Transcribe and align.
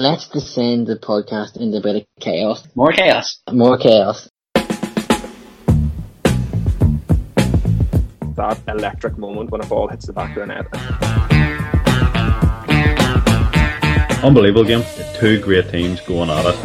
let's 0.00 0.28
descend 0.28 0.86
the 0.86 0.96
podcast 0.96 1.58
into 1.58 1.76
a 1.76 1.80
bit 1.82 1.96
of 1.96 2.06
chaos. 2.20 2.66
More 2.74 2.90
chaos. 2.92 3.42
More 3.52 3.76
chaos. 3.76 4.30
That 8.34 8.58
electric 8.68 9.18
moment 9.18 9.50
when 9.50 9.60
a 9.60 9.66
ball 9.66 9.88
hits 9.88 10.06
the 10.06 10.14
back 10.14 10.34
of 10.36 10.48
the 10.48 10.54
net. 10.54 10.66
Unbelievable 14.24 14.64
game. 14.64 14.82
Two 15.18 15.38
great 15.38 15.68
teams 15.70 16.00
going 16.00 16.30
at 16.30 16.46
it. 16.46 16.56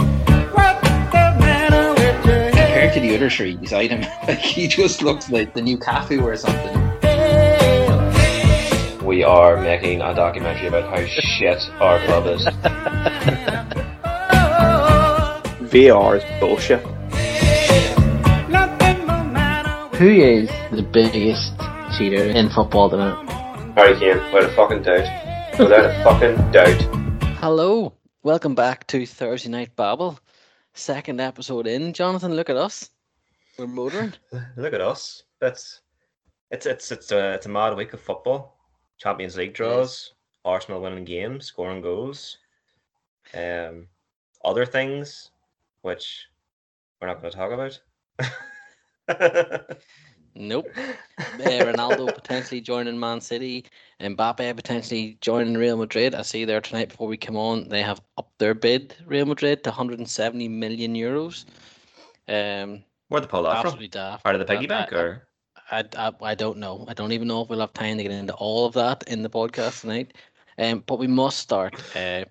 Compared 2.56 2.94
to 2.94 3.00
the 3.02 3.16
other 3.16 3.30
three 3.30 3.58
beside 3.58 3.92
him, 3.92 4.02
like 4.28 4.40
he 4.40 4.68
just 4.68 5.02
looks 5.02 5.30
like 5.30 5.54
the 5.54 5.62
new 5.62 5.78
Cafu 5.78 6.24
or 6.24 6.38
something. 6.38 6.82
we 9.06 9.24
are 9.24 9.62
making 9.62 10.02
a 10.02 10.14
documentary 10.16 10.68
about 10.68 10.90
how 10.90 11.06
shit 11.06 11.62
our 11.82 12.00
club 12.06 12.28
is. 12.28 12.48
VAR 15.70 16.16
is 16.16 16.24
bullshit. 16.40 16.80
Who 19.96 20.10
is 20.10 20.50
the 20.72 20.82
biggest 20.92 21.54
cheater 21.96 22.24
in 22.24 22.50
football 22.50 22.90
tonight? 22.90 23.24
Harry 23.76 23.94
Kane, 24.00 24.18
without 24.34 24.50
a 24.50 24.56
fucking 24.56 24.82
doubt. 24.82 25.60
Without 25.60 25.86
a 25.86 26.04
fucking 26.04 26.52
doubt. 26.52 26.82
Hello, 27.38 27.94
welcome 28.24 28.56
back 28.56 28.88
to 28.88 29.06
Thursday 29.06 29.50
Night 29.50 29.76
Babble. 29.76 30.18
Second 30.74 31.22
episode 31.22 31.68
in. 31.68 31.94
Jonathan, 31.94 32.34
look 32.36 32.50
at 32.50 32.58
us. 32.58 32.90
We're 33.60 33.68
motoring. 33.68 34.14
Look 34.58 34.74
at 34.74 34.82
us. 34.82 35.24
That's 35.40 35.82
it's 36.50 36.66
it's 36.66 36.92
it's 36.92 37.12
a 37.12 37.34
it's 37.36 37.46
a 37.46 37.50
mad 37.50 37.78
week 37.78 37.94
of 37.94 38.02
football. 38.02 38.58
Champions 38.98 39.38
League 39.38 39.54
draws, 39.54 40.14
Arsenal 40.44 40.82
winning 40.82 41.06
games, 41.06 41.46
scoring 41.46 41.82
goals, 41.82 42.38
um, 43.36 43.88
other 44.44 44.66
things, 44.66 45.32
which 45.82 46.26
we're 47.02 47.08
not 47.08 47.22
going 47.22 47.32
to 47.32 47.38
talk 47.38 47.52
about. 47.52 47.80
Nope. 50.38 50.68
Uh, 50.78 50.92
Ronaldo 51.40 52.14
potentially 52.16 52.60
joining 52.60 53.00
Man 53.00 53.22
City, 53.22 53.66
and 54.02 54.18
Mbappe 54.18 54.56
potentially 54.56 55.18
joining 55.22 55.54
Real 55.56 55.78
Madrid. 55.78 56.14
I 56.14 56.24
see 56.24 56.44
there 56.44 56.60
tonight 56.60 56.90
before 56.90 57.08
we 57.08 57.16
come 57.16 57.38
on, 57.38 57.70
they 57.70 57.82
have 57.82 58.02
upped 58.18 58.38
their 58.40 58.54
bid, 58.54 58.96
Real 59.06 59.26
Madrid, 59.26 59.64
to 59.64 59.70
170 59.70 60.50
million 60.50 60.94
euros. 60.94 61.46
Um, 62.28 62.84
Where 63.08 63.22
the 63.22 63.28
pull 63.28 63.44
that 63.44 63.62
from? 63.62 63.80
daft. 63.88 64.26
Out 64.26 64.36
of 64.36 64.40
the 64.40 64.46
piggy 64.46 64.66
I- 64.66 64.68
bank, 64.68 64.92
I- 64.94 64.98
or 64.98 65.28
I, 65.72 65.84
I, 65.98 66.12
I 66.22 66.36
don't 66.36 66.58
know. 66.58 66.86
I 66.90 66.94
don't 66.94 67.14
even 67.14 67.28
know 67.30 67.42
if 67.42 67.50
we'll 67.50 67.62
have 67.62 67.74
time 67.74 67.96
to 67.98 68.04
get 68.04 68.12
into 68.12 68.34
all 68.36 68.66
of 68.66 68.74
that 68.74 69.04
in 69.08 69.24
the 69.24 69.30
podcast 69.30 69.82
tonight. 69.82 70.14
Um, 70.60 70.84
but 70.86 71.00
we 71.00 71.08
must 71.08 71.38
start. 71.40 71.82
Uh, 71.96 72.26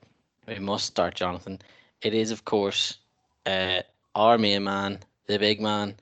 we 0.47 0.59
must 0.59 0.87
start, 0.87 1.15
Jonathan. 1.15 1.61
It 2.03 2.15
is, 2.15 2.31
of 2.31 2.45
course, 2.45 2.99
uh, 3.47 3.81
our 4.15 4.39
main 4.39 4.65
man, 4.65 5.01
the 5.27 5.39
big 5.39 5.61
man. 5.61 5.97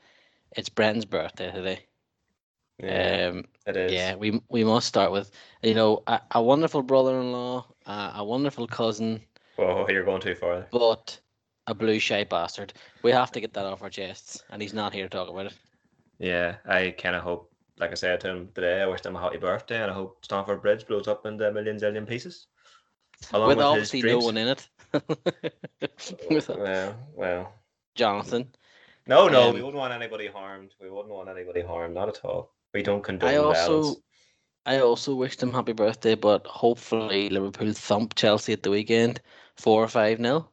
It's 0.56 0.68
Brenton's 0.68 1.04
birthday 1.04 1.50
today. 1.52 1.80
yeah, 2.78 3.28
Um, 3.30 3.44
it 3.66 3.76
is. 3.76 3.92
yeah, 3.92 4.14
we 4.16 4.40
we 4.48 4.64
must 4.64 4.86
start 4.88 5.12
with 5.12 5.30
you 5.62 5.74
know 5.74 6.02
a, 6.06 6.20
a 6.32 6.42
wonderful 6.42 6.82
brother-in-law, 6.82 7.66
uh, 7.86 8.12
a 8.16 8.24
wonderful 8.24 8.66
cousin, 8.66 9.20
Oh, 9.58 9.88
you're 9.88 10.04
going 10.04 10.20
too 10.20 10.34
far. 10.34 10.66
but 10.70 11.18
a 11.66 11.74
blue 11.74 11.98
shy 11.98 12.24
bastard. 12.24 12.72
We 13.02 13.12
have 13.12 13.30
to 13.32 13.40
get 13.40 13.52
that 13.54 13.66
off 13.66 13.82
our 13.82 13.90
chests, 13.90 14.42
and 14.50 14.60
he's 14.60 14.74
not 14.74 14.92
here 14.92 15.04
to 15.04 15.08
talk 15.10 15.28
about 15.28 15.46
it. 15.46 15.54
Yeah, 16.18 16.56
I 16.66 16.90
kind 16.90 17.16
of 17.16 17.22
hope, 17.22 17.50
like 17.78 17.90
I 17.90 17.94
said 17.94 18.20
to 18.20 18.28
him 18.30 18.48
today, 18.54 18.82
I 18.82 18.86
wish 18.86 19.04
him 19.04 19.16
a 19.16 19.20
happy 19.20 19.38
birthday, 19.38 19.80
and 19.82 19.90
I 19.90 19.94
hope 19.94 20.24
Stamford 20.24 20.62
Bridge 20.62 20.86
blows 20.86 21.08
up 21.08 21.24
into 21.26 21.48
a 21.48 21.52
million 21.52 21.76
zillion 21.78 22.06
pieces. 22.06 22.48
Along 23.33 23.48
with 23.48 23.59
with 23.59 23.67
obviously 23.67 24.03
no 24.03 24.19
one 24.19 24.37
in 24.37 24.48
it. 24.48 24.69
with 26.31 26.48
Well, 26.48 26.97
well, 27.15 27.53
Jonathan. 27.95 28.53
no, 29.06 29.28
no, 29.28 29.48
Um, 29.48 29.55
we 29.55 29.62
wouldn't 29.62 29.78
want 29.78 29.92
anybody 29.95 30.27
harmed. 30.27 30.75
We 30.81 30.91
wouldn't 30.91 31.15
want 31.15 31.28
anybody 31.28 31.61
harmed, 31.62 31.95
not 31.95 32.09
at 32.09 32.25
all. 32.25 32.53
We 32.75 32.82
don't 32.82 33.03
condone 33.03 33.31
I 33.31 33.37
also 33.37 33.81
violence. 33.81 34.00
I 34.65 34.78
also 34.78 35.15
wished 35.15 35.43
him 35.43 35.53
happy 35.53 35.72
birthday, 35.72 36.15
but 36.15 36.47
hopefully 36.47 37.28
Liverpool 37.28 37.72
thump 37.72 38.15
Chelsea 38.15 38.53
at 38.53 38.62
the 38.62 38.71
weekend, 38.71 39.21
four 39.56 39.82
or 39.82 39.88
five 39.88 40.21
nil. 40.21 40.49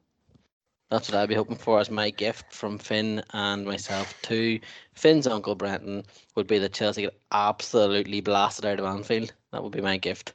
That's 0.90 1.08
what 1.08 1.18
I'd 1.18 1.28
be 1.28 1.36
hoping 1.36 1.56
for 1.56 1.78
as 1.78 1.88
my 1.88 2.10
gift 2.10 2.52
from 2.52 2.76
Finn 2.78 3.22
and 3.32 3.64
myself 3.64 4.20
to 4.22 4.58
Finn's 4.94 5.28
uncle 5.28 5.54
Brenton 5.54 6.04
would 6.34 6.48
be 6.48 6.58
that 6.58 6.72
Chelsea 6.72 7.02
get 7.02 7.20
absolutely 7.30 8.20
blasted 8.20 8.64
out 8.64 8.80
of 8.80 8.84
Anfield. 8.84 9.32
That 9.52 9.62
would 9.62 9.72
be 9.72 9.80
my 9.80 9.98
gift. 9.98 10.34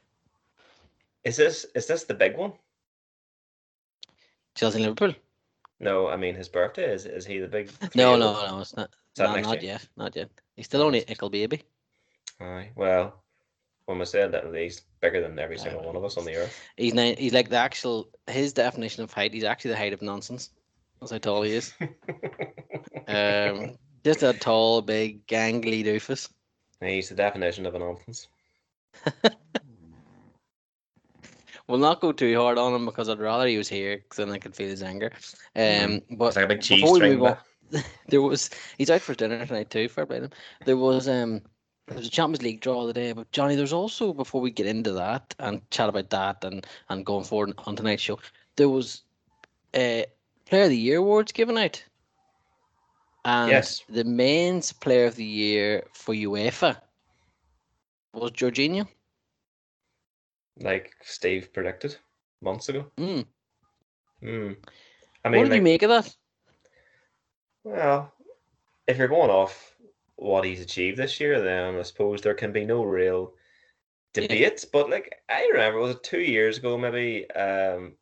Is 1.26 1.36
this 1.36 1.66
is 1.74 1.86
this 1.88 2.04
the 2.04 2.14
big 2.14 2.36
one? 2.36 2.52
Chelsea 4.54 4.78
Liverpool. 4.78 5.12
No, 5.80 6.06
I 6.06 6.16
mean 6.16 6.36
his 6.36 6.48
birthday. 6.48 6.94
Is 6.94 7.04
is 7.04 7.26
he 7.26 7.40
the 7.40 7.48
big? 7.48 7.68
No, 7.96 8.16
no, 8.16 8.32
no, 8.46 8.60
it's 8.60 8.76
not. 8.76 8.90
No, 9.18 9.34
not 9.40 9.60
year? 9.60 9.72
yet, 9.72 9.88
not 9.96 10.14
yet. 10.14 10.30
He's 10.54 10.66
still 10.66 10.82
only 10.82 11.00
a 11.00 11.10
ickle 11.10 11.28
baby. 11.28 11.62
Aye. 12.40 12.70
Well, 12.76 13.24
when 13.86 13.98
we 13.98 14.04
said 14.04 14.30
that, 14.32 14.54
he's 14.54 14.82
bigger 15.00 15.20
than 15.20 15.36
every 15.40 15.58
single 15.58 15.82
one 15.82 15.96
of 15.96 16.04
us 16.04 16.16
on 16.16 16.24
the 16.24 16.36
earth. 16.36 16.56
He's 16.76 16.94
ni- 16.94 17.16
he's 17.16 17.32
like 17.32 17.48
the 17.48 17.56
actual 17.56 18.08
his 18.28 18.52
definition 18.52 19.02
of 19.02 19.12
height. 19.12 19.34
He's 19.34 19.42
actually 19.42 19.72
the 19.72 19.78
height 19.78 19.92
of 19.94 20.02
nonsense. 20.02 20.50
That's 21.00 21.10
how 21.10 21.18
tall 21.18 21.42
he 21.42 21.54
is. 21.54 21.74
Um, 23.08 23.76
just 24.04 24.24
a 24.24 24.32
tall, 24.32 24.82
big, 24.82 25.24
gangly 25.28 25.84
doofus. 25.84 26.28
he's 26.80 27.08
the 27.08 27.14
definition 27.14 27.64
of 27.64 27.76
a 27.76 27.78
nonsense. 27.78 28.26
We'll 31.68 31.78
not 31.78 32.00
go 32.00 32.12
too 32.12 32.36
hard 32.36 32.58
on 32.58 32.74
him 32.74 32.84
because 32.86 33.08
I'd 33.08 33.18
rather 33.18 33.46
he 33.46 33.58
was 33.58 33.68
here 33.68 33.96
because 33.98 34.18
then 34.18 34.30
I 34.30 34.38
could 34.38 34.54
feel 34.54 34.68
his 34.68 34.82
anger. 34.82 35.10
Um, 35.56 36.00
but 36.12 36.26
It's 36.28 36.36
like 36.36 36.44
a 36.44 36.48
big 36.48 36.62
cheese 36.62 36.80
before 36.80 36.94
we 36.94 36.98
string. 37.00 37.20
on, 37.22 37.36
there 38.08 38.22
was 38.22 38.50
he's 38.78 38.90
out 38.90 39.00
for 39.00 39.14
dinner 39.14 39.44
tonight 39.44 39.70
too. 39.70 39.88
Fair 39.88 40.06
play 40.06 40.18
to 40.18 40.24
him. 40.26 40.30
There 40.64 40.76
was 40.76 41.08
um 41.08 41.42
there 41.88 41.96
was 41.98 42.06
a 42.06 42.10
Champions 42.10 42.42
League 42.42 42.60
draw 42.60 42.86
the 42.86 42.92
day, 42.92 43.12
but 43.12 43.30
Johnny, 43.32 43.56
there's 43.56 43.72
also 43.72 44.12
before 44.12 44.40
we 44.40 44.50
get 44.52 44.66
into 44.66 44.92
that 44.92 45.34
and 45.40 45.68
chat 45.70 45.88
about 45.88 46.10
that 46.10 46.44
and 46.44 46.64
and 46.88 47.04
going 47.04 47.24
forward 47.24 47.52
on 47.66 47.74
tonight's 47.74 48.02
show, 48.02 48.18
there 48.54 48.68
was 48.68 49.02
uh 49.74 50.02
Player 50.44 50.64
of 50.64 50.70
the 50.70 50.76
Year 50.78 50.98
awards 50.98 51.32
given 51.32 51.58
out. 51.58 51.82
And 53.24 53.50
Yes. 53.50 53.82
the 53.88 54.04
men's 54.04 54.72
Player 54.72 55.06
of 55.06 55.16
the 55.16 55.24
Year 55.24 55.84
for 55.92 56.14
UEFA 56.14 56.76
was 58.12 58.30
Jorginho. 58.30 58.86
Like 60.60 60.92
Steve 61.02 61.52
predicted 61.52 61.96
months 62.40 62.68
ago. 62.68 62.86
Mm. 62.98 63.26
Hmm. 64.20 64.52
I 65.24 65.28
what 65.28 65.32
mean, 65.32 65.42
did 65.44 65.50
like, 65.50 65.56
you 65.56 65.62
make 65.62 65.82
of 65.82 65.90
that? 65.90 66.14
well, 67.64 68.12
if 68.86 68.96
you're 68.98 69.08
going 69.08 69.30
off 69.30 69.74
what 70.16 70.44
he's 70.44 70.60
achieved 70.60 70.96
this 70.98 71.20
year, 71.20 71.40
then 71.42 71.76
I 71.76 71.82
suppose 71.82 72.20
there 72.22 72.34
can 72.34 72.52
be 72.52 72.64
no 72.64 72.82
real 72.84 73.34
Yeah. 74.14 74.22
debate. 74.22 74.64
But 74.72 74.88
like 74.90 75.14
I 75.28 75.48
remember, 75.52 75.78
was 75.80 75.96
it 75.96 76.02
two 76.02 76.20
years 76.20 76.58
ago? 76.58 76.78
Maybe 76.78 77.28
um, 77.32 77.96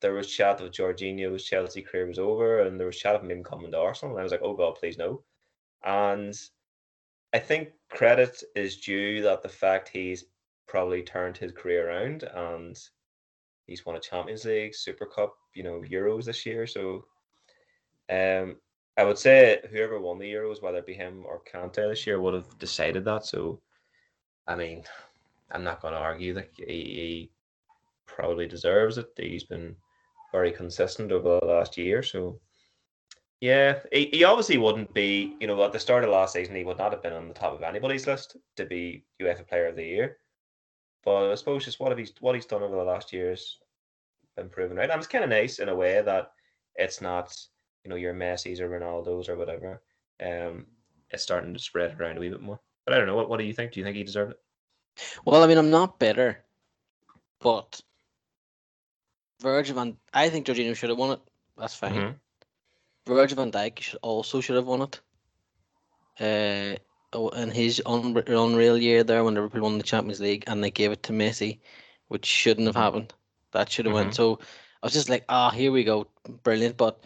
there 0.00 0.14
was 0.14 0.30
chat 0.30 0.60
of 0.60 0.70
Jorginho's 0.70 1.44
Chelsea 1.44 1.82
career 1.82 2.06
was 2.06 2.18
over, 2.18 2.60
and 2.62 2.78
there 2.78 2.86
was 2.86 2.96
chat 2.98 3.16
of 3.16 3.28
him 3.28 3.42
coming 3.42 3.72
to 3.72 3.78
Arsenal. 3.78 4.14
And 4.14 4.20
I 4.20 4.22
was 4.22 4.32
like, 4.32 4.42
oh 4.42 4.54
god, 4.54 4.76
please 4.76 4.96
no. 4.96 5.22
And 5.84 6.34
I 7.34 7.38
think 7.38 7.70
credit 7.90 8.42
is 8.54 8.78
due 8.78 9.20
that 9.22 9.42
the 9.42 9.48
fact 9.48 9.88
he's 9.88 10.24
probably 10.68 11.02
turned 11.02 11.36
his 11.36 11.52
career 11.52 11.88
around 11.88 12.22
and 12.22 12.78
he's 13.66 13.84
won 13.84 13.96
a 13.96 14.00
Champions 14.00 14.44
League, 14.44 14.74
Super 14.74 15.06
Cup, 15.06 15.34
you 15.54 15.62
know, 15.62 15.82
Euros 15.90 16.24
this 16.24 16.46
year. 16.46 16.66
So 16.66 17.04
um 18.10 18.56
I 18.96 19.04
would 19.04 19.18
say 19.18 19.60
whoever 19.70 20.00
won 20.00 20.18
the 20.18 20.32
Euros, 20.32 20.62
whether 20.62 20.78
it 20.78 20.86
be 20.86 20.94
him 20.94 21.24
or 21.24 21.42
Kante 21.50 21.88
this 21.88 22.06
year, 22.06 22.20
would 22.20 22.34
have 22.34 22.58
decided 22.58 23.04
that. 23.04 23.24
So 23.24 23.60
I 24.46 24.54
mean, 24.54 24.84
I'm 25.50 25.64
not 25.64 25.80
gonna 25.82 25.96
argue 25.96 26.34
that 26.34 26.50
he, 26.56 26.64
he 26.64 27.30
probably 28.06 28.46
deserves 28.46 28.98
it. 28.98 29.08
He's 29.16 29.44
been 29.44 29.74
very 30.32 30.52
consistent 30.52 31.12
over 31.12 31.38
the 31.40 31.46
last 31.46 31.78
year. 31.78 32.02
So 32.02 32.40
yeah, 33.40 33.78
he, 33.92 34.06
he 34.12 34.24
obviously 34.24 34.58
wouldn't 34.58 34.92
be, 34.92 35.36
you 35.40 35.46
know, 35.46 35.62
at 35.64 35.72
the 35.72 35.78
start 35.78 36.02
of 36.02 36.10
last 36.10 36.32
season, 36.32 36.56
he 36.56 36.64
would 36.64 36.78
not 36.78 36.92
have 36.92 37.02
been 37.02 37.12
on 37.12 37.28
the 37.28 37.34
top 37.34 37.52
of 37.52 37.62
anybody's 37.62 38.06
list 38.06 38.36
to 38.56 38.66
be 38.66 39.04
UEFA 39.22 39.46
Player 39.46 39.68
of 39.68 39.76
the 39.76 39.84
Year. 39.84 40.18
But 41.04 41.30
I 41.30 41.34
suppose 41.36 41.64
just 41.64 41.80
what 41.80 41.96
he's 41.96 42.12
what 42.20 42.34
he's 42.34 42.46
done 42.46 42.62
over 42.62 42.76
the 42.76 42.82
last 42.82 43.12
years 43.12 43.58
been 44.36 44.48
proven 44.48 44.76
right. 44.76 44.90
And 44.90 44.98
it's 44.98 45.06
kind 45.06 45.24
of 45.24 45.30
nice 45.30 45.58
in 45.58 45.68
a 45.68 45.74
way 45.74 46.00
that 46.00 46.32
it's 46.76 47.00
not, 47.00 47.34
you 47.84 47.90
know, 47.90 47.96
your 47.96 48.14
Messi's 48.14 48.60
or 48.60 48.68
Ronaldo's 48.68 49.28
or 49.28 49.36
whatever. 49.36 49.82
Um, 50.24 50.66
it's 51.10 51.22
starting 51.22 51.54
to 51.54 51.60
spread 51.60 51.98
around 52.00 52.16
a 52.16 52.20
wee 52.20 52.28
bit 52.28 52.40
more. 52.40 52.60
But 52.84 52.94
I 52.94 52.98
don't 52.98 53.06
know. 53.06 53.16
What 53.16 53.28
what 53.28 53.38
do 53.38 53.44
you 53.44 53.52
think? 53.52 53.72
Do 53.72 53.80
you 53.80 53.84
think 53.84 53.96
he 53.96 54.04
deserved 54.04 54.32
it? 54.32 54.40
Well, 55.24 55.42
I 55.42 55.46
mean, 55.46 55.58
I'm 55.58 55.70
not 55.70 55.98
bitter, 55.98 56.44
but 57.40 57.80
Virgil 59.40 59.76
van, 59.76 59.96
I 60.12 60.28
think 60.28 60.46
Jorginho 60.46 60.74
should 60.74 60.90
have 60.90 60.98
won 60.98 61.12
it. 61.12 61.20
That's 61.56 61.74
fine. 61.74 61.94
Mhm. 61.94 62.14
Virgil 63.06 63.36
van 63.36 63.52
Dijk 63.52 63.80
should 63.80 64.00
also 64.02 64.40
should 64.40 64.56
have 64.56 64.66
won 64.66 64.82
it. 64.82 65.00
Uh, 66.20 66.78
in 67.12 67.50
his 67.50 67.82
un- 67.86 68.22
unreal 68.26 68.76
year 68.78 69.02
there 69.04 69.24
when 69.24 69.34
Liverpool 69.34 69.62
won 69.62 69.78
the 69.78 69.84
Champions 69.84 70.20
League 70.20 70.44
and 70.46 70.62
they 70.62 70.70
gave 70.70 70.92
it 70.92 71.02
to 71.04 71.12
Messi, 71.12 71.58
which 72.08 72.26
shouldn't 72.26 72.66
have 72.66 72.76
happened. 72.76 73.12
That 73.52 73.70
should 73.70 73.86
have 73.86 73.94
went. 73.94 74.14
So 74.14 74.38
I 74.82 74.86
was 74.86 74.92
just 74.92 75.08
like, 75.08 75.24
ah, 75.28 75.50
here 75.50 75.72
we 75.72 75.84
go, 75.84 76.06
brilliant. 76.42 76.76
But 76.76 77.04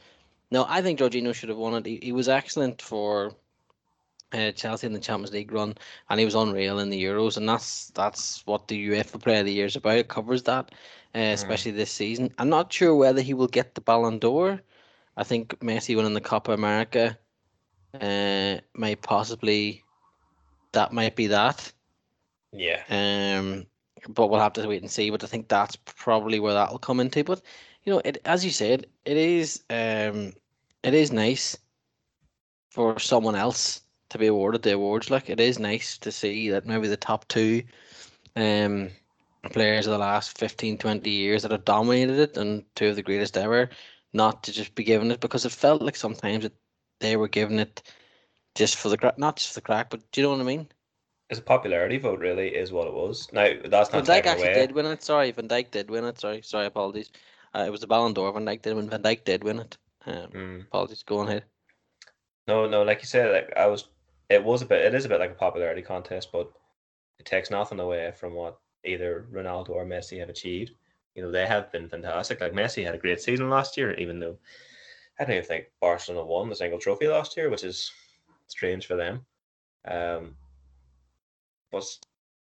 no, 0.50 0.66
I 0.68 0.82
think 0.82 0.98
Jorginho 0.98 1.34
should 1.34 1.48
have 1.48 1.58
won 1.58 1.74
it. 1.74 1.86
He, 1.86 1.98
he 2.02 2.12
was 2.12 2.28
excellent 2.28 2.82
for 2.82 3.34
uh, 4.32 4.52
Chelsea 4.52 4.86
in 4.86 4.92
the 4.92 5.00
Champions 5.00 5.32
League 5.32 5.52
run, 5.52 5.74
and 6.08 6.18
he 6.18 6.24
was 6.24 6.34
unreal 6.34 6.78
in 6.78 6.90
the 6.90 7.02
Euros, 7.02 7.36
and 7.36 7.48
that's 7.48 7.88
that's 7.90 8.44
what 8.46 8.68
the 8.68 8.88
UEFA 8.90 9.22
Player 9.22 9.40
of 9.40 9.46
the 9.46 9.52
Year 9.52 9.66
is 9.66 9.76
about. 9.76 9.98
It 9.98 10.08
covers 10.08 10.42
that, 10.44 10.70
uh, 11.14 11.18
especially 11.18 11.72
this 11.72 11.92
season. 11.92 12.32
I'm 12.38 12.48
not 12.48 12.72
sure 12.72 12.94
whether 12.94 13.20
he 13.20 13.34
will 13.34 13.46
get 13.46 13.74
the 13.74 13.80
Ballon 13.80 14.18
d'Or. 14.18 14.60
I 15.16 15.24
think 15.24 15.58
Messi 15.60 15.94
winning 15.94 16.14
the 16.14 16.20
Copa 16.20 16.52
America 16.52 17.18
uh, 18.00 18.58
might 18.74 19.02
possibly 19.02 19.84
that 20.72 20.92
might 20.92 21.16
be 21.16 21.28
that. 21.28 21.72
Yeah. 22.52 22.82
Um, 22.88 23.66
but 24.08 24.28
we'll 24.28 24.40
have 24.40 24.52
to 24.54 24.66
wait 24.66 24.82
and 24.82 24.90
see. 24.90 25.10
But 25.10 25.24
I 25.24 25.26
think 25.26 25.48
that's 25.48 25.76
probably 25.76 26.40
where 26.40 26.54
that'll 26.54 26.78
come 26.78 27.00
into. 27.00 27.24
But 27.24 27.42
you 27.84 27.92
know, 27.92 28.02
it 28.04 28.20
as 28.24 28.44
you 28.44 28.50
said, 28.50 28.86
it 29.04 29.16
is 29.16 29.62
um, 29.70 30.32
it 30.82 30.94
is 30.94 31.12
nice 31.12 31.56
for 32.70 32.98
someone 32.98 33.34
else 33.34 33.82
to 34.10 34.18
be 34.18 34.26
awarded 34.26 34.62
the 34.62 34.74
awards. 34.74 35.10
Like 35.10 35.30
it 35.30 35.40
is 35.40 35.58
nice 35.58 35.98
to 35.98 36.12
see 36.12 36.50
that 36.50 36.66
maybe 36.66 36.88
the 36.88 36.96
top 36.96 37.26
two 37.28 37.62
um 38.36 38.90
players 39.50 39.86
of 39.86 39.92
the 39.92 39.98
last 39.98 40.38
15, 40.38 40.78
20 40.78 41.10
years 41.10 41.42
that 41.42 41.50
have 41.50 41.64
dominated 41.64 42.18
it 42.18 42.36
and 42.36 42.64
two 42.76 42.88
of 42.88 42.96
the 42.96 43.02
greatest 43.02 43.36
ever, 43.36 43.68
not 44.12 44.44
to 44.44 44.52
just 44.52 44.74
be 44.74 44.84
given 44.84 45.10
it 45.10 45.20
because 45.20 45.44
it 45.44 45.52
felt 45.52 45.82
like 45.82 45.96
sometimes 45.96 46.44
it, 46.44 46.54
they 47.00 47.16
were 47.16 47.28
giving 47.28 47.58
it 47.58 47.82
just 48.54 48.76
for 48.76 48.88
the 48.88 48.98
crack, 48.98 49.18
not 49.18 49.36
just 49.36 49.48
for 49.48 49.54
the 49.54 49.60
crack, 49.62 49.90
but 49.90 50.00
do 50.12 50.20
you 50.20 50.26
know 50.26 50.32
what 50.32 50.40
I 50.40 50.44
mean? 50.44 50.68
It's 51.30 51.40
a 51.40 51.42
popularity 51.42 51.98
vote, 51.98 52.18
really, 52.20 52.48
is 52.48 52.72
what 52.72 52.86
it 52.86 52.92
was. 52.92 53.32
Now 53.32 53.48
that's 53.64 53.92
not 53.92 54.04
Dijk 54.04 54.06
taken 54.06 54.32
actually 54.32 54.48
away. 54.48 54.54
did 54.54 54.72
win 54.72 54.86
it. 54.86 55.02
Sorry, 55.02 55.30
Van 55.30 55.48
Dijk 55.48 55.70
did 55.70 55.90
win 55.90 56.04
it. 56.04 56.18
Sorry, 56.18 56.42
sorry, 56.42 56.66
apologies. 56.66 57.10
Uh, 57.54 57.64
it 57.66 57.70
was 57.70 57.80
the 57.80 57.86
Ballon 57.86 58.12
d'Or. 58.12 58.32
Van 58.32 58.44
Dijk 58.44 58.62
did 58.62 58.74
win. 58.76 58.90
Van 58.90 59.02
Dijk 59.02 59.24
did 59.24 59.42
win 59.44 59.60
it. 59.60 59.78
Um, 60.06 60.30
Mm. 60.32 60.60
apologies. 60.66 61.02
Go 61.02 61.18
on 61.18 61.28
ahead. 61.28 61.44
No, 62.46 62.66
no, 62.68 62.82
like 62.82 63.00
you 63.00 63.06
said, 63.06 63.32
like 63.32 63.56
I 63.56 63.66
was, 63.66 63.88
it 64.28 64.42
was 64.42 64.62
a 64.62 64.66
bit, 64.66 64.84
it 64.84 64.94
is 64.94 65.04
a 65.04 65.08
bit 65.08 65.20
like 65.20 65.30
a 65.30 65.34
popularity 65.34 65.80
contest, 65.82 66.30
but 66.32 66.50
it 67.18 67.24
takes 67.26 67.50
nothing 67.50 67.78
away 67.80 68.12
from 68.12 68.34
what 68.34 68.58
either 68.84 69.26
Ronaldo 69.32 69.70
or 69.70 69.86
Messi 69.86 70.18
have 70.18 70.28
achieved. 70.28 70.72
You 71.14 71.22
know, 71.22 71.30
they 71.30 71.46
have 71.46 71.70
been 71.70 71.88
fantastic. 71.88 72.40
Like 72.40 72.52
Messi 72.52 72.84
had 72.84 72.94
a 72.94 72.98
great 72.98 73.20
season 73.20 73.48
last 73.48 73.76
year, 73.76 73.94
even 73.94 74.18
though 74.18 74.36
I 75.18 75.24
don't 75.24 75.36
even 75.36 75.44
think 75.46 75.66
Barcelona 75.80 76.26
won 76.26 76.50
a 76.50 76.56
single 76.56 76.78
trophy 76.80 77.06
last 77.06 77.36
year, 77.36 77.48
which 77.48 77.64
is 77.64 77.92
strange 78.52 78.86
for 78.86 78.96
them. 78.96 79.26
Um, 79.86 80.36
but 81.70 81.84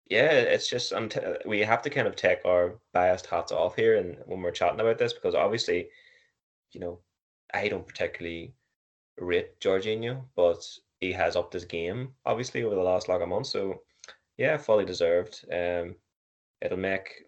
yeah, 0.08 0.32
it's 0.32 0.68
just 0.68 0.92
I'm 0.92 1.08
t- 1.08 1.20
we 1.46 1.60
have 1.60 1.82
to 1.82 1.90
kind 1.90 2.08
of 2.08 2.16
take 2.16 2.44
our 2.44 2.74
biased 2.92 3.26
hats 3.26 3.52
off 3.52 3.76
here, 3.76 3.96
and 3.96 4.16
when 4.26 4.42
we're 4.42 4.50
chatting 4.50 4.80
about 4.80 4.98
this, 4.98 5.12
because 5.12 5.34
obviously, 5.34 5.88
you 6.72 6.80
know, 6.80 6.98
I 7.54 7.68
don't 7.68 7.86
particularly 7.86 8.54
rate 9.18 9.60
Jorginho, 9.60 10.24
but 10.34 10.66
he 11.00 11.12
has 11.12 11.36
upped 11.36 11.54
his 11.54 11.64
game 11.64 12.10
obviously 12.26 12.62
over 12.62 12.74
the 12.74 12.82
last 12.82 13.08
lot 13.08 13.22
of 13.22 13.28
months. 13.28 13.50
So 13.50 13.82
yeah, 14.36 14.56
fully 14.56 14.84
deserved. 14.84 15.44
Um, 15.52 15.96
it'll 16.60 16.78
make 16.78 17.24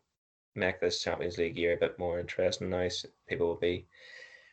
make 0.55 0.81
this 0.81 1.03
Champions 1.03 1.39
League 1.39 1.57
year 1.57 1.75
a 1.75 1.81
bit 1.81 1.99
more 1.99 2.21
interesting. 2.21 2.69
Nice 2.69 3.07
people 3.29 3.47
will 3.47 3.57
be 3.57 3.87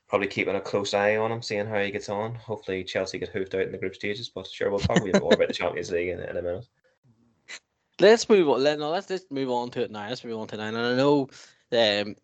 probably 0.10 0.28
keeping 0.28 0.56
a 0.56 0.62
close 0.62 0.94
eye 0.94 1.18
on 1.18 1.32
him, 1.32 1.42
seeing 1.42 1.68
how 1.68 1.80
he 1.80 1.92
gets 1.92 2.10
on. 2.10 2.34
Hopefully, 2.36 2.84
Chelsea 2.84 3.20
get 3.20 3.30
hoofed 3.30 3.54
out 3.54 3.62
in 3.62 3.72
the 3.72 3.78
group 3.78 3.96
stages. 3.96 4.28
But 4.28 4.48
sure, 4.48 4.70
we'll 4.70 4.80
talk 4.80 5.00
a 5.00 5.06
bit 5.06 5.22
more 5.22 5.34
about 5.34 5.48
the 5.48 5.54
Champions 5.54 5.92
League 5.94 6.10
in, 6.10 6.20
in 6.20 6.36
a 6.36 6.42
minute. 6.42 6.68
Let's 8.00 8.28
move 8.28 8.50
on. 8.50 8.64
Let, 8.64 8.80
no, 8.80 8.90
let's 8.90 9.08
just 9.08 9.32
move 9.32 9.50
on 9.50 9.70
to 9.72 9.84
it 9.84 9.92
now. 9.92 10.10
Let's 10.10 10.24
move 10.24 10.40
on 10.40 10.48
to 10.48 10.58
now. 10.58 10.68
And 10.68 10.78
I 10.78 10.96
know 10.96 11.30
um, 11.72 12.16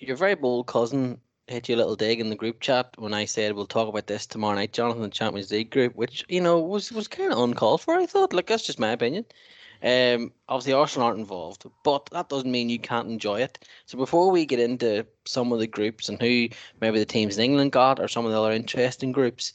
your 0.00 0.16
very 0.16 0.34
bold 0.34 0.66
cousin 0.66 1.20
hit 1.46 1.68
you 1.68 1.76
a 1.76 1.78
little 1.78 1.96
dig 1.96 2.20
in 2.20 2.28
the 2.28 2.36
group 2.36 2.60
chat 2.60 2.92
when 2.98 3.14
I 3.14 3.24
said 3.24 3.54
we'll 3.54 3.66
talk 3.66 3.88
about 3.88 4.06
this 4.06 4.26
tomorrow 4.26 4.56
night, 4.56 4.72
Jonathan, 4.72 5.02
the 5.02 5.08
Champions 5.08 5.50
League 5.50 5.70
group, 5.70 5.94
which 5.96 6.24
you 6.28 6.40
know 6.40 6.60
was 6.60 6.92
was 6.92 7.08
kind 7.08 7.32
of 7.32 7.38
uncalled 7.38 7.82
for. 7.82 7.94
I 7.94 8.06
thought, 8.06 8.32
like 8.32 8.48
that's 8.48 8.66
just 8.66 8.80
my 8.80 8.90
opinion. 8.90 9.24
Um, 9.82 10.32
obviously 10.48 10.72
Arsenal 10.72 11.06
aren't 11.06 11.20
involved, 11.20 11.64
but 11.84 12.08
that 12.12 12.28
doesn't 12.28 12.50
mean 12.50 12.68
you 12.68 12.80
can't 12.80 13.08
enjoy 13.08 13.42
it. 13.42 13.64
So 13.86 13.96
before 13.96 14.30
we 14.30 14.44
get 14.44 14.60
into 14.60 15.06
some 15.24 15.52
of 15.52 15.60
the 15.60 15.66
groups 15.66 16.08
and 16.08 16.20
who 16.20 16.48
maybe 16.80 16.98
the 16.98 17.04
teams 17.04 17.38
in 17.38 17.44
England 17.44 17.72
got 17.72 18.00
or 18.00 18.08
some 18.08 18.26
of 18.26 18.32
the 18.32 18.40
other 18.40 18.52
interesting 18.52 19.12
groups, 19.12 19.52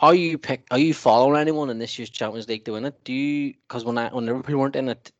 are 0.00 0.14
you 0.14 0.38
pick? 0.38 0.66
Are 0.70 0.78
you 0.78 0.94
following 0.94 1.38
anyone 1.38 1.68
in 1.68 1.78
this 1.78 1.98
year's 1.98 2.10
Champions 2.10 2.48
League 2.48 2.64
to 2.64 2.72
win 2.72 2.86
it? 2.86 3.04
Do 3.04 3.12
you? 3.12 3.54
Because 3.68 3.84
when 3.84 3.98
I 3.98 4.08
when 4.08 4.24
Liverpool 4.24 4.58
weren't 4.58 4.76
in 4.76 4.88
it, 4.88 5.12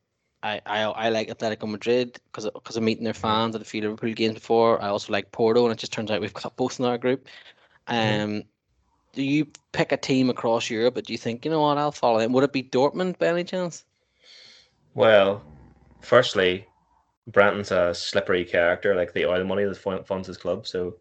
I 0.42 0.62
I, 0.64 0.82
I 0.84 1.08
like 1.10 1.28
Atletico 1.28 1.68
Madrid 1.68 2.18
because 2.32 2.48
because 2.50 2.76
of 2.78 2.82
meeting 2.82 3.04
their 3.04 3.12
fans 3.12 3.54
at 3.54 3.60
a 3.60 3.66
few 3.66 3.82
Liverpool 3.82 4.14
games 4.14 4.34
before. 4.34 4.82
I 4.82 4.88
also 4.88 5.12
like 5.12 5.32
Porto, 5.32 5.64
and 5.64 5.72
it 5.72 5.78
just 5.78 5.92
turns 5.92 6.10
out 6.10 6.22
we've 6.22 6.32
got 6.32 6.56
both 6.56 6.78
in 6.78 6.86
our 6.86 6.96
group. 6.96 7.28
Um, 7.88 8.44
do 9.12 9.22
you 9.22 9.46
pick 9.72 9.92
a 9.92 9.96
team 9.96 10.30
across 10.30 10.70
Europe? 10.70 10.94
But 10.94 11.06
do 11.06 11.12
you 11.12 11.18
think 11.18 11.44
you 11.44 11.50
know 11.50 11.60
what? 11.60 11.78
I'll 11.78 11.92
follow 11.92 12.18
them. 12.18 12.32
Would 12.32 12.44
it 12.44 12.52
be 12.52 12.62
Dortmund 12.62 13.18
by 13.18 13.26
any 13.28 13.44
chance? 13.44 13.84
Well, 14.94 15.42
firstly, 16.00 16.66
Brenton's 17.28 17.70
a 17.70 17.94
slippery 17.94 18.44
character, 18.44 18.94
like 18.94 19.12
the 19.12 19.26
oil 19.26 19.44
money 19.44 19.64
that 19.64 20.06
funds 20.06 20.26
his 20.26 20.36
club. 20.36 20.66
So, 20.66 20.96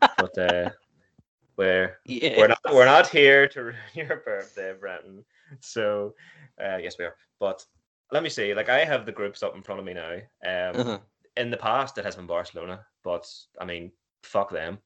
but 0.00 0.36
uh, 0.38 0.70
we're 1.56 1.98
we're 2.08 2.48
not 2.48 2.58
we're 2.72 2.84
not 2.84 3.08
here 3.08 3.48
to 3.48 3.62
ruin 3.62 3.76
your 3.94 4.16
birthday, 4.24 4.74
Brenton. 4.78 5.24
So, 5.60 6.14
uh, 6.62 6.78
yes, 6.78 6.96
we 6.98 7.04
are. 7.04 7.16
But 7.40 7.64
let 8.12 8.22
me 8.22 8.28
see. 8.28 8.54
Like 8.54 8.68
I 8.68 8.84
have 8.84 9.06
the 9.06 9.12
groups 9.12 9.42
up 9.42 9.54
in 9.54 9.62
front 9.62 9.80
of 9.80 9.86
me 9.86 9.94
now. 9.94 10.14
Um, 10.44 10.80
Uh-huh. 10.80 10.98
in 11.36 11.50
the 11.50 11.56
past, 11.56 11.98
it 11.98 12.04
has 12.04 12.16
been 12.16 12.26
Barcelona, 12.26 12.84
but 13.02 13.26
I 13.60 13.64
mean, 13.64 13.92
fuck 14.22 14.50
them. 14.50 14.78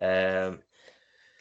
Um, 0.00 0.60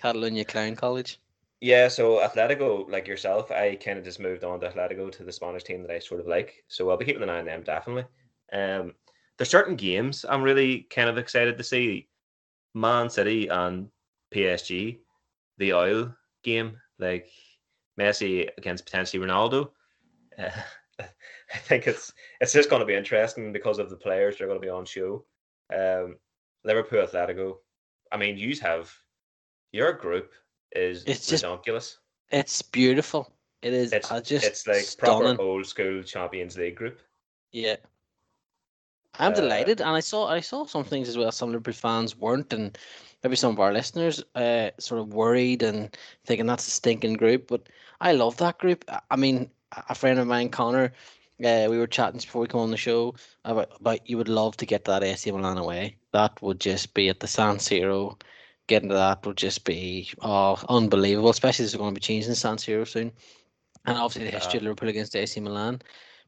Catalonia 0.03 0.43
Clown 0.43 0.75
College. 0.75 1.17
yeah, 1.61 1.87
so 1.87 2.19
Atletico, 2.19 2.89
like 2.91 3.07
yourself, 3.07 3.51
I 3.51 3.75
kind 3.75 3.97
of 3.97 4.03
just 4.03 4.19
moved 4.19 4.43
on 4.43 4.59
to 4.59 4.69
Atletico 4.69 5.09
to 5.13 5.23
the 5.23 5.31
Spanish 5.31 5.63
team 5.63 5.81
that 5.81 5.91
I 5.91 5.99
sort 5.99 6.19
of 6.19 6.27
like. 6.27 6.61
So 6.67 6.89
I'll 6.89 6.97
be 6.97 7.05
keeping 7.05 7.23
an 7.23 7.29
eye 7.29 7.39
on 7.39 7.45
them 7.45 7.63
definitely. 7.63 8.03
Um, 8.51 8.93
there's 9.37 9.49
certain 9.49 9.77
games 9.77 10.25
I'm 10.27 10.43
really 10.43 10.81
kind 10.89 11.07
of 11.09 11.17
excited 11.17 11.57
to 11.57 11.63
see. 11.63 12.09
Man 12.73 13.09
City 13.09 13.47
and 13.47 13.87
PSG, 14.35 14.97
the 15.57 15.73
oil 15.73 16.13
game, 16.43 16.75
like 16.99 17.29
Messi 17.97 18.49
against 18.57 18.83
potentially 18.83 19.25
Ronaldo. 19.25 19.69
Uh, 20.37 20.49
I 20.99 21.57
think 21.59 21.87
it's 21.87 22.11
it's 22.41 22.51
just 22.51 22.69
going 22.69 22.81
to 22.81 22.85
be 22.85 22.95
interesting 22.95 23.53
because 23.53 23.79
of 23.79 23.89
the 23.89 23.95
players 23.95 24.35
that 24.35 24.43
are 24.43 24.47
going 24.47 24.59
to 24.59 24.65
be 24.65 24.69
on 24.69 24.83
show. 24.83 25.23
Um, 25.73 26.17
Liverpool, 26.65 27.07
Atletico. 27.07 27.59
I 28.11 28.17
mean, 28.17 28.37
you 28.37 28.53
have 28.61 28.91
your 29.73 29.91
group 29.93 30.31
is 30.71 31.03
It's 31.05 31.27
just- 31.27 31.43
ridiculous. 31.43 31.97
It's 32.31 32.61
beautiful. 32.61 33.31
It 33.61 33.73
is. 33.73 33.91
It's 33.93 34.09
just 34.23 34.45
it's 34.45 34.67
like 34.67 34.77
stunning. 34.83 35.35
proper 35.35 35.41
old 35.41 35.65
school 35.67 36.01
Champions 36.03 36.57
League 36.57 36.75
group. 36.75 36.99
Yeah. 37.51 37.75
I'm 39.19 39.31
Uh, 39.33 39.35
delighted, 39.35 39.79
and 39.81 39.91
I 39.91 39.99
saw 39.99 40.27
I 40.27 40.39
saw 40.39 40.65
some 40.65 40.83
things 40.83 41.07
as 41.07 41.17
well. 41.17 41.31
Some 41.31 41.51
Liverpool 41.51 41.73
fans 41.73 42.15
weren't, 42.17 42.51
and 42.53 42.75
maybe 43.23 43.35
some 43.35 43.51
of 43.53 43.59
our 43.59 43.71
listeners 43.71 44.23
uh, 44.35 44.71
sort 44.79 44.99
of 45.01 45.13
worried 45.13 45.61
and 45.63 45.95
thinking 46.25 46.47
that's 46.47 46.67
a 46.67 46.71
stinking 46.71 47.13
group. 47.13 47.47
But 47.47 47.67
I 48.01 48.13
love 48.13 48.37
that 48.37 48.57
group. 48.57 48.83
I- 49.11 49.15
mean, 49.15 49.51
a- 49.71 49.83
a 49.89 49.95
friend 49.95 50.17
of 50.19 50.27
mine, 50.27 50.49
Connor, 50.49 50.91
uh, 51.45 51.67
we 51.69 51.77
were 51.77 51.87
chatting 51.87 52.19
before 52.19 52.41
we 52.41 52.47
come 52.47 52.61
on 52.61 52.71
the 52.71 52.77
show 52.77 53.13
about, 53.45 53.69
about 53.79 54.09
you 54.09 54.17
would 54.17 54.29
love 54.29 54.57
to 54.57 54.65
get 54.65 54.85
that 54.85 55.03
AC 55.03 55.31
Milan 55.31 55.57
away. 55.59 55.95
That 56.11 56.41
would 56.41 56.59
just 56.59 56.93
be 56.95 57.07
at 57.09 57.19
the 57.19 57.27
San 57.27 57.57
Siro. 57.57 58.19
Getting 58.67 58.89
to 58.89 58.95
that 58.95 59.25
will 59.25 59.33
just 59.33 59.65
be 59.65 60.09
oh 60.21 60.57
unbelievable, 60.69 61.29
especially 61.29 61.65
as 61.65 61.71
they're 61.71 61.79
going 61.79 61.93
to 61.93 61.99
be 61.99 62.01
changing 62.05 62.33
San 62.35 62.57
Siro 62.57 62.87
soon. 62.87 63.11
And 63.85 63.97
obviously 63.97 64.25
the 64.25 64.31
history 64.31 64.57
of 64.57 64.63
Yeah. 64.63 64.63
Liverpool 64.63 64.89
against 64.89 65.15
AC 65.15 65.39
Milan. 65.39 65.81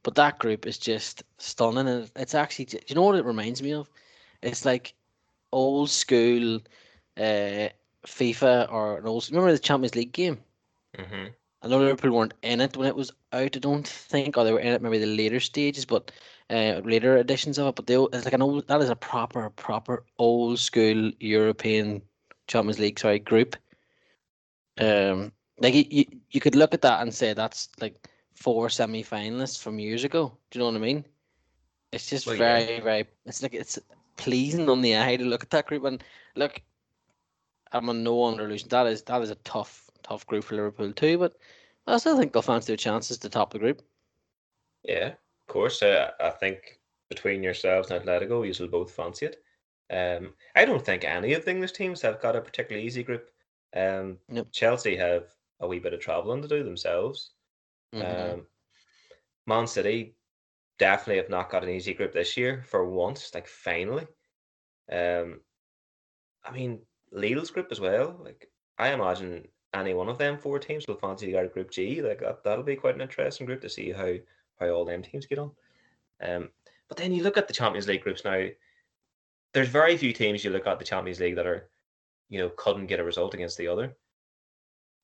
But 0.04 0.15
that 0.15 0.39
group 0.39 0.65
is 0.65 0.77
just 0.77 1.24
stunning, 1.38 1.88
and 1.88 2.12
it's 2.15 2.34
actually, 2.36 2.65
do 2.65 2.80
you 2.88 2.96
know 2.96 3.04
what 3.04 3.15
it 3.15 3.25
reminds 3.25 3.62
me 3.62 3.74
of? 3.74 3.89
It's 4.42 4.65
like 4.65 4.96
old 5.51 5.89
school 5.89 6.60
uh, 7.18 7.70
FIFA 8.06 8.72
or 8.72 8.98
an 9.00 9.06
old. 9.08 9.30
Remember 9.30 9.51
the 9.51 9.60
Champions 9.60 9.96
League 9.96 10.13
game? 10.13 10.39
hmm 10.98 11.27
I 11.62 11.68
know 11.68 11.80
Liverpool 11.80 12.12
weren't 12.12 12.34
in 12.42 12.62
it 12.62 12.75
when 12.77 12.88
it 12.88 12.96
was 12.96 13.12
out. 13.32 13.56
I 13.56 13.60
don't 13.60 13.88
think, 13.88 14.38
or 14.38 14.44
they 14.44 14.51
were 14.54 14.60
in 14.60 14.74
it 14.74 14.82
maybe 14.82 15.00
the 15.00 15.06
later 15.06 15.39
stages, 15.39 15.86
but 15.86 16.12
uh, 16.50 16.82
later 16.84 17.18
editions 17.18 17.58
of 17.58 17.68
it. 17.68 17.75
But 17.75 17.88
they, 17.88 17.96
it's 17.96 18.25
like 18.25 18.34
an 18.34 18.42
old. 18.42 18.68
That 18.68 18.82
is 18.82 18.89
a 18.89 18.96
proper, 18.96 19.50
proper 19.50 20.06
old 20.18 20.60
school 20.60 21.12
European 21.20 22.01
Champions 22.48 22.80
League 22.80 23.00
sorry 23.00 23.20
group. 23.20 23.56
Um, 24.80 25.32
like 25.60 25.74
you, 25.74 25.86
you, 25.90 26.06
you 26.32 26.42
could 26.42 26.56
look 26.56 26.74
at 26.74 26.82
that 26.82 27.02
and 27.02 27.14
say 27.14 27.34
that's 27.34 27.70
like 27.80 28.08
four 28.34 28.70
semi-finalists 28.70 29.62
from 29.62 29.80
years 29.80 30.04
ago. 30.04 30.38
Do 30.52 30.60
you 30.60 30.66
know 30.66 30.72
what 30.72 30.78
I 30.78 30.80
mean? 30.80 31.06
It's 31.92 32.10
just 32.10 32.28
Well, 32.28 32.36
yeah. 32.36 32.66
very, 32.66 32.80
very. 32.82 33.06
It's 33.25 33.42
like 33.42 33.54
it's 33.54 33.80
pleasing 34.18 34.70
on 34.70 34.82
the 34.82 34.98
eye 34.98 35.16
to 35.16 35.24
look 35.24 35.44
at 35.44 35.50
that 35.52 35.68
group 35.68 35.86
and 35.86 36.04
look. 36.36 36.62
I'm 37.72 37.90
on 37.90 38.04
no 38.04 38.24
under 38.25 38.46
illusion. 38.46 38.70
That 38.70 38.88
is 38.88 39.02
that 39.04 39.22
is 39.22 39.30
a 39.30 39.36
tough, 39.36 39.90
tough 40.04 40.25
group 40.28 40.44
for 40.44 40.56
Liverpool 40.56 40.92
too. 40.92 41.18
But 41.18 41.38
I 41.88 41.98
still 41.98 42.18
think 42.18 42.34
they'll 42.34 42.42
fancy 42.42 42.68
their 42.68 42.78
chances 42.78 43.18
to 43.20 43.30
top 43.30 43.52
the 43.52 43.60
group. 43.60 43.82
Yeah, 44.84 45.08
of 45.08 45.48
course. 45.48 45.82
Uh, 45.82 46.12
I 46.20 46.30
think 46.32 46.80
between 47.10 47.44
yourselves 47.44 47.92
and 47.92 48.04
Atletico, 48.04 48.46
you 48.46 48.54
will 48.60 48.72
both 48.72 48.92
fancy 48.92 49.28
it. 49.28 49.42
Um, 49.89 50.34
I 50.56 50.65
don't 50.65 50.84
think 50.84 51.04
any 51.04 51.34
of 51.34 51.46
the 51.46 51.51
English 51.51 51.74
teams 51.74 52.01
have 52.01 52.22
got 52.22 52.36
a 52.36 52.42
particularly 52.42 52.86
easy 52.88 53.04
group. 53.04 53.30
Um, 53.75 54.20
Nope. 54.30 54.48
Chelsea 54.51 54.96
have 54.96 55.27
a 55.60 55.68
wee 55.68 55.80
bit 55.80 55.94
of 55.94 56.00
travelling 56.00 56.42
to 56.42 56.48
do 56.48 56.63
themselves. 56.63 57.32
Mhm. 57.94 58.34
Um, 58.34 58.48
Man 59.46 59.68
City 59.68 60.15
definitely 60.77 61.18
have 61.18 61.30
not 61.30 61.50
got 61.50 61.63
an 61.63 61.70
easy 61.70 61.94
group 61.94 62.13
this 62.13 62.36
year 62.36 62.63
for 62.63 62.89
once, 62.89 63.34
like 63.34 63.48
finally. 63.48 64.08
Um, 64.92 65.42
I 66.44 66.51
mean, 66.51 66.86
Lille's 67.12 67.51
group 67.51 67.72
as 67.72 67.80
well. 67.80 68.20
Like, 68.24 68.50
I 68.77 68.92
imagine 68.92 69.48
any 69.74 69.94
one 69.94 70.10
of 70.10 70.18
them 70.18 70.38
four 70.38 70.60
teams 70.60 70.88
will 70.88 70.96
fancy 70.96 71.27
to 71.27 71.32
get 71.32 71.46
a 71.46 71.50
Group 71.50 71.72
G. 71.72 72.01
Like, 72.01 72.20
that, 72.20 72.44
that'll 72.44 72.63
be 72.63 72.75
quite 72.75 72.96
an 72.96 73.01
interesting 73.01 73.46
group 73.46 73.62
to 73.62 73.70
see 73.70 73.92
how 73.92 74.15
how 74.60 74.70
all 74.70 74.86
them 74.86 75.01
teams 75.01 75.25
get 75.25 75.39
on. 75.39 75.51
Um, 76.22 76.50
but 76.88 76.98
then 76.98 77.12
you 77.12 77.24
look 77.24 77.38
at 77.38 77.48
the 77.48 77.54
Champions 77.54 77.88
League 77.88 78.04
groups 78.04 78.24
now. 78.24 78.48
There's 79.55 79.69
very 79.69 79.97
few 79.97 80.13
teams 80.13 80.43
you 80.43 80.51
look 80.51 80.67
at 80.67 80.77
the 80.77 80.85
Champions 80.85 81.19
League 81.19 81.38
that 81.38 81.47
are, 81.47 81.69
you 82.29 82.39
know, 82.39 82.51
couldn't 82.57 82.88
get 82.88 83.00
a 83.00 83.03
result 83.03 83.33
against 83.33 83.57
the 83.57 83.69
other. 83.69 83.95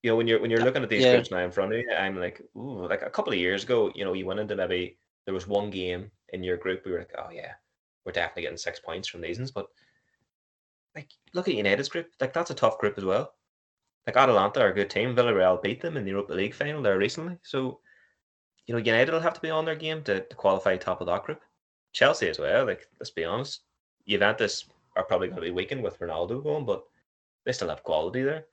You 0.04 0.12
know, 0.12 0.18
when 0.18 0.28
you're 0.28 0.42
when 0.42 0.52
you're 0.52 0.64
looking 0.64 0.84
at 0.84 0.90
these 0.90 1.04
yeah. 1.04 1.16
groups 1.16 1.32
now 1.32 1.40
in 1.40 1.52
front 1.52 1.74
of 1.74 1.80
you, 1.80 1.90
I'm 1.92 2.20
like, 2.20 2.42
ooh, 2.56 2.86
like 2.86 3.02
a 3.02 3.10
couple 3.10 3.32
of 3.32 3.40
years 3.40 3.64
ago, 3.64 3.92
you 3.96 4.04
know, 4.04 4.14
you 4.14 4.26
went 4.26 4.40
into 4.40 4.56
maybe 4.56 5.00
there 5.26 5.34
was 5.34 5.48
one 5.48 5.70
game 5.70 6.12
in 6.34 6.44
your 6.44 6.58
group, 6.58 6.84
we 6.86 6.92
were 6.92 7.00
like, 7.00 7.16
oh 7.18 7.30
yeah, 7.32 7.54
we're 8.06 8.12
definitely 8.12 8.44
getting 8.44 8.58
six 8.58 8.80
points 8.80 9.08
from 9.08 9.22
these 9.22 9.38
ones. 9.38 9.52
But 9.52 9.68
like, 10.96 11.10
look 11.34 11.48
at 11.48 11.56
United's 11.56 11.90
group, 11.90 12.08
like 12.20 12.34
that's 12.34 12.52
a 12.52 12.56
tough 12.56 12.78
group 12.78 12.98
as 12.98 13.06
well. 13.06 13.34
Like 14.06 14.18
Atalanta 14.18 14.62
are 14.62 14.72
a 14.72 14.76
good 14.76 14.90
team. 14.90 15.16
Villarreal 15.16 15.62
beat 15.62 15.82
them 15.82 15.96
in 15.96 16.04
the 16.04 16.12
Europa 16.12 16.34
League 16.34 16.56
final 16.56 16.82
there 16.82 16.98
recently. 16.98 17.38
So, 17.44 17.80
you 18.66 18.74
know, 18.74 18.82
United 18.82 19.12
will 19.12 19.22
have 19.22 19.36
to 19.36 19.42
be 19.42 19.52
on 19.52 19.66
their 19.66 19.76
game 19.76 20.04
to, 20.04 20.22
to 20.22 20.36
qualify 20.36 20.76
top 20.76 21.02
of 21.02 21.08
that 21.08 21.24
group. 21.24 21.42
Chelsea 21.94 22.28
as 22.28 22.40
well. 22.40 22.66
Like, 22.66 22.88
let's 23.00 23.12
be 23.12 23.26
honest, 23.26 23.62
Juventus 24.12 24.66
are 24.96 25.04
probably 25.04 25.28
going 25.28 25.38
to 25.38 25.42
be 25.42 25.52
weakened 25.52 25.84
with 25.84 26.00
Ronaldo 26.00 26.44
going, 26.44 26.66
but 26.66 26.84
they 27.46 27.52
still 27.52 27.70
have 27.70 27.84
quality 27.84 28.24
there. 28.24 28.46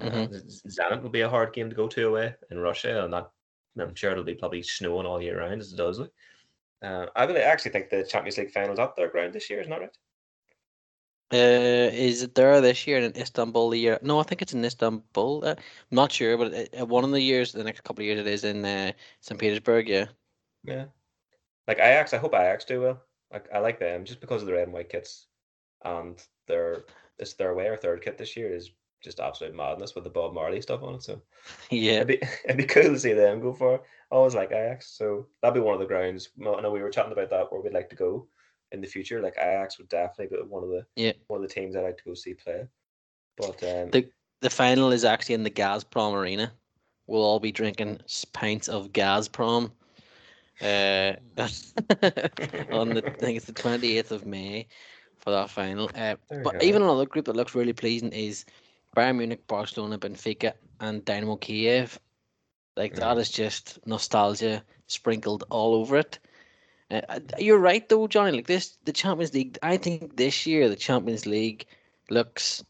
Uh, 0.00 0.04
Mhm. 0.04 0.32
Z- 0.32 0.68
Zenit 0.68 1.02
will 1.02 1.10
be 1.10 1.22
a 1.22 1.28
hard 1.28 1.52
game 1.52 1.70
to 1.70 1.76
go 1.76 1.88
to 1.88 2.08
away 2.08 2.34
in 2.50 2.58
Russia, 2.58 3.04
and 3.04 3.12
that 3.12 3.30
I'm 3.78 3.94
sure 3.94 4.12
it'll 4.12 4.24
be 4.24 4.34
probably 4.34 4.62
snowing 4.62 5.06
all 5.06 5.22
year 5.22 5.38
round 5.38 5.60
as 5.60 5.72
it 5.72 5.76
does. 5.76 5.98
Like. 5.98 6.12
Uh, 6.82 7.06
I 7.14 7.24
really 7.24 7.42
actually 7.42 7.72
think 7.72 7.90
the 7.90 8.04
Champions 8.04 8.38
League 8.38 8.52
finals 8.52 8.78
at 8.78 8.96
their 8.96 9.08
ground 9.08 9.32
this 9.32 9.50
year, 9.50 9.60
isn't 9.60 9.70
that 9.70 9.80
right? 9.80 9.96
Uh, 11.32 11.90
is 11.92 12.22
it 12.22 12.34
there 12.34 12.60
this 12.60 12.86
year 12.86 12.98
in 12.98 13.16
Istanbul? 13.16 13.70
The 13.70 13.78
year? 13.78 13.98
No, 14.02 14.18
I 14.18 14.24
think 14.24 14.42
it's 14.42 14.52
in 14.54 14.64
Istanbul. 14.64 15.44
Uh, 15.44 15.54
I'm 15.58 15.94
not 15.94 16.10
sure, 16.10 16.36
but 16.36 16.52
it, 16.52 16.74
uh, 16.80 16.86
one 16.86 17.04
of 17.04 17.10
the 17.12 17.20
years, 17.20 17.52
the 17.52 17.62
next 17.62 17.84
couple 17.84 18.02
of 18.02 18.06
years, 18.06 18.18
it 18.18 18.26
is 18.26 18.44
in 18.44 18.64
uh, 18.64 18.92
St. 19.20 19.38
Petersburg. 19.38 19.88
Yeah. 19.88 20.06
Yeah. 20.64 20.86
Like 21.68 21.78
Ajax, 21.78 22.12
I 22.12 22.18
hope 22.18 22.34
Ajax 22.34 22.64
do 22.64 22.80
well. 22.80 23.02
Like 23.32 23.46
I 23.54 23.58
like 23.58 23.78
them 23.78 24.04
just 24.04 24.20
because 24.20 24.42
of 24.42 24.46
the 24.46 24.54
red 24.54 24.64
and 24.64 24.72
white 24.72 24.88
kits, 24.90 25.26
and 25.84 26.20
their 26.48 26.84
it's 27.18 27.34
their 27.34 27.54
way 27.54 27.66
or 27.66 27.76
third 27.76 28.02
kit 28.02 28.18
this 28.18 28.36
year 28.36 28.52
is 28.52 28.70
just 29.02 29.20
absolute 29.20 29.54
madness 29.54 29.94
with 29.94 30.04
the 30.04 30.10
Bob 30.10 30.34
Marley 30.34 30.60
stuff 30.60 30.82
on 30.82 30.94
it. 30.94 31.02
So 31.02 31.20
Yeah. 31.70 32.00
it'd 32.02 32.06
be 32.08 32.20
it'd 32.44 32.56
be 32.56 32.64
cool 32.64 32.82
to 32.84 32.98
see 32.98 33.12
them 33.12 33.40
go 33.40 33.52
for. 33.52 33.76
it. 33.76 33.82
I 34.12 34.16
always 34.16 34.34
like 34.34 34.50
Ajax, 34.50 34.88
so 34.88 35.26
that'd 35.40 35.54
be 35.54 35.60
one 35.60 35.74
of 35.74 35.80
the 35.80 35.86
grounds. 35.86 36.30
I 36.40 36.60
know 36.60 36.70
we 36.72 36.82
were 36.82 36.90
chatting 36.90 37.12
about 37.12 37.30
that 37.30 37.50
where 37.52 37.60
we'd 37.60 37.72
like 37.72 37.88
to 37.90 37.96
go 37.96 38.26
in 38.72 38.80
the 38.80 38.86
future. 38.88 39.22
Like 39.22 39.36
Ajax 39.38 39.78
would 39.78 39.88
definitely 39.88 40.36
be 40.36 40.42
one 40.42 40.64
of 40.64 40.70
the 40.70 40.84
Yeah. 40.96 41.12
one 41.28 41.42
of 41.42 41.48
the 41.48 41.54
teams 41.54 41.76
I'd 41.76 41.82
like 41.82 41.96
to 41.98 42.04
go 42.04 42.14
see 42.14 42.34
play. 42.34 42.66
But 43.36 43.62
um, 43.62 43.90
The 43.90 44.10
the 44.40 44.50
final 44.50 44.90
is 44.90 45.04
actually 45.04 45.36
in 45.36 45.44
the 45.44 45.50
Gazprom 45.50 46.14
Arena. 46.14 46.52
We'll 47.06 47.22
all 47.22 47.40
be 47.40 47.52
drinking 47.52 48.00
pints 48.32 48.68
of 48.68 48.92
Gazprom. 48.92 49.70
Uh, 50.60 51.14
on 52.72 52.94
the 52.94 53.04
I 53.20 53.24
think 53.24 53.36
it's 53.36 53.46
the 53.46 53.52
twenty 53.52 53.98
eighth 53.98 54.12
of 54.12 54.26
May 54.26 54.68
for 55.18 55.30
that 55.30 55.50
final. 55.50 55.90
Uh, 55.94 56.16
but 56.42 56.58
go. 56.58 56.66
even 56.66 56.82
another 56.82 57.06
group 57.06 57.26
that 57.26 57.36
looks 57.36 57.54
really 57.54 57.72
pleasing 57.72 58.12
is 58.12 58.44
Bayern 58.96 59.16
Munich, 59.18 59.46
Barcelona, 59.46 59.98
Benfica, 59.98 60.52
and 60.80 61.04
Dynamo 61.04 61.36
Kiev. 61.36 61.98
Like 62.76 62.94
that 62.96 63.16
Mhm. 63.16 63.20
is 63.20 63.30
just 63.30 63.78
nostalgia 63.86 64.64
sprinkled 64.86 65.44
all 65.50 65.74
over 65.74 65.96
it. 65.98 66.18
Uh, 66.90 67.00
uh, 67.08 67.20
you're 67.38 67.58
right 67.58 67.88
though, 67.88 68.06
Johnny. 68.06 68.32
Like 68.32 68.46
this, 68.46 68.76
the 68.84 68.92
Champions 68.92 69.32
League. 69.34 69.58
I 69.62 69.76
think 69.76 70.16
this 70.16 70.46
year 70.46 70.68
the 70.68 70.76
Champions 70.76 71.26
League 71.26 71.66
looks 72.10 72.64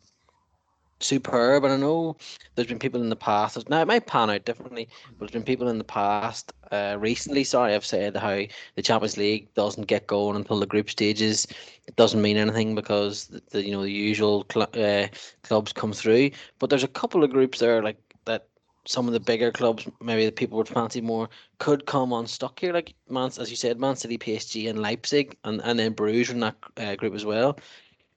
superb. 1.01 1.65
And 1.65 1.73
I 1.73 1.77
know 1.77 2.17
there's 2.55 2.69
been 2.69 2.79
people 2.79 3.01
in 3.03 3.09
the 3.09 3.17
past. 3.17 3.69
Now 3.69 3.81
it 3.83 3.89
might 3.89 4.07
pan 4.07 4.31
out 4.31 4.45
differently, 4.45 4.89
but 5.19 5.27
there's 5.27 5.33
been 5.33 5.43
people 5.43 5.69
in 5.69 5.79
the 5.79 5.85
past, 5.85 6.53
uh, 6.71 6.97
recently. 6.99 7.45
Sorry, 7.45 7.75
I've 7.75 7.85
said 7.85 8.17
how 8.17 8.43
the 8.75 8.83
Champions 8.83 9.17
League 9.17 9.53
doesn't 9.55 9.87
get 9.87 10.07
going 10.07 10.37
until 10.37 10.61
the 10.61 10.67
group 10.67 10.91
stages. 10.91 11.47
It 11.87 11.97
doesn't 11.97 12.23
mean 12.23 12.37
anything 12.37 12.75
because 12.75 13.27
the, 13.27 13.43
the 13.51 13.65
you 13.65 13.73
know 13.73 13.83
the 13.83 13.91
usual 13.91 14.47
cl- 14.53 14.71
uh, 14.75 15.09
clubs 15.43 15.73
come 15.73 15.93
through. 15.93 16.31
But 16.59 16.71
there's 16.71 16.85
a 16.85 16.89
couple 16.89 17.25
of 17.25 17.31
groups 17.31 17.59
there 17.59 17.83
like 17.83 17.99
that. 18.27 18.47
Some 18.87 19.07
of 19.07 19.13
the 19.13 19.21
bigger 19.21 19.53
clubs, 19.53 19.87
maybe 20.01 20.25
the 20.25 20.33
people 20.33 20.57
would 20.57 20.67
fancy 20.67 21.03
more, 21.03 21.29
could 21.59 21.85
come 21.85 22.15
unstuck 22.15 22.59
here. 22.59 22.73
Like 22.73 22.95
Man, 23.11 23.27
as 23.39 23.51
you 23.51 23.57
said, 23.57 23.79
Man 23.79 23.95
City, 23.95 24.17
PSG, 24.17 24.71
and 24.71 24.81
Leipzig, 24.81 25.37
and 25.45 25.61
and 25.65 25.79
then 25.79 25.93
Bruges 25.93 26.31
in 26.31 26.41
that 26.41 26.57
uh, 26.79 26.95
group 26.97 27.15
as 27.15 27.25
well. 27.27 27.59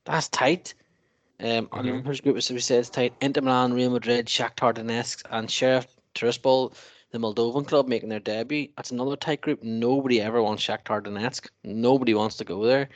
That's 0.05 0.29
tight. 0.29 0.73
Um, 1.39 1.67
on 1.71 1.85
Liverpool's 1.85 2.21
group, 2.21 2.37
as 2.37 2.49
we 2.49 2.59
said, 2.59 2.79
it's 2.79 2.89
tight. 2.89 3.13
Inter 3.21 3.41
Milan, 3.41 3.73
Real 3.73 3.89
Madrid, 3.89 4.27
Shakhtar 4.27 4.73
Donetsk, 4.73 5.23
and 5.31 5.49
Sheriff 5.49 5.87
Tiraspol, 6.15 6.73
the 7.11 7.17
Moldovan 7.17 7.67
club, 7.67 7.87
making 7.87 8.09
their 8.09 8.19
debut. 8.19 8.69
That's 8.77 8.91
another 8.91 9.15
tight 9.15 9.41
group. 9.41 9.61
Nobody 9.63 10.21
ever 10.21 10.41
wants 10.41 10.63
Shakhtar 10.65 11.01
Donetsk. 11.01 11.49
Nobody 11.63 12.13
wants 12.13 12.37
to 12.37 12.43
go 12.43 12.63
there. 12.63 12.89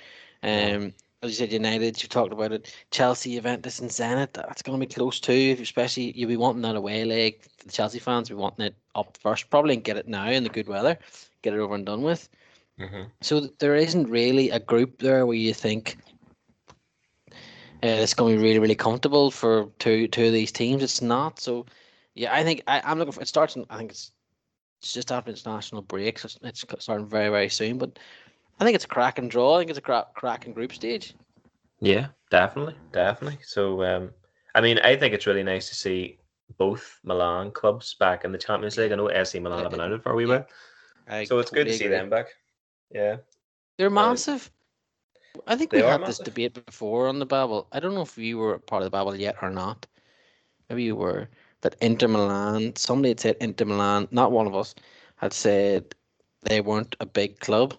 Um, 0.43 0.93
as 1.23 1.31
you 1.31 1.35
said, 1.35 1.51
United. 1.51 2.01
You 2.01 2.07
talked 2.09 2.31
about 2.31 2.51
it. 2.51 2.73
Chelsea, 2.91 3.35
Juventus, 3.35 3.79
and 3.79 3.89
Zenit. 3.89 4.33
That's 4.33 4.61
going 4.61 4.79
to 4.79 4.85
be 4.85 4.93
close 4.93 5.19
too. 5.19 5.57
Especially 5.59 6.11
you'll 6.15 6.29
be 6.29 6.37
wanting 6.37 6.61
that 6.61 6.75
away 6.75 7.03
leg. 7.05 7.41
The 7.65 7.71
Chelsea 7.71 7.99
fans 7.99 8.29
will 8.29 8.37
be 8.37 8.41
wanting 8.41 8.65
it 8.67 8.75
up 8.95 9.17
first, 9.17 9.49
probably, 9.49 9.73
and 9.73 9.83
get 9.83 9.97
it 9.97 10.07
now 10.07 10.29
in 10.29 10.43
the 10.43 10.49
good 10.49 10.67
weather. 10.67 10.97
Get 11.41 11.53
it 11.53 11.59
over 11.59 11.73
and 11.75 11.85
done 11.85 12.03
with. 12.03 12.29
mhm. 12.79 13.07
So 13.21 13.41
there 13.59 13.75
isn't 13.75 14.09
really 14.09 14.51
a 14.51 14.59
group 14.59 14.99
there 14.99 15.25
where 15.25 15.35
you 15.37 15.53
think 15.53 15.97
uh, 17.83 17.87
it's 17.87 18.13
going 18.13 18.35
to 18.35 18.39
be 18.41 18.43
really, 18.43 18.59
really 18.59 18.75
comfortable 18.75 19.31
for 19.31 19.69
two 19.79 20.07
two 20.07 20.25
of 20.27 20.33
these 20.33 20.51
teams. 20.51 20.83
It's 20.83 21.01
not. 21.01 21.39
So 21.39 21.65
yeah, 22.15 22.33
I 22.33 22.43
think 22.43 22.63
I, 22.67 22.81
I'm 22.83 22.97
looking 22.99 23.13
for. 23.13 23.21
It 23.21 23.27
starts. 23.27 23.55
In, 23.55 23.65
I 23.69 23.77
think 23.77 23.91
it's 23.91 24.11
it's 24.81 24.93
just 24.93 25.11
after 25.11 25.31
international 25.31 25.81
break, 25.81 26.19
so 26.19 26.27
it's, 26.27 26.63
it's 26.63 26.83
starting 26.83 27.07
very, 27.07 27.29
very 27.29 27.49
soon. 27.49 27.77
But 27.77 27.99
I 28.59 28.63
think 28.65 28.75
it's 28.75 28.85
a 28.85 28.89
crack 28.89 29.19
and 29.19 29.29
draw. 29.29 29.55
I 29.55 29.59
think 29.59 29.69
it's 29.69 29.79
a 29.79 29.83
crack, 29.83 30.13
crack 30.13 30.45
and 30.45 30.55
group 30.55 30.73
stage. 30.73 31.15
Yeah, 31.79 32.07
definitely, 32.29 32.75
definitely. 32.91 33.39
So, 33.43 33.83
um, 33.83 34.11
I 34.55 34.61
mean, 34.61 34.79
I 34.79 34.95
think 34.95 35.13
it's 35.13 35.27
really 35.27 35.43
nice 35.43 35.69
to 35.69 35.75
see 35.75 36.17
both 36.57 36.99
Milan 37.03 37.51
clubs 37.51 37.95
back 37.95 38.25
in 38.25 38.31
the 38.31 38.37
Champions 38.37 38.77
League. 38.77 38.91
I 38.91 38.95
know 38.95 39.09
AC 39.11 39.39
Milan 39.39 39.63
have 39.63 39.71
been 39.71 39.81
out 39.81 40.03
for 40.03 40.11
a 40.11 40.15
wee 40.15 40.25
Yeah, 40.25 40.43
while, 41.07 41.25
so 41.25 41.39
it's 41.39 41.51
good 41.51 41.67
to 41.67 41.73
see 41.73 41.85
agree. 41.85 41.97
them 41.97 42.09
back. 42.09 42.27
Yeah, 42.91 43.17
They're 43.77 43.89
massive. 43.89 44.49
I 45.45 45.55
think 45.55 45.71
they 45.71 45.81
we 45.81 45.87
had 45.87 46.05
this 46.05 46.19
debate 46.19 46.65
before 46.65 47.07
on 47.07 47.19
the 47.19 47.25
Babble. 47.25 47.67
I 47.71 47.79
don't 47.79 47.93
know 47.93 48.01
if 48.01 48.17
you 48.17 48.37
were 48.37 48.57
part 48.59 48.81
of 48.81 48.85
the 48.87 48.91
Babble 48.91 49.15
yet 49.15 49.35
or 49.41 49.49
not. 49.49 49.85
Maybe 50.69 50.83
you 50.83 50.95
were. 50.95 51.29
That 51.61 51.75
Inter 51.81 52.07
Milan, 52.07 52.75
somebody 52.75 53.09
had 53.09 53.19
said 53.19 53.37
Inter 53.41 53.65
Milan, 53.65 54.07
not 54.11 54.31
one 54.31 54.47
of 54.47 54.55
us, 54.55 54.75
had 55.15 55.33
said 55.33 55.95
they 56.43 56.61
weren't 56.61 56.95
a 56.99 57.05
big 57.05 57.39
club. 57.39 57.73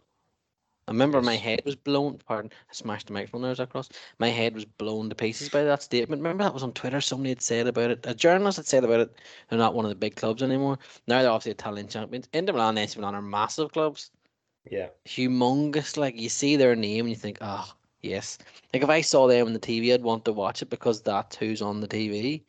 I 0.88 0.90
remember 0.90 1.20
my 1.20 1.36
head 1.36 1.62
was 1.64 1.76
blown. 1.76 2.18
Pardon, 2.26 2.50
I 2.70 2.72
smashed 2.72 3.08
the 3.08 3.12
microphone 3.12 3.42
there 3.42 3.50
as 3.50 3.60
I 3.60 3.66
crossed. 3.66 3.94
My 4.18 4.28
head 4.28 4.54
was 4.54 4.64
blown 4.64 5.10
to 5.10 5.14
pieces 5.14 5.48
by 5.48 5.62
that 5.64 5.82
statement. 5.82 6.20
Remember 6.20 6.44
that 6.44 6.54
was 6.54 6.62
on 6.62 6.72
Twitter. 6.72 7.00
Somebody 7.00 7.28
had 7.30 7.42
said 7.42 7.66
about 7.66 7.90
it. 7.90 8.06
A 8.06 8.14
journalist 8.14 8.56
had 8.56 8.66
said 8.66 8.84
about 8.84 9.00
it. 9.00 9.14
They're 9.48 9.58
not 9.58 9.74
one 9.74 9.84
of 9.84 9.90
the 9.90 9.94
big 9.94 10.16
clubs 10.16 10.42
anymore. 10.42 10.78
Now 11.06 11.22
they're 11.22 11.30
obviously 11.30 11.52
Italian 11.52 11.88
champions. 11.88 12.28
Inter 12.32 12.54
Milan 12.54 12.70
and 12.70 12.78
AC 12.78 12.98
Milan 12.98 13.14
are 13.14 13.22
massive 13.22 13.70
clubs 13.72 14.10
yeah, 14.70 14.88
humongous. 15.06 15.96
Like 15.96 16.16
you 16.20 16.28
see 16.28 16.56
their 16.56 16.76
name 16.76 17.06
and 17.06 17.10
you 17.10 17.16
think, 17.16 17.38
oh 17.40 17.74
yes. 18.00 18.38
Like 18.72 18.82
if 18.82 18.88
I 18.88 19.00
saw 19.00 19.26
them 19.26 19.46
on 19.46 19.52
the 19.52 19.58
TV, 19.58 19.92
I'd 19.92 20.02
want 20.02 20.24
to 20.26 20.32
watch 20.32 20.62
it 20.62 20.70
because 20.70 21.02
that's 21.02 21.36
who's 21.36 21.62
on 21.62 21.80
the 21.80 21.88
TV. 21.88 22.44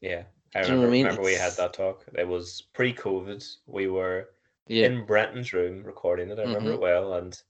yeah. 0.00 0.24
I 0.54 0.60
Do 0.62 0.72
you 0.72 0.78
know 0.78 0.80
remember, 0.80 0.88
I 0.88 0.90
mean? 0.90 1.08
remember 1.08 1.22
we 1.22 1.34
had 1.34 1.56
that 1.56 1.74
talk. 1.74 2.04
It 2.16 2.26
was 2.28 2.62
pre-COVID. 2.74 3.44
We 3.66 3.88
were 3.88 4.28
Yeah, 4.66 4.88
in 4.88 5.04
Brenton's 5.06 5.52
room 5.52 5.84
recording 5.84 6.30
it. 6.30 6.38
I 6.38 6.42
remember 6.42 6.70
Mhm. 6.70 6.74
it 6.74 6.80
well, 6.80 7.14
and 7.14 7.40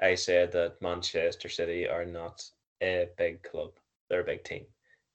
I 0.00 0.14
said 0.14 0.52
that 0.52 0.80
Manchester 0.82 1.48
City 1.48 1.88
are 1.88 2.04
not 2.04 2.42
a 2.82 3.08
big 3.16 3.42
club; 3.42 3.72
they're 4.08 4.20
a 4.22 4.24
big 4.24 4.44
team. 4.44 4.66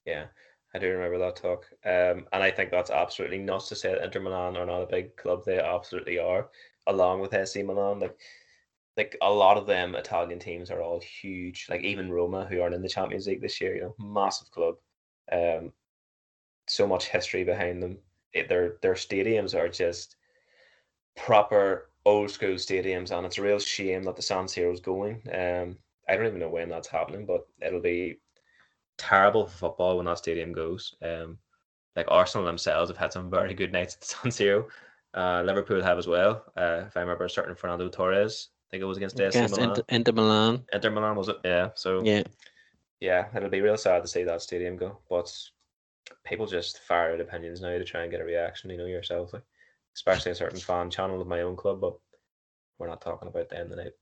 Yeah, 0.05 0.27
I 0.73 0.79
do 0.79 0.89
remember 0.91 1.17
that 1.19 1.35
talk. 1.37 1.65
Um, 1.85 2.27
and 2.31 2.43
I 2.43 2.51
think 2.51 2.71
that's 2.71 2.91
absolutely 2.91 3.39
not 3.39 3.65
to 3.67 3.75
say 3.75 3.91
that 3.93 4.03
Inter 4.03 4.19
Milan 4.21 4.57
are 4.57 4.65
not 4.65 4.81
a 4.83 4.87
big 4.87 5.15
club. 5.17 5.43
They 5.45 5.59
absolutely 5.59 6.17
are, 6.19 6.49
along 6.87 7.21
with 7.21 7.33
AC 7.33 7.61
Milan. 7.63 7.99
Like, 7.99 8.17
like 8.97 9.17
a 9.21 9.31
lot 9.31 9.57
of 9.57 9.65
them 9.65 9.95
Italian 9.95 10.39
teams 10.39 10.69
are 10.69 10.81
all 10.81 11.01
huge. 11.01 11.67
Like 11.69 11.81
even 11.81 12.11
Roma, 12.11 12.45
who 12.45 12.61
aren't 12.61 12.75
in 12.75 12.81
the 12.81 12.89
Champions 12.89 13.27
League 13.27 13.41
this 13.41 13.59
year, 13.59 13.75
you 13.75 13.81
know, 13.81 13.95
massive 13.99 14.51
club. 14.51 14.75
Um, 15.31 15.71
so 16.67 16.87
much 16.87 17.07
history 17.07 17.43
behind 17.43 17.81
them. 17.81 17.97
It, 18.33 18.49
their 18.49 18.77
their 18.81 18.93
stadiums 18.93 19.55
are 19.55 19.69
just 19.69 20.15
proper 21.15 21.89
old 22.05 22.31
school 22.31 22.55
stadiums, 22.55 23.11
and 23.11 23.25
it's 23.25 23.37
a 23.37 23.41
real 23.41 23.59
shame 23.59 24.03
that 24.03 24.15
the 24.15 24.21
San 24.21 24.45
Siro's 24.45 24.79
going. 24.79 25.21
Um, 25.33 25.77
I 26.07 26.15
don't 26.15 26.27
even 26.27 26.39
know 26.39 26.49
when 26.49 26.69
that's 26.69 26.87
happening, 26.87 27.25
but 27.25 27.47
it'll 27.61 27.81
be 27.81 28.19
terrible 28.97 29.47
for 29.47 29.57
football 29.57 29.97
when 29.97 30.05
that 30.05 30.17
stadium 30.17 30.51
goes. 30.51 30.95
Um, 31.01 31.37
like 31.95 32.07
Arsenal 32.09 32.45
themselves 32.45 32.89
have 32.89 32.97
had 32.97 33.13
some 33.13 33.29
very 33.29 33.53
good 33.53 33.71
nights 33.71 33.95
at 33.95 34.01
the 34.01 34.07
San 34.07 34.31
Siro. 34.31 34.65
Uh, 35.13 35.43
Liverpool 35.45 35.81
have 35.81 35.97
as 35.97 36.07
well. 36.07 36.43
Uh, 36.57 36.85
if 36.87 36.97
I 36.97 37.01
remember, 37.01 37.27
starting 37.29 37.55
Fernando 37.55 37.87
Torres, 37.87 38.49
I 38.67 38.71
think 38.71 38.81
it 38.81 38.85
was 38.85 38.97
against 38.97 39.19
Against 39.19 39.55
Milan. 39.55 39.69
Inter, 39.69 39.83
Inter 39.89 40.11
Milan. 40.11 40.63
Inter 40.73 40.89
Milan 40.89 41.15
was 41.15 41.29
it? 41.29 41.37
Yeah. 41.43 41.69
So 41.75 42.03
Yeah. 42.03 42.23
yeah, 42.99 43.27
it'll 43.35 43.49
be 43.49 43.61
real 43.61 43.77
sad 43.77 44.01
to 44.01 44.07
see 44.07 44.23
that 44.23 44.41
stadium 44.41 44.75
go. 44.75 44.97
But 45.09 45.31
people 46.23 46.47
just 46.47 46.79
fire 46.79 47.13
out 47.13 47.21
opinions 47.21 47.61
now 47.61 47.77
to 47.77 47.83
try 47.83 48.01
and 48.01 48.11
get 48.11 48.21
a 48.21 48.25
reaction. 48.25 48.71
You 48.71 48.77
know 48.77 48.85
yourself, 48.85 49.33
like 49.33 49.43
especially 49.95 50.31
a 50.31 50.35
certain 50.35 50.59
fan 50.59 50.89
channel 50.89 51.21
of 51.21 51.27
my 51.27 51.41
own 51.41 51.55
club. 51.55 51.81
But 51.81 51.93
we're 52.79 52.87
not 52.87 53.01
talking 53.01 53.27
about 53.27 53.49
them 53.49 53.69
tonight. 53.69 53.93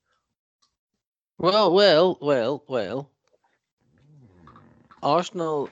Well, 1.38 1.74
well, 1.74 2.18
well, 2.22 2.64
well. 2.68 3.10
Arsenal, 5.04 5.70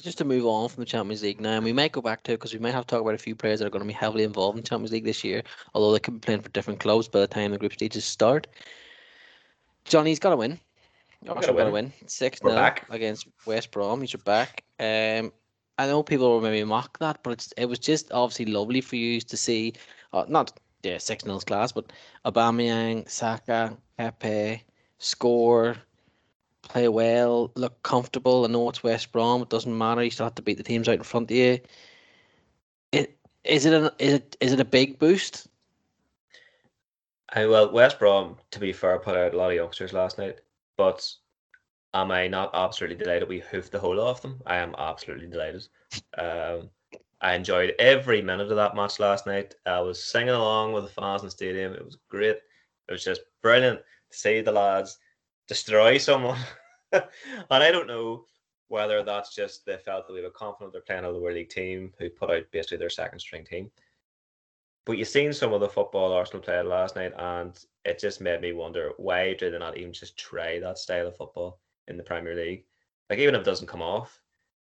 just 0.00 0.18
to 0.18 0.24
move 0.24 0.46
on 0.46 0.68
from 0.68 0.80
the 0.80 0.86
Champions 0.86 1.22
League 1.22 1.40
now, 1.40 1.56
and 1.56 1.64
we 1.64 1.72
might 1.72 1.92
go 1.92 2.00
back 2.00 2.22
to 2.24 2.32
it 2.32 2.36
because 2.36 2.52
we 2.52 2.58
might 2.58 2.72
have 2.72 2.86
to 2.86 2.94
talk 2.94 3.02
about 3.02 3.14
a 3.14 3.18
few 3.18 3.34
players 3.34 3.58
that 3.58 3.66
are 3.66 3.70
going 3.70 3.82
to 3.82 3.86
be 3.86 3.92
heavily 3.92 4.24
involved 4.24 4.56
in 4.56 4.64
Champions 4.64 4.92
League 4.92 5.04
this 5.04 5.24
year, 5.24 5.42
although 5.74 5.92
they 5.92 5.98
could 5.98 6.14
be 6.14 6.20
playing 6.20 6.40
for 6.40 6.48
different 6.50 6.80
clubs 6.80 7.08
by 7.08 7.20
the 7.20 7.26
time 7.26 7.50
the 7.50 7.58
group 7.58 7.72
stages 7.72 8.04
start. 8.04 8.46
Johnny's 9.84 10.18
got 10.18 10.30
to 10.30 10.36
win. 10.36 10.58
Arsenal 11.28 11.56
got 11.56 11.64
to 11.64 11.70
win. 11.70 11.84
win. 11.84 11.92
6 12.06 12.42
We're 12.42 12.50
0 12.50 12.74
against 12.90 13.26
West 13.46 13.70
Brom. 13.70 14.00
He's 14.00 14.14
back. 14.14 14.64
Um, 14.80 15.32
I 15.78 15.86
know 15.86 16.02
people 16.02 16.28
will 16.30 16.40
maybe 16.40 16.64
mock 16.64 16.98
that, 16.98 17.22
but 17.22 17.32
it's, 17.32 17.52
it 17.56 17.66
was 17.66 17.78
just 17.78 18.12
obviously 18.12 18.46
lovely 18.46 18.80
for 18.80 18.96
you 18.96 19.20
to 19.20 19.36
see, 19.36 19.74
uh, 20.12 20.24
not 20.28 20.58
yeah, 20.82 20.98
6 20.98 21.24
0's 21.24 21.44
class, 21.44 21.72
but 21.72 21.92
Aubameyang, 22.24 23.08
Saka, 23.08 23.76
Pepe, 23.96 24.62
score, 24.98 25.76
play 26.72 26.88
well, 26.88 27.52
look 27.54 27.82
comfortable. 27.82 28.44
I 28.44 28.48
know 28.48 28.68
it's 28.68 28.82
West 28.82 29.12
Brom. 29.12 29.42
It 29.42 29.50
doesn't 29.50 29.76
matter. 29.76 30.02
You 30.02 30.10
still 30.10 30.26
have 30.26 30.34
to 30.36 30.42
beat 30.42 30.56
the 30.56 30.62
teams 30.62 30.88
out 30.88 30.96
in 30.96 31.02
front 31.02 31.30
of 31.30 31.36
you. 31.36 31.58
It 32.92 33.18
is 33.44 33.66
it 33.66 33.74
an 33.74 33.90
is 33.98 34.14
it 34.14 34.36
is 34.40 34.52
it 34.52 34.60
a 34.60 34.64
big 34.64 34.98
boost? 34.98 35.48
I 37.34 37.46
well, 37.46 37.70
West 37.70 37.98
Brom, 37.98 38.36
to 38.50 38.58
be 38.58 38.72
fair, 38.72 38.98
put 38.98 39.16
out 39.16 39.34
a 39.34 39.36
lot 39.36 39.50
of 39.50 39.56
youngsters 39.56 39.92
last 39.92 40.18
night, 40.18 40.40
but 40.76 41.06
am 41.94 42.10
I 42.10 42.26
not 42.26 42.50
absolutely 42.54 42.96
delighted 42.96 43.28
we 43.28 43.40
hoofed 43.40 43.72
the 43.72 43.78
whole 43.78 44.00
off 44.00 44.22
them? 44.22 44.40
I 44.46 44.56
am 44.56 44.74
absolutely 44.78 45.26
delighted. 45.26 45.66
Um, 46.16 46.70
I 47.20 47.34
enjoyed 47.34 47.74
every 47.78 48.22
minute 48.22 48.50
of 48.50 48.56
that 48.56 48.74
match 48.74 48.98
last 48.98 49.26
night. 49.26 49.54
I 49.66 49.80
was 49.80 50.02
singing 50.02 50.30
along 50.30 50.72
with 50.72 50.84
the 50.84 50.90
fans 50.90 51.22
in 51.22 51.26
the 51.26 51.30
stadium. 51.30 51.72
It 51.74 51.84
was 51.84 51.98
great. 52.08 52.36
It 52.88 52.92
was 52.92 53.04
just 53.04 53.20
brilliant 53.42 53.78
to 53.78 54.18
see 54.18 54.40
the 54.40 54.52
lads 54.52 54.98
destroy 55.48 55.98
someone. 55.98 56.38
and 56.92 57.62
I 57.62 57.70
don't 57.70 57.86
know 57.86 58.26
whether 58.68 59.02
that's 59.02 59.34
just 59.34 59.66
they 59.66 59.76
felt 59.76 60.06
that 60.06 60.12
we 60.14 60.22
were 60.22 60.30
confident 60.30 60.72
they're 60.72 60.82
playing 60.82 61.04
a 61.04 61.10
lower 61.10 61.32
league 61.32 61.50
team 61.50 61.92
who 61.98 62.08
put 62.08 62.30
out 62.30 62.44
basically 62.52 62.78
their 62.78 62.90
second 62.90 63.18
string 63.18 63.44
team. 63.44 63.70
But 64.84 64.98
you've 64.98 65.08
seen 65.08 65.32
some 65.32 65.52
of 65.52 65.60
the 65.60 65.68
football 65.68 66.12
Arsenal 66.12 66.42
played 66.42 66.64
last 66.64 66.96
night, 66.96 67.12
and 67.16 67.56
it 67.84 68.00
just 68.00 68.20
made 68.20 68.40
me 68.40 68.52
wonder 68.52 68.92
why 68.96 69.34
do 69.34 69.50
they 69.50 69.58
not 69.58 69.76
even 69.76 69.92
just 69.92 70.16
try 70.16 70.58
that 70.58 70.78
style 70.78 71.06
of 71.06 71.16
football 71.16 71.60
in 71.86 71.96
the 71.96 72.02
Premier 72.02 72.34
League? 72.34 72.64
Like 73.08 73.18
even 73.18 73.34
if 73.34 73.42
it 73.42 73.44
doesn't 73.44 73.68
come 73.68 73.82
off, 73.82 74.20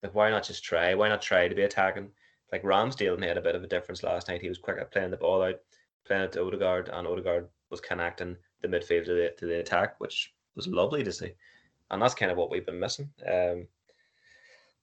like 0.03 0.15
why 0.15 0.31
not 0.31 0.45
just 0.45 0.65
try? 0.65 0.95
Why 0.95 1.09
not 1.09 1.21
try 1.21 1.49
to 1.49 1.55
be 1.55 1.63
attacking? 1.63 2.11
Like 2.53 2.63
Ramsdale 2.63 3.19
made 3.19 3.37
a 3.37 3.43
bit 3.43 3.55
of 3.55 3.65
a 3.65 3.69
difference 3.69 4.03
last 4.03 4.29
night. 4.29 4.41
He 4.41 4.49
was 4.49 4.59
quick 4.59 4.79
at 4.79 4.93
playing 4.93 5.11
the 5.11 5.17
ball 5.17 5.43
out, 5.43 5.57
playing 6.07 6.23
it 6.23 6.33
to 6.33 6.45
Odegaard, 6.45 6.89
and 6.89 7.07
Odegaard 7.07 7.49
was 7.71 7.81
connecting 7.81 8.37
the 8.63 8.69
midfield 8.69 9.05
to 9.05 9.15
the, 9.15 9.35
to 9.39 9.47
the 9.47 9.61
attack, 9.61 9.97
which 9.99 10.33
was 10.55 10.67
lovely 10.67 11.05
to 11.05 11.13
see. 11.13 11.33
And 11.91 12.01
that's 12.03 12.15
kind 12.15 12.31
of 12.31 12.37
what 12.37 12.51
we've 12.51 12.67
been 12.67 12.81
missing. 12.81 13.11
Um, 13.27 13.67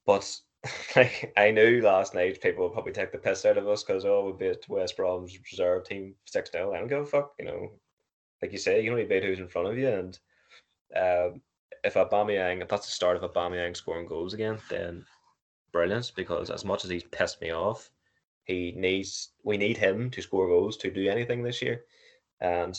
but 0.05 0.39
like 0.95 1.33
I 1.37 1.51
knew 1.51 1.81
last 1.81 2.13
night 2.13 2.41
people 2.41 2.63
would 2.63 2.73
probably 2.73 2.93
take 2.93 3.11
the 3.11 3.17
piss 3.17 3.45
out 3.45 3.57
of 3.57 3.67
us 3.67 3.83
because 3.83 4.05
oh 4.05 4.25
we 4.25 4.47
beat 4.47 4.67
West 4.67 4.97
Brom's 4.97 5.37
reserve 5.51 5.85
team 5.85 6.15
six 6.25 6.51
0 6.51 6.73
I 6.73 6.79
don't 6.79 6.87
give 6.87 7.01
a 7.01 7.05
fuck, 7.05 7.33
you 7.39 7.45
know. 7.45 7.71
Like 8.41 8.51
you 8.51 8.57
say, 8.57 8.83
you 8.83 8.91
only 8.91 9.05
beat 9.05 9.23
who's 9.23 9.39
in 9.39 9.47
front 9.47 9.69
of 9.69 9.77
you, 9.77 9.87
and 9.87 10.19
um, 10.95 11.41
if 11.83 11.93
Aubameyang, 11.93 12.61
if 12.61 12.67
that's 12.67 12.85
the 12.85 12.91
start 12.91 13.15
of 13.15 13.31
Aubameyang 13.31 13.75
scoring 13.75 14.07
goals 14.07 14.33
again, 14.33 14.59
then 14.69 15.05
brilliant. 15.71 16.11
Because 16.15 16.49
as 16.49 16.65
much 16.65 16.83
as 16.83 16.89
he's 16.89 17.03
pissed 17.03 17.41
me 17.41 17.51
off, 17.51 17.89
he 18.43 18.73
needs 18.75 19.29
we 19.43 19.57
need 19.57 19.77
him 19.77 20.09
to 20.11 20.21
score 20.21 20.47
goals 20.47 20.77
to 20.77 20.91
do 20.91 21.09
anything 21.09 21.43
this 21.43 21.61
year, 21.61 21.85
and 22.41 22.77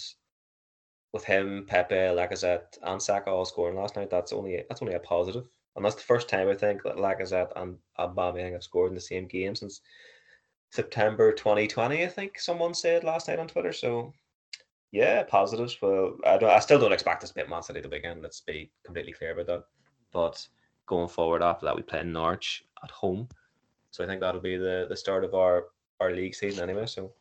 with 1.17 1.25
him, 1.25 1.65
Pepe, 1.67 1.95
Lacazette, 1.95 2.79
and 2.83 3.01
Saka 3.01 3.31
all 3.31 3.45
scoring 3.45 3.77
last 3.77 3.97
night, 3.97 4.11
that's 4.11 4.33
only 4.33 4.63
that's 4.69 4.83
only 4.83 4.95
a 4.95 5.01
positive. 5.01 5.49
And 5.75 5.85
that's 5.85 5.95
the 5.95 6.03
first 6.03 6.29
time 6.29 6.49
I 6.49 6.55
think 6.55 6.83
that 6.83 6.97
Lacazette 6.97 7.53
and 7.57 7.77
Aubameyang 7.99 8.53
have 8.53 8.63
scored 8.63 8.91
in 8.91 8.95
the 8.95 9.01
same 9.01 9.27
game 9.27 9.55
since 9.55 9.81
September 10.71 11.33
2020. 11.33 12.05
I 12.05 12.09
think 12.09 12.39
someone 12.39 12.75
said 12.75 13.05
last 13.05 13.29
night 13.29 13.39
on 13.39 13.49
Twitter. 13.49 13.73
So 13.73 14.13
yeah, 14.93 15.23
positives. 15.25 15.77
Well, 15.81 16.17
I 16.27 16.39
don't. 16.39 16.51
I 16.51 16.61
still 16.61 16.79
don't 16.79 16.93
expect 16.93 17.23
us 17.25 17.31
to 17.31 17.35
beat 17.35 17.49
Man 17.49 17.63
City 17.63 17.81
the 17.81 17.89
weekend. 17.89 18.23
Let's 18.23 18.41
be 18.41 18.71
completely 18.85 19.13
clear 19.13 19.33
about 19.33 19.47
that. 19.47 19.65
But 20.13 20.47
going 20.87 21.09
forward 21.09 21.43
after 21.43 21.67
that, 21.67 21.77
we 21.77 21.83
play 21.83 22.03
Norwich 22.05 22.65
at 22.85 22.91
home. 22.91 23.29
So 23.91 24.05
I 24.05 24.07
think 24.07 24.21
that'll 24.21 24.41
be 24.41 24.57
the 24.57 24.87
the 24.89 24.97
start 24.97 25.25
of 25.25 25.35
our 25.35 25.65
our 26.01 26.13
league 26.13 26.35
season 26.35 26.69
anyway. 26.69 26.87
So 26.87 27.13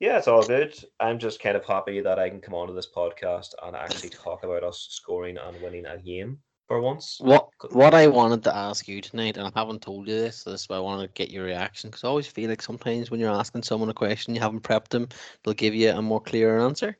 yeah, 0.00 0.18
it's 0.18 0.28
all 0.28 0.44
good. 0.44 0.74
I'm 0.98 1.18
just 1.18 1.40
kind 1.40 1.56
of 1.56 1.64
happy 1.64 2.00
that 2.00 2.18
I 2.18 2.30
can 2.30 2.40
come 2.40 2.54
onto 2.54 2.74
this 2.74 2.88
podcast 2.94 3.54
and 3.62 3.76
actually 3.76 4.08
talk 4.10 4.42
about 4.44 4.64
us 4.64 4.88
scoring 4.90 5.36
and 5.36 5.60
winning 5.60 5.86
a 5.86 5.98
game 5.98 6.38
for 6.66 6.80
once. 6.80 7.20
What 7.20 7.50
what 7.72 7.94
I 7.94 8.06
wanted 8.06 8.44
to 8.44 8.56
ask 8.56 8.88
you 8.88 9.00
tonight, 9.02 9.36
and 9.36 9.46
I 9.46 9.52
haven't 9.54 9.82
told 9.82 10.08
you 10.08 10.14
this, 10.14 10.38
so 10.38 10.50
this 10.50 10.62
is 10.62 10.68
why 10.68 10.76
I 10.76 10.80
wanted 10.80 11.08
to 11.08 11.12
get 11.12 11.30
your 11.30 11.44
reaction 11.44 11.90
because 11.90 12.02
I 12.02 12.08
always 12.08 12.26
feel 12.26 12.48
like 12.48 12.62
sometimes 12.62 13.10
when 13.10 13.20
you're 13.20 13.30
asking 13.30 13.62
someone 13.62 13.90
a 13.90 13.94
question, 13.94 14.34
you 14.34 14.40
haven't 14.40 14.62
prepped 14.62 14.88
them, 14.88 15.08
they'll 15.44 15.54
give 15.54 15.74
you 15.74 15.90
a 15.90 16.02
more 16.02 16.20
clear 16.20 16.58
answer. 16.60 16.96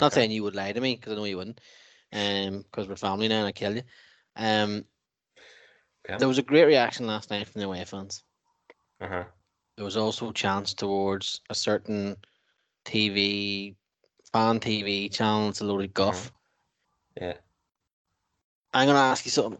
Not 0.00 0.12
saying 0.12 0.30
you 0.30 0.44
would 0.44 0.54
lie 0.54 0.72
to 0.72 0.80
me 0.80 0.94
because 0.94 1.12
I 1.12 1.16
know 1.16 1.24
you 1.24 1.36
wouldn't, 1.36 1.60
um, 2.12 2.62
because 2.62 2.88
we're 2.88 2.96
family 2.96 3.28
now 3.28 3.38
and 3.40 3.48
I 3.48 3.52
kill 3.52 3.74
you. 3.76 3.82
Um, 4.36 4.84
Okay. 6.04 6.18
there 6.18 6.28
was 6.28 6.38
a 6.38 6.42
great 6.42 6.64
reaction 6.64 7.06
last 7.06 7.30
night 7.30 7.48
from 7.48 7.60
the 7.60 7.66
away 7.66 7.84
fans. 7.84 8.22
Uh-huh. 9.00 9.24
There 9.80 9.86
was 9.86 9.96
also 9.96 10.28
a 10.28 10.34
chance 10.34 10.74
towards 10.74 11.40
a 11.48 11.54
certain 11.54 12.14
TV, 12.84 13.74
fan 14.30 14.60
TV 14.60 15.10
channel. 15.10 15.48
It's 15.48 15.62
a 15.62 15.64
load 15.64 15.76
mm-hmm. 15.76 15.84
of 15.84 15.94
guff. 15.94 16.32
Yeah. 17.18 17.32
I'm 18.74 18.84
going 18.84 18.96
to 18.96 19.00
ask 19.00 19.24
you 19.24 19.30
something. 19.30 19.58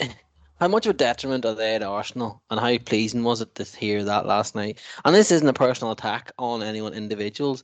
How 0.58 0.66
much 0.66 0.86
of 0.86 0.90
a 0.90 0.98
detriment 0.98 1.44
are 1.44 1.54
they 1.54 1.78
to 1.78 1.86
Arsenal, 1.86 2.42
and 2.50 2.58
how 2.58 2.76
pleasing 2.78 3.22
was 3.22 3.42
it 3.42 3.54
to 3.54 3.64
hear 3.64 4.02
that 4.02 4.26
last 4.26 4.56
night? 4.56 4.80
And 5.04 5.14
this 5.14 5.30
isn't 5.30 5.46
a 5.46 5.52
personal 5.52 5.92
attack 5.92 6.32
on 6.36 6.64
anyone 6.64 6.92
individuals. 6.92 7.62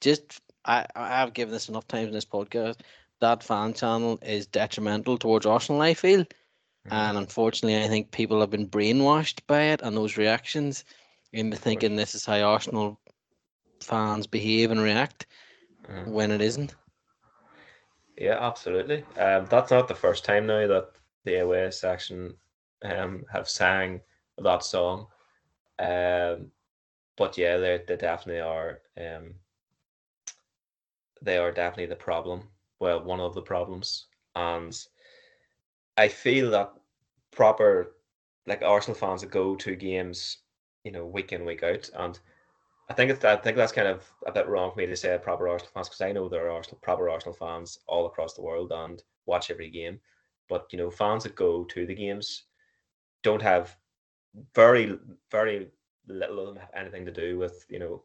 Just 0.00 0.40
I 0.64 0.86
I 0.94 1.08
have 1.08 1.34
given 1.34 1.52
this 1.52 1.68
enough 1.68 1.88
times 1.88 2.06
in 2.06 2.14
this 2.14 2.24
podcast. 2.24 2.76
That 3.18 3.42
fan 3.42 3.74
channel 3.74 4.20
is 4.22 4.46
detrimental 4.46 5.18
towards 5.18 5.44
Arsenal. 5.44 5.82
I 5.82 5.94
feel, 5.94 6.20
mm-hmm. 6.20 6.92
and 6.92 7.18
unfortunately, 7.18 7.82
I 7.82 7.88
think 7.88 8.12
people 8.12 8.38
have 8.38 8.50
been 8.50 8.68
brainwashed 8.68 9.40
by 9.48 9.62
it 9.62 9.82
and 9.82 9.96
those 9.96 10.16
reactions 10.16 10.84
into 11.32 11.56
thinking 11.56 11.96
this 11.96 12.14
is 12.14 12.24
how 12.24 12.40
Arsenal 12.40 13.00
fans 13.80 14.26
behave 14.26 14.70
and 14.70 14.80
react 14.80 15.26
Mhm. 15.88 16.06
when 16.06 16.30
it 16.30 16.40
isn't. 16.40 16.74
Yeah, 18.16 18.38
absolutely. 18.40 19.04
Um, 19.16 19.46
that's 19.46 19.70
not 19.70 19.88
the 19.88 19.94
first 19.94 20.24
time 20.24 20.46
now 20.46 20.66
that 20.66 20.90
the 21.24 21.38
away 21.40 21.70
section 21.70 22.34
um 22.82 23.24
have 23.32 23.48
sang 23.48 24.00
that 24.38 24.62
song. 24.62 25.06
Um, 25.78 26.52
but 27.16 27.36
yeah, 27.38 27.56
they 27.58 27.82
they 27.86 27.96
definitely 27.96 28.40
are. 28.40 28.80
Um, 28.96 29.34
they 31.22 31.38
are 31.38 31.52
definitely 31.52 31.86
the 31.86 31.96
problem. 31.96 32.48
Well, 32.80 33.02
one 33.04 33.20
of 33.20 33.34
the 33.34 33.42
problems, 33.42 34.06
and 34.34 34.74
I 35.96 36.08
feel 36.08 36.50
that 36.50 36.72
proper, 37.30 37.96
like 38.46 38.62
Arsenal 38.62 38.98
fans 38.98 39.20
that 39.22 39.30
go 39.30 39.54
to 39.56 39.74
games, 39.76 40.38
you 40.84 40.92
know, 40.92 41.06
week 41.06 41.32
in 41.32 41.44
week 41.44 41.62
out, 41.62 41.88
and 41.96 42.18
I 42.88 42.94
think 42.94 43.24
I 43.24 43.36
think 43.36 43.56
that's 43.56 43.72
kind 43.72 43.88
of 43.88 44.10
a 44.26 44.32
bit 44.32 44.48
wrong 44.48 44.70
for 44.70 44.78
me 44.78 44.86
to 44.86 44.96
say 44.96 45.18
proper 45.22 45.48
Arsenal 45.48 45.72
fans 45.74 45.88
because 45.88 46.00
I 46.00 46.12
know 46.12 46.28
there 46.28 46.46
are 46.46 46.50
Arsenal 46.50 46.80
proper 46.82 47.10
Arsenal 47.10 47.34
fans 47.34 47.78
all 47.86 48.06
across 48.06 48.34
the 48.34 48.42
world 48.42 48.72
and 48.72 49.02
watch 49.26 49.50
every 49.50 49.70
game. 49.70 50.00
But 50.48 50.66
you 50.72 50.78
know, 50.78 50.90
fans 50.90 51.24
that 51.24 51.34
go 51.34 51.64
to 51.64 51.86
the 51.86 51.94
games 51.94 52.44
don't 53.22 53.42
have 53.42 53.76
very 54.54 54.98
very 55.30 55.68
little 56.06 56.40
of 56.40 56.46
them 56.46 56.56
have 56.56 56.70
anything 56.74 57.04
to 57.04 57.12
do 57.12 57.38
with 57.38 57.66
you 57.68 57.78
know 57.78 58.02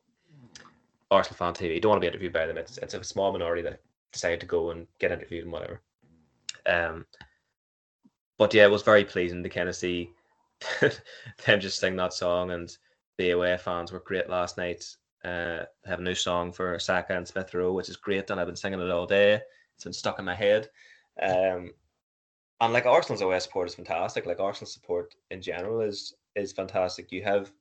Arsenal 1.11 1.37
fan 1.37 1.53
TV. 1.53 1.81
Don't 1.81 1.91
want 1.91 2.01
to 2.01 2.05
be 2.05 2.09
interviewed 2.09 2.33
by 2.33 2.45
them. 2.45 2.57
It's 2.57 2.77
it's 2.79 2.93
a 2.93 3.03
small 3.03 3.31
minority 3.31 3.61
that 3.61 3.79
decide 4.11 4.39
to 4.41 4.45
go 4.45 4.71
and 4.71 4.85
get 4.99 5.11
interviewed 5.11 5.43
and 5.43 5.51
whatever. 5.51 5.81
Um, 6.65 7.05
but 8.37 8.53
yeah, 8.53 8.65
it 8.65 8.71
was 8.71 8.83
very 8.83 9.05
pleasing 9.05 9.43
to 9.43 9.49
kind 9.49 9.69
of 9.69 9.75
see 9.75 10.09
them 11.45 11.59
just 11.59 11.79
sing 11.79 11.95
that 11.97 12.13
song 12.13 12.51
and 12.51 12.75
the 13.17 13.31
away 13.31 13.57
fans 13.57 13.91
were 13.91 13.99
great 13.99 14.29
last 14.29 14.57
night. 14.57 14.85
Uh, 15.23 15.63
have 15.85 15.99
a 15.99 16.03
new 16.03 16.15
song 16.15 16.51
for 16.51 16.77
Saka 16.79 17.15
and 17.15 17.27
Smith 17.27 17.53
Rowe, 17.53 17.71
which 17.73 17.89
is 17.89 17.95
great, 17.95 18.29
and 18.29 18.39
I've 18.39 18.47
been 18.47 18.55
singing 18.55 18.81
it 18.81 18.91
all 18.91 19.05
day. 19.05 19.39
It's 19.75 19.83
been 19.83 19.93
stuck 19.93 20.19
in 20.19 20.25
my 20.25 20.35
head. 20.35 20.69
Um, 21.21 21.71
and 22.59 22.73
like 22.73 22.85
Arsenal's 22.85 23.21
away 23.21 23.39
support 23.39 23.67
is 23.67 23.75
fantastic. 23.75 24.25
Like 24.25 24.39
Arsenal 24.39 24.69
support 24.69 25.15
in 25.31 25.41
general 25.41 25.81
is 25.81 26.15
is 26.35 26.51
fantastic. 26.51 27.11
You 27.11 27.23
have 27.23 27.51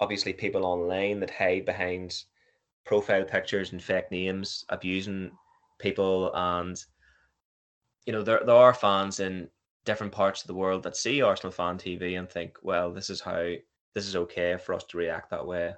obviously 0.00 0.32
people 0.32 0.64
online 0.64 1.20
that 1.20 1.30
hide 1.30 1.64
behind 1.64 2.22
profile 2.84 3.24
pictures 3.24 3.72
and 3.72 3.82
fake 3.82 4.10
names, 4.10 4.64
abusing 4.68 5.30
people, 5.78 6.32
and 6.34 6.82
you 8.06 8.12
know 8.12 8.22
there 8.22 8.42
there 8.44 8.56
are 8.56 8.74
fans 8.74 9.20
in 9.20 9.48
different 9.88 10.12
parts 10.12 10.42
of 10.42 10.48
the 10.48 10.54
world 10.54 10.82
that 10.82 10.98
see 10.98 11.22
Arsenal 11.22 11.50
fan 11.50 11.78
TV 11.78 12.18
and 12.18 12.28
think, 12.28 12.58
well, 12.62 12.92
this 12.92 13.08
is 13.08 13.22
how 13.22 13.54
this 13.94 14.06
is 14.06 14.16
okay 14.16 14.58
for 14.58 14.74
us 14.74 14.84
to 14.84 14.98
react 14.98 15.30
that 15.30 15.46
way, 15.46 15.72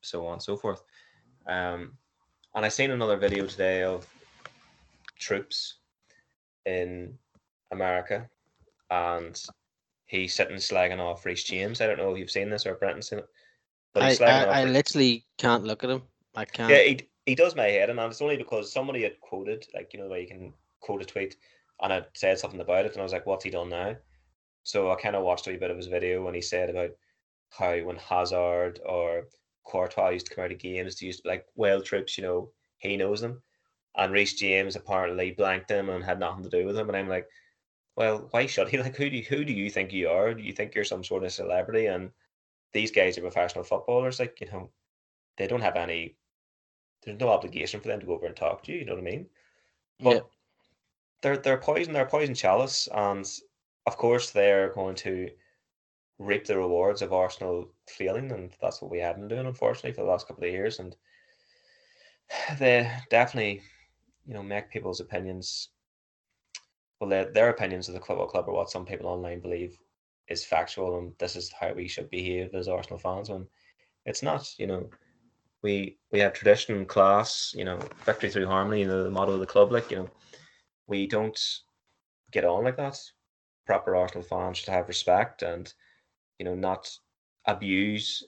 so 0.00 0.24
on 0.24 0.32
and 0.32 0.42
so 0.42 0.56
forth. 0.56 0.82
Um, 1.46 1.92
and 2.54 2.64
I 2.64 2.68
seen 2.68 2.90
another 2.90 3.18
video 3.18 3.44
today 3.44 3.82
of 3.82 4.06
Troopz 5.20 5.74
in 6.64 7.18
America, 7.70 8.30
and 8.90 9.38
he's 10.06 10.32
sitting 10.32 10.56
slagging 10.56 10.98
off 10.98 11.26
Reece 11.26 11.44
James. 11.44 11.82
I 11.82 11.86
don't 11.86 11.98
know 11.98 12.12
if 12.12 12.18
you've 12.18 12.30
seen 12.30 12.48
this 12.48 12.64
or 12.64 12.76
Brenton 12.76 13.02
seen 13.02 13.18
it, 13.18 13.28
but 13.92 14.04
I, 14.04 14.08
he's 14.08 14.22
I, 14.22 14.24
slagging 14.24 14.48
off. 14.48 14.54
I 14.54 14.62
Reece- 14.62 14.72
literally 14.72 15.26
can't 15.36 15.64
look 15.64 15.84
at 15.84 15.90
him. 15.90 16.02
I 16.34 16.46
can't. 16.46 16.70
yeah, 16.70 16.82
he, 16.82 17.00
he 17.26 17.34
does 17.34 17.54
my 17.54 17.66
head, 17.66 17.90
and 17.90 18.00
it's 18.00 18.22
only 18.22 18.38
because 18.38 18.72
somebody 18.72 19.02
had 19.02 19.20
quoted, 19.20 19.66
like, 19.74 19.92
you 19.92 20.00
know, 20.00 20.08
where 20.08 20.20
you 20.20 20.28
can 20.28 20.54
quote 20.80 21.02
a 21.02 21.04
tweet, 21.04 21.36
and 21.82 21.92
I 21.92 22.02
said 22.14 22.38
something 22.38 22.60
about 22.60 22.86
it, 22.86 22.92
and 22.92 23.00
I 23.00 23.04
was 23.04 23.12
like, 23.12 23.26
what's 23.26 23.44
he 23.44 23.50
done 23.50 23.68
now? 23.70 23.96
So 24.62 24.90
I 24.90 24.96
kind 24.96 25.16
of 25.16 25.22
watched 25.22 25.46
a 25.46 25.50
wee 25.50 25.56
bit 25.56 25.70
of 25.70 25.76
his 25.76 25.86
video 25.86 26.24
when 26.24 26.34
he 26.34 26.42
said 26.42 26.70
about 26.70 26.90
how 27.50 27.76
when 27.78 27.96
Hazard 27.96 28.80
or 28.84 29.28
Courtois 29.64 30.10
used 30.10 30.26
to 30.26 30.34
come 30.34 30.44
out 30.44 30.52
of 30.52 30.58
games, 30.58 30.96
to 30.96 31.12
like, 31.24 31.46
well, 31.54 31.80
Troopz, 31.80 32.16
you 32.16 32.24
know, 32.24 32.50
he 32.78 32.96
knows 32.96 33.20
them. 33.20 33.42
And 33.96 34.12
Reece 34.12 34.34
James 34.34 34.76
apparently 34.76 35.32
blanked 35.32 35.70
him 35.70 35.88
and 35.88 36.04
had 36.04 36.20
nothing 36.20 36.44
to 36.44 36.50
do 36.50 36.64
with 36.64 36.76
him. 36.78 36.88
And 36.88 36.96
I'm 36.96 37.08
like, 37.08 37.26
well, 37.96 38.28
why 38.30 38.46
should 38.46 38.68
he? 38.68 38.78
Like, 38.78 38.96
who 38.96 39.10
do 39.10 39.16
you, 39.16 39.24
who 39.24 39.44
do 39.44 39.52
you 39.52 39.70
think 39.70 39.92
you 39.92 40.08
are? 40.08 40.32
Do 40.34 40.42
you 40.42 40.52
think 40.52 40.74
you're 40.74 40.84
some 40.84 41.02
sort 41.02 41.24
of 41.24 41.32
celebrity? 41.32 41.86
And 41.86 42.10
these 42.72 42.90
guys 42.90 43.18
are 43.18 43.22
professional 43.22 43.64
footballers. 43.64 44.20
Like, 44.20 44.40
you 44.40 44.46
know, 44.46 44.70
they 45.36 45.46
don't 45.46 45.60
have 45.62 45.76
any. 45.76 46.16
There's 47.02 47.18
no 47.18 47.30
obligation 47.30 47.80
for 47.80 47.88
them 47.88 48.00
to 48.00 48.06
go 48.06 48.14
over 48.14 48.26
and 48.26 48.36
talk 48.36 48.62
to 48.64 48.72
you. 48.72 48.78
You 48.78 48.84
know 48.84 48.94
what 48.94 49.00
I 49.00 49.10
mean? 49.10 49.26
But 49.98 50.14
Yeah. 50.14 50.20
They're 51.22 51.36
they're 51.36 51.58
poison. 51.58 51.92
They're 51.92 52.06
poison 52.06 52.34
chalice, 52.34 52.88
and 52.94 53.26
of 53.86 53.96
course 53.96 54.30
they're 54.30 54.72
going 54.72 54.94
to 54.96 55.30
reap 56.18 56.44
the 56.46 56.58
rewards 56.58 57.02
of 57.02 57.12
Arsenal 57.12 57.70
failing, 57.88 58.30
and 58.32 58.50
that's 58.60 58.80
what 58.80 58.90
we 58.90 58.98
have 58.98 59.16
been 59.16 59.28
doing, 59.28 59.46
unfortunately, 59.46 59.92
for 59.92 60.02
the 60.02 60.10
last 60.10 60.28
couple 60.28 60.44
of 60.44 60.50
years. 60.50 60.78
And 60.78 60.94
they 62.58 62.90
definitely, 63.10 63.62
you 64.26 64.34
know, 64.34 64.42
make 64.42 64.70
people's 64.70 65.00
opinions. 65.00 65.68
Well, 67.00 67.08
their, 67.08 67.32
their 67.32 67.48
opinions 67.48 67.88
of 67.88 67.94
the 67.94 68.00
club 68.00 68.18
or 68.18 68.28
club 68.28 68.46
are 68.48 68.52
what 68.52 68.70
some 68.70 68.84
people 68.84 69.06
online 69.06 69.40
believe 69.40 69.78
is 70.28 70.44
factual, 70.44 70.98
and 70.98 71.12
this 71.18 71.34
is 71.34 71.50
how 71.58 71.72
we 71.72 71.88
should 71.88 72.10
behave 72.10 72.54
as 72.54 72.68
Arsenal 72.68 72.98
fans. 72.98 73.30
When 73.30 73.46
it's 74.04 74.22
not, 74.22 74.54
you 74.58 74.66
know, 74.66 74.88
we 75.62 75.96
we 76.12 76.20
have 76.20 76.34
tradition, 76.34 76.84
class, 76.84 77.54
you 77.56 77.64
know, 77.64 77.78
victory 78.04 78.30
through 78.30 78.46
harmony, 78.46 78.80
you 78.80 78.86
know, 78.86 79.02
the 79.02 79.10
motto 79.10 79.32
of 79.32 79.40
the 79.40 79.46
club. 79.46 79.72
Like, 79.72 79.90
you 79.90 79.98
know, 79.98 80.10
we 80.90 81.06
don't 81.06 81.40
get 82.32 82.44
on 82.44 82.64
like 82.64 82.76
that. 82.76 82.98
Proper 83.64 83.96
Arsenal 83.96 84.22
fans 84.22 84.58
should 84.58 84.68
have 84.68 84.88
respect 84.88 85.42
and, 85.42 85.72
you 86.38 86.44
know, 86.44 86.54
not 86.54 86.90
abuse. 87.46 88.24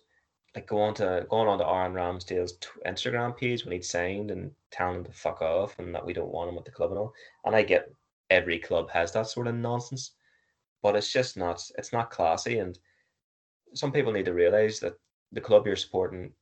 Like 0.55 0.69
go 0.69 0.81
on 0.81 0.95
to 0.95 1.27
going 1.29 1.49
on 1.49 1.59
to 1.59 1.67
Aaron 1.67 1.95
Ramsdale's 1.95 2.55
Instagram 2.87 3.37
page 3.37 3.65
when 3.65 3.73
he'd 3.73 3.85
signed 3.85 4.31
and 4.31 4.51
telling 4.71 4.97
him 4.97 5.05
to 5.05 5.13
fuck 5.13 5.43
off 5.43 5.79
and 5.79 5.95
that 5.95 6.05
we 6.05 6.13
don't 6.13 6.33
want 6.33 6.51
him 6.51 6.59
at 6.59 6.65
the 6.65 6.71
club 6.71 6.91
and 6.91 6.99
all. 6.99 7.13
And 7.45 7.57
I 7.57 7.63
get 7.63 7.93
every 8.31 8.59
club 8.59 8.91
has 8.91 9.13
that 9.13 9.27
sort 9.27 9.47
of 9.47 9.55
nonsense, 9.55 10.13
but 10.83 10.95
it's 10.95 11.13
just 11.13 11.37
not. 11.37 11.63
It's 11.79 11.93
not 11.93 12.11
classy. 12.11 12.59
And 12.59 12.79
some 13.75 13.93
people 13.93 14.13
need 14.13 14.27
to 14.27 14.35
realize 14.35 14.79
that 14.81 14.95
the 15.33 15.41
club 15.41 15.67
you're 15.67 15.77
supporting, 15.77 16.33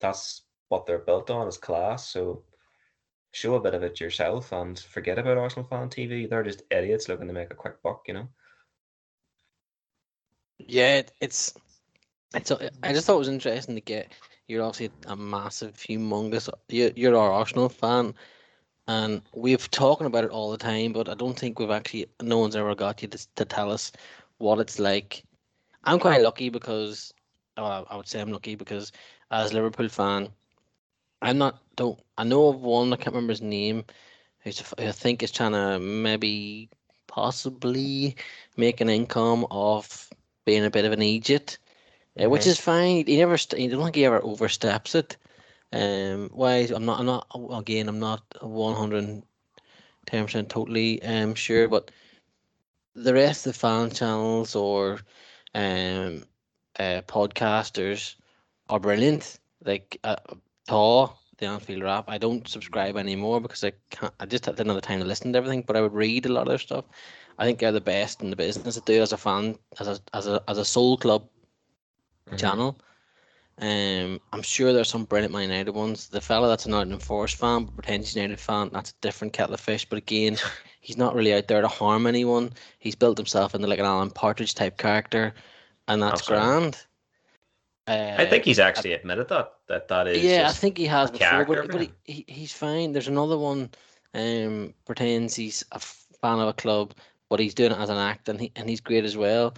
that's 0.00 0.42
what 0.68 0.84
they're 0.84 0.98
built 0.98 1.30
on 1.30 1.46
is 1.48 1.56
class. 1.56 2.08
So 2.08 2.42
show 3.32 3.54
a 3.54 3.60
bit 3.60 3.74
of 3.74 3.82
it 3.82 4.00
yourself 4.00 4.52
and 4.52 4.78
forget 4.78 5.18
about 5.18 5.38
Arsenal 5.38 5.68
fan 5.68 5.88
TV. 5.88 6.28
They're 6.28 6.42
just 6.42 6.62
idiots 6.70 7.08
looking 7.08 7.28
to 7.28 7.32
make 7.32 7.50
a 7.50 7.56
quick 7.56 7.82
buck, 7.82 8.04
you 8.08 8.14
know. 8.14 8.28
Yeah, 10.58 11.02
it's 11.20 11.54
it's. 12.34 12.50
I 12.82 12.92
just 12.92 13.06
thought 13.06 13.16
it 13.16 13.18
was 13.18 13.28
interesting 13.28 13.74
to 13.74 13.80
get. 13.80 14.12
You're 14.46 14.64
obviously 14.64 14.90
a 15.06 15.16
massive, 15.16 15.74
humongous. 15.74 16.48
You're, 16.68 16.90
you're 16.96 17.16
our 17.16 17.32
Arsenal 17.32 17.68
fan, 17.68 18.14
and 18.88 19.22
we've 19.34 19.70
talking 19.70 20.06
about 20.06 20.24
it 20.24 20.30
all 20.30 20.50
the 20.50 20.58
time. 20.58 20.92
But 20.92 21.08
I 21.08 21.14
don't 21.14 21.38
think 21.38 21.58
we've 21.58 21.70
actually. 21.70 22.06
No 22.20 22.38
one's 22.38 22.56
ever 22.56 22.74
got 22.74 23.02
you 23.02 23.08
to, 23.08 23.28
to 23.36 23.44
tell 23.44 23.70
us 23.70 23.92
what 24.38 24.58
it's 24.58 24.78
like. 24.78 25.24
I'm 25.84 25.98
quite 25.98 26.22
lucky 26.22 26.48
because. 26.48 27.14
Uh, 27.56 27.84
I 27.90 27.96
would 27.96 28.08
say 28.08 28.20
I'm 28.20 28.32
lucky 28.32 28.54
because 28.54 28.92
as 29.30 29.52
Liverpool 29.52 29.88
fan, 29.88 30.28
I'm 31.22 31.38
not. 31.38 31.60
Don't 31.80 32.00
I 32.18 32.24
know 32.24 32.48
of 32.50 32.62
one? 32.62 32.92
I 32.94 32.96
can't 32.96 33.14
remember 33.16 33.32
his 33.32 33.42
name. 33.42 33.84
Who's 34.40 34.60
who 34.60 34.88
I 34.88 34.92
think 34.92 35.22
is 35.22 35.32
trying 35.32 35.52
to 35.52 35.80
maybe 35.80 36.70
possibly 37.08 38.16
make 38.56 38.80
an 38.80 38.90
income 38.90 39.44
off 39.50 40.10
being 40.46 40.64
a 40.64 40.70
bit 40.70 40.86
of 40.86 40.92
an 40.92 41.02
idiot, 41.02 41.58
uh, 42.22 42.30
which 42.30 42.46
Mhm. 42.46 42.50
is 42.52 42.60
fine. 42.60 43.06
He 43.06 43.16
never, 43.18 43.38
st- 43.38 43.62
I 43.62 43.66
don't 43.74 43.84
think 43.84 43.96
he 43.96 44.04
ever 44.06 44.22
oversteps 44.24 44.94
it. 44.94 45.16
Um, 45.72 46.30
why? 46.32 46.68
I'm 46.74 46.86
not. 46.86 47.00
I'm 47.00 47.06
not. 47.06 47.26
Again, 47.58 47.88
I'm 47.88 48.00
not 48.00 48.22
one 48.42 48.76
hundred 48.76 49.22
ten 50.06 50.24
percent 50.26 50.50
totally 50.50 51.02
um 51.02 51.34
sure, 51.34 51.68
but 51.68 51.90
the 52.94 53.14
rest 53.14 53.46
of 53.46 53.52
the 53.54 53.58
fan 53.58 53.90
channels 53.90 54.54
or 54.56 55.00
um 55.54 56.24
uh 56.78 57.02
podcasters 57.06 58.16
are 58.68 58.80
brilliant. 58.80 59.38
Like 59.64 59.98
uh, 60.04 60.16
Taw, 60.68 61.14
the 61.40 61.46
Anfield 61.46 61.82
Wrap. 61.82 62.06
I 62.08 62.18
don't 62.18 62.46
subscribe 62.48 62.96
anymore 62.96 63.40
because 63.40 63.64
I 63.64 63.72
can't. 63.90 64.14
I 64.20 64.26
just 64.26 64.44
didn't 64.44 64.66
have 64.68 64.76
the 64.76 64.82
time 64.82 65.00
to 65.00 65.06
listen 65.06 65.32
to 65.32 65.38
everything, 65.38 65.62
but 65.66 65.76
I 65.76 65.82
would 65.82 65.94
read 65.94 66.26
a 66.26 66.32
lot 66.32 66.42
of 66.42 66.48
their 66.48 66.58
stuff. 66.58 66.86
I 67.38 67.46
think 67.46 67.58
they're 67.60 67.72
the 67.72 67.80
best 67.80 68.22
in 68.22 68.30
the 68.30 68.36
business 68.36 68.76
to 68.76 68.82
do 68.82 69.02
as 69.02 69.12
a 69.12 69.18
fan, 69.18 69.58
as 69.80 69.88
a 69.88 70.00
as 70.14 70.26
a 70.28 70.42
as 70.48 70.58
a 70.58 70.64
soul 70.64 70.96
club 70.98 71.28
Mhm. 72.30 72.38
channel. 72.38 72.78
Um, 73.58 74.20
I'm 74.32 74.42
sure 74.42 74.72
there's 74.72 74.88
some 74.88 75.04
brilliant 75.04 75.32
Man 75.32 75.42
United 75.42 75.72
ones. 75.72 76.08
The 76.08 76.20
fella 76.20 76.48
that's 76.48 76.64
an 76.66 76.72
Nottingham 76.72 77.00
Forest 77.00 77.36
fan, 77.36 77.64
but 77.64 77.74
pretends 77.76 78.14
United 78.16 78.40
fan, 78.40 78.70
that's 78.72 78.90
a 78.90 78.94
different 79.02 79.32
kettle 79.34 79.54
of 79.54 79.60
fish. 79.60 79.86
But 79.88 79.98
again, 79.98 80.38
he's 80.80 80.96
not 80.98 81.14
really 81.14 81.34
out 81.34 81.48
there 81.48 81.60
to 81.62 81.68
harm 81.68 82.06
anyone. 82.06 82.52
He's 82.78 82.94
built 82.96 83.18
himself 83.18 83.54
into 83.54 83.66
like 83.68 83.78
an 83.78 83.84
Alan 83.86 84.10
Partridge 84.10 84.54
type 84.54 84.78
character, 84.78 85.34
and 85.88 86.02
that's 86.02 86.22
Absolutely. 86.22 86.22
grand. 86.22 86.86
Uh, 87.90 88.14
I 88.18 88.26
think 88.26 88.44
he's 88.44 88.60
actually 88.60 88.92
admitted 88.92 89.28
that 89.30 89.52
that 89.66 89.88
that 89.88 90.06
is. 90.06 90.22
yeah, 90.22 90.46
I 90.48 90.52
think 90.52 90.78
he 90.78 90.86
has 90.86 91.10
before, 91.10 91.44
but, 91.44 91.72
but 91.72 91.80
he, 91.80 91.90
he, 92.04 92.24
he's 92.28 92.52
fine. 92.52 92.92
There's 92.92 93.08
another 93.08 93.36
one, 93.36 93.68
um, 94.14 94.74
pretends 94.86 95.34
he's 95.34 95.64
a 95.72 95.80
fan 95.80 96.38
of 96.38 96.46
a 96.46 96.52
club, 96.52 96.94
but 97.28 97.40
he's 97.40 97.52
doing 97.52 97.72
it 97.72 97.78
as 97.78 97.90
an 97.90 97.96
act, 97.96 98.28
and 98.28 98.40
he 98.40 98.52
and 98.54 98.68
he's 98.68 98.80
great 98.80 99.04
as 99.04 99.16
well. 99.16 99.54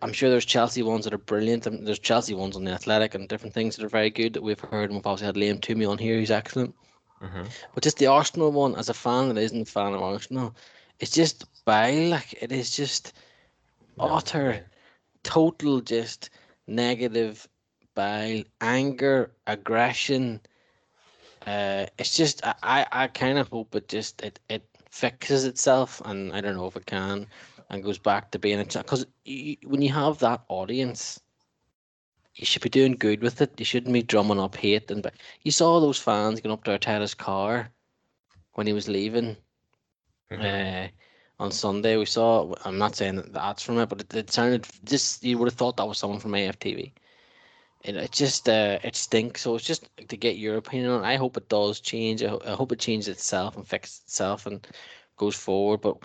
I'm 0.00 0.12
sure 0.12 0.30
there's 0.30 0.44
Chelsea 0.44 0.84
ones 0.84 1.04
that 1.04 1.12
are 1.12 1.18
brilliant, 1.18 1.66
and 1.66 1.84
there's 1.84 1.98
Chelsea 1.98 2.34
ones 2.34 2.54
on 2.54 2.62
the 2.62 2.70
Athletic 2.70 3.16
and 3.16 3.28
different 3.28 3.52
things 3.52 3.74
that 3.74 3.84
are 3.84 3.88
very 3.88 4.10
good 4.10 4.32
that 4.34 4.42
we've 4.42 4.60
heard, 4.60 4.90
and 4.90 4.94
we've 4.94 5.06
obviously 5.06 5.26
had 5.26 5.34
Liam 5.34 5.60
Twomey 5.60 5.90
on 5.90 5.98
here, 5.98 6.16
who's 6.16 6.30
excellent. 6.30 6.72
Mhm. 7.20 7.48
But 7.74 7.82
just 7.82 7.98
the 7.98 8.06
Arsenal 8.06 8.52
one, 8.52 8.76
as 8.76 8.88
a 8.88 8.94
fan 8.94 9.28
that 9.28 9.40
isn't 9.40 9.68
a 9.68 9.70
fan 9.70 9.92
of 9.92 10.02
Arsenal, 10.02 10.54
it's 11.00 11.10
just 11.10 11.46
bile. 11.64 12.10
Like 12.10 12.32
it 12.40 12.52
is 12.52 12.76
just 12.76 13.12
No, 13.98 14.04
utter 14.04 14.64
total 15.24 15.80
just 15.80 16.30
negative 16.66 17.48
bile, 17.94 18.42
anger, 18.60 19.32
aggression. 19.46 20.40
Uh, 21.46 21.86
it's 21.98 22.16
just 22.16 22.40
I, 22.44 22.86
I, 22.90 23.06
kind 23.08 23.38
of 23.38 23.48
hope 23.48 23.74
it 23.74 23.88
just 23.88 24.22
it, 24.22 24.40
it 24.48 24.64
fixes 24.90 25.44
itself, 25.44 26.00
and 26.04 26.32
I 26.32 26.40
don't 26.40 26.56
know 26.56 26.66
if 26.66 26.76
it 26.76 26.86
can, 26.86 27.26
and 27.70 27.82
goes 27.82 27.98
back 27.98 28.30
to 28.30 28.38
being 28.38 28.60
a 28.60 28.64
because 28.64 29.06
when 29.64 29.82
you 29.82 29.92
have 29.92 30.18
that 30.20 30.42
audience, 30.48 31.20
you 32.34 32.46
should 32.46 32.62
be 32.62 32.68
doing 32.70 32.92
good 32.92 33.22
with 33.22 33.40
it. 33.42 33.58
You 33.58 33.64
shouldn't 33.64 33.92
be 33.92 34.02
drumming 34.02 34.40
up 34.40 34.56
hate 34.56 34.90
and 34.90 35.02
but 35.02 35.14
you 35.42 35.50
saw 35.50 35.80
those 35.80 35.98
fans 35.98 36.40
going 36.40 36.52
up 36.52 36.64
to 36.64 36.78
Arteta's 36.78 37.14
car 37.14 37.70
when 38.54 38.66
he 38.66 38.72
was 38.72 38.88
leaving 38.88 39.36
Mhm. 40.30 40.86
uh, 40.86 40.88
on 41.38 41.50
Sunday. 41.52 41.96
We 41.96 42.06
saw. 42.06 42.54
I'm 42.64 42.78
not 42.78 42.94
saying 42.96 43.16
that 43.16 43.32
that's 43.32 43.62
from 43.62 43.78
it, 43.78 43.88
but 43.88 44.00
it, 44.02 44.14
it 44.14 44.30
sounded 44.30 44.66
just. 44.84 45.22
You 45.24 45.38
would 45.38 45.48
have 45.48 45.54
thought 45.54 45.76
that 45.76 45.86
was 45.88 45.98
someone 45.98 46.20
from 46.20 46.34
AFTV. 46.34 46.92
It, 47.82 47.96
it 47.96 48.12
just 48.12 48.48
uh, 48.48 48.78
it 48.82 48.96
stinks. 48.96 49.42
So 49.42 49.54
it's 49.54 49.64
just 49.64 49.88
to 50.08 50.16
get 50.16 50.36
your 50.36 50.56
opinion 50.56 50.90
on. 50.90 51.04
it. 51.04 51.06
I 51.06 51.16
hope 51.16 51.36
it 51.36 51.48
does 51.48 51.80
change. 51.80 52.22
I, 52.22 52.28
ho- 52.28 52.42
I 52.46 52.52
hope 52.52 52.72
it 52.72 52.78
changes 52.80 53.08
itself 53.08 53.56
and 53.56 53.66
fixes 53.66 54.02
itself 54.04 54.46
and 54.46 54.66
goes 55.16 55.34
forward. 55.36 55.80
But 55.80 55.98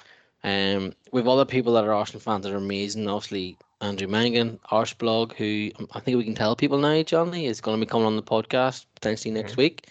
um, 0.44 0.94
we've 1.12 1.28
other 1.28 1.46
people 1.46 1.74
that 1.74 1.86
are 1.86 1.94
Arsenal 1.94 2.22
fans 2.22 2.44
that 2.46 2.54
are 2.54 2.58
amazing. 2.58 3.08
Obviously, 3.08 3.58
Andrew 3.82 4.08
Mangan, 4.08 4.60
Arseblog, 4.72 5.34
who 5.34 5.72
um, 5.80 5.88
I 5.94 6.00
think 6.00 6.18
we 6.18 6.24
can 6.26 6.36
tell 6.36 6.56
people 6.56 6.78
now, 6.80 7.02
Johnny, 7.04 7.46
is 7.46 7.62
going 7.62 7.80
to 7.80 7.86
be 7.86 7.90
coming 7.90 8.08
on 8.08 8.16
the 8.16 8.24
podcast 8.24 8.86
potentially 8.96 9.34
next 9.34 9.54
Mhm. 9.54 9.58
week, 9.58 9.88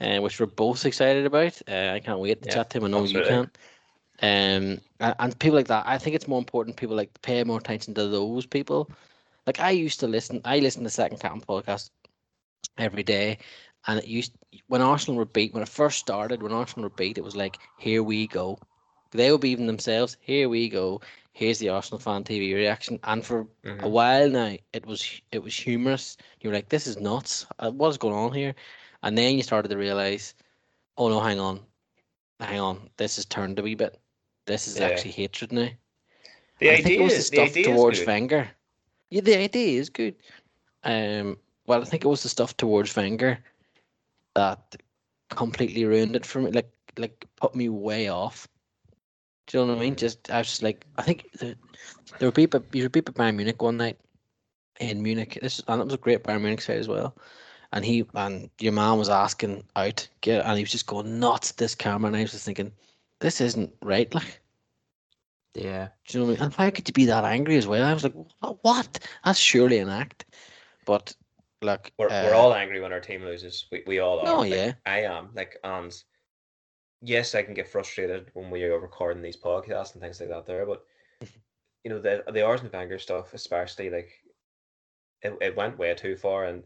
uh, 0.00 0.18
which 0.20 0.38
we're 0.40 0.46
both 0.46 0.84
excited 0.84 1.26
about. 1.26 1.60
Uh, 1.68 1.92
I 1.94 2.00
can't 2.00 2.18
wait 2.20 2.42
to 2.42 2.48
Yeah, 2.48 2.54
chat 2.54 2.70
to 2.70 2.78
him. 2.78 2.84
I 2.84 2.88
know 2.88 3.04
you 3.04 3.22
can. 3.22 3.50
Um, 4.22 4.80
and, 5.00 5.14
and 5.18 5.38
people 5.38 5.56
like 5.56 5.68
that, 5.68 5.84
I 5.86 5.98
think 5.98 6.14
it's 6.16 6.28
more 6.28 6.38
important 6.38 6.76
people 6.76 6.96
like 6.96 7.20
pay 7.22 7.42
more 7.44 7.58
attention 7.58 7.94
to 7.94 8.06
those 8.08 8.46
people. 8.46 8.90
Like 9.46 9.60
I 9.60 9.70
used 9.70 10.00
to 10.00 10.06
listen, 10.08 10.40
I 10.44 10.58
listen 10.60 10.84
to 10.84 10.90
Second 10.90 11.18
Captain 11.20 11.40
podcast 11.42 11.90
every 12.78 13.02
day, 13.02 13.38
and 13.86 13.98
it 13.98 14.06
used 14.06 14.32
when 14.68 14.80
Arsenal 14.82 15.18
were 15.18 15.24
beat 15.24 15.52
when 15.54 15.62
it 15.62 15.68
first 15.68 15.98
started. 15.98 16.42
When 16.42 16.52
Arsenal 16.52 16.84
were 16.84 16.94
beat, 16.94 17.18
it 17.18 17.24
was 17.24 17.36
like, 17.36 17.58
"Here 17.76 18.02
we 18.02 18.26
go." 18.26 18.58
They 19.12 19.30
were 19.30 19.38
beating 19.38 19.66
themselves. 19.66 20.16
Here 20.20 20.48
we 20.48 20.68
go. 20.68 21.00
Here's 21.32 21.58
the 21.58 21.68
Arsenal 21.70 21.98
fan 22.00 22.24
TV 22.24 22.54
reaction. 22.54 22.98
And 23.04 23.24
for 23.24 23.46
a 23.80 23.88
Mhm. 23.88 23.90
while 23.90 24.28
now, 24.30 24.56
it 24.72 24.86
was 24.86 25.20
it 25.32 25.42
was 25.42 25.56
humorous. 25.56 26.16
You 26.40 26.50
were 26.50 26.54
like, 26.56 26.68
"This 26.70 26.86
is 26.86 26.98
nuts. 26.98 27.46
Uh, 27.58 27.70
What 27.70 27.88
is 27.90 27.98
going 27.98 28.14
on 28.14 28.32
here?" 28.32 28.54
And 29.02 29.16
then 29.18 29.36
you 29.36 29.42
started 29.42 29.68
to 29.70 29.76
realize, 29.78 30.34
"Oh 30.96 31.08
no, 31.08 31.20
hang 31.20 31.40
on, 31.40 31.60
hang 32.40 32.60
on. 32.60 32.90
This 32.96 33.16
has 33.16 33.24
turned 33.26 33.58
a 33.58 33.62
wee 33.62 33.74
bit. 33.74 33.98
This 34.50 34.68
is 34.68 34.78
Yeah. 34.78 34.86
actually 34.86 35.12
hatred 35.12 35.52
now." 35.52 35.68
The 36.58 36.70
I 36.70 36.76
think 36.76 36.86
idea, 36.86 37.00
it 37.00 37.04
was 37.04 37.12
the 37.12 37.18
the 37.18 37.24
stuff 37.24 37.48
idea 37.50 37.64
towards. 37.64 38.06
Wenger. 38.06 38.50
Yeah, 39.10 39.22
the 39.22 39.38
idea 39.38 39.80
is 39.80 39.88
good. 39.90 40.14
Um, 40.84 41.38
well, 41.66 41.80
I 41.82 41.84
think 41.84 42.04
it 42.04 42.08
was 42.08 42.22
the 42.22 42.28
stuff 42.28 42.56
towards 42.56 42.94
Wenger 42.96 43.38
that 44.34 44.76
completely 45.30 45.84
ruined 45.84 46.16
it 46.16 46.26
for 46.26 46.40
me. 46.42 46.50
Like, 46.50 46.70
like 46.98 47.26
put 47.36 47.54
me 47.54 47.68
way 47.68 48.08
off. 48.08 48.48
Do 49.46 49.58
you 49.58 49.66
know 49.66 49.72
what 49.72 49.78
I 49.78 49.84
mean? 49.84 49.94
Mhm. 49.94 49.98
Just 49.98 50.30
I 50.30 50.38
was 50.38 50.48
just 50.48 50.62
like, 50.62 50.86
I 50.98 51.02
think 51.02 51.30
the, 51.32 51.56
they 52.18 52.26
were 52.26 52.32
people. 52.32 52.62
you 52.72 52.82
were 52.84 52.88
people 52.88 53.14
by 53.14 53.30
Bayern 53.30 53.36
Munich 53.36 53.62
one 53.62 53.76
night 53.78 53.98
in 54.80 55.02
Munich. 55.02 55.38
This 55.40 55.62
and 55.66 55.80
it 55.80 55.84
was 55.84 55.94
a 55.94 55.98
great 55.98 56.22
Bayern 56.24 56.42
Munich 56.42 56.60
side 56.60 56.78
as 56.78 56.88
well. 56.88 57.16
And 57.72 57.84
he 57.84 58.04
and 58.14 58.50
your 58.58 58.72
man 58.72 58.98
was 58.98 59.08
asking 59.08 59.64
out, 59.76 60.08
get, 60.22 60.44
and 60.44 60.56
he 60.58 60.64
was 60.64 60.72
just 60.72 60.86
going 60.86 61.20
nuts 61.20 61.50
at 61.50 61.56
this 61.56 61.74
camera, 61.74 62.08
and 62.08 62.16
I 62.16 62.22
was 62.22 62.32
just 62.32 62.44
thinking, 62.44 62.72
this 63.20 63.40
isn't 63.40 63.72
right. 63.82 64.12
Like, 64.14 64.39
Yeah. 65.54 65.88
do 66.06 66.18
you 66.18 66.24
know 66.24 66.30
what 66.30 66.38
I 66.38 66.40
mean? 66.40 66.44
And 66.44 66.54
why 66.54 66.70
could 66.70 66.88
you 66.88 66.92
be 66.92 67.06
that 67.06 67.24
angry 67.24 67.56
as 67.56 67.66
well? 67.66 67.84
I 67.84 67.92
was 67.94 68.04
like, 68.04 68.14
what? 68.62 68.98
That's 69.24 69.38
surely 69.38 69.78
an 69.78 69.88
act. 69.88 70.26
But 70.84 71.14
look, 71.62 71.90
We're, 71.98 72.08
uh, 72.08 72.24
we're 72.24 72.34
all 72.34 72.54
angry 72.54 72.80
when 72.80 72.92
our 72.92 73.00
team 73.00 73.24
loses. 73.24 73.66
We, 73.70 73.82
we 73.86 73.98
all 73.98 74.20
are. 74.20 74.28
Oh, 74.28 74.40
Like, 74.40 74.50
yeah. 74.50 74.72
I 74.86 75.02
am. 75.02 75.30
Like, 75.34 75.56
and 75.64 75.94
yes, 77.02 77.34
I 77.34 77.42
can 77.42 77.54
get 77.54 77.68
frustrated 77.68 78.30
when 78.34 78.50
we 78.50 78.64
are 78.64 78.78
recording 78.78 79.22
these 79.22 79.36
podcasts 79.36 79.92
and 79.94 80.02
things 80.02 80.20
like 80.20 80.30
that 80.30 80.46
there, 80.46 80.66
but 80.66 80.84
you 81.84 81.90
know, 81.90 81.98
the 82.00 82.24
the 82.32 82.42
Arsene 82.42 82.70
Wenger 82.72 82.98
stuff, 82.98 83.34
especially 83.34 83.90
like 83.90 84.10
it, 85.22 85.36
it 85.40 85.56
went 85.56 85.78
way 85.78 85.94
too 85.94 86.16
far 86.16 86.44
and 86.44 86.62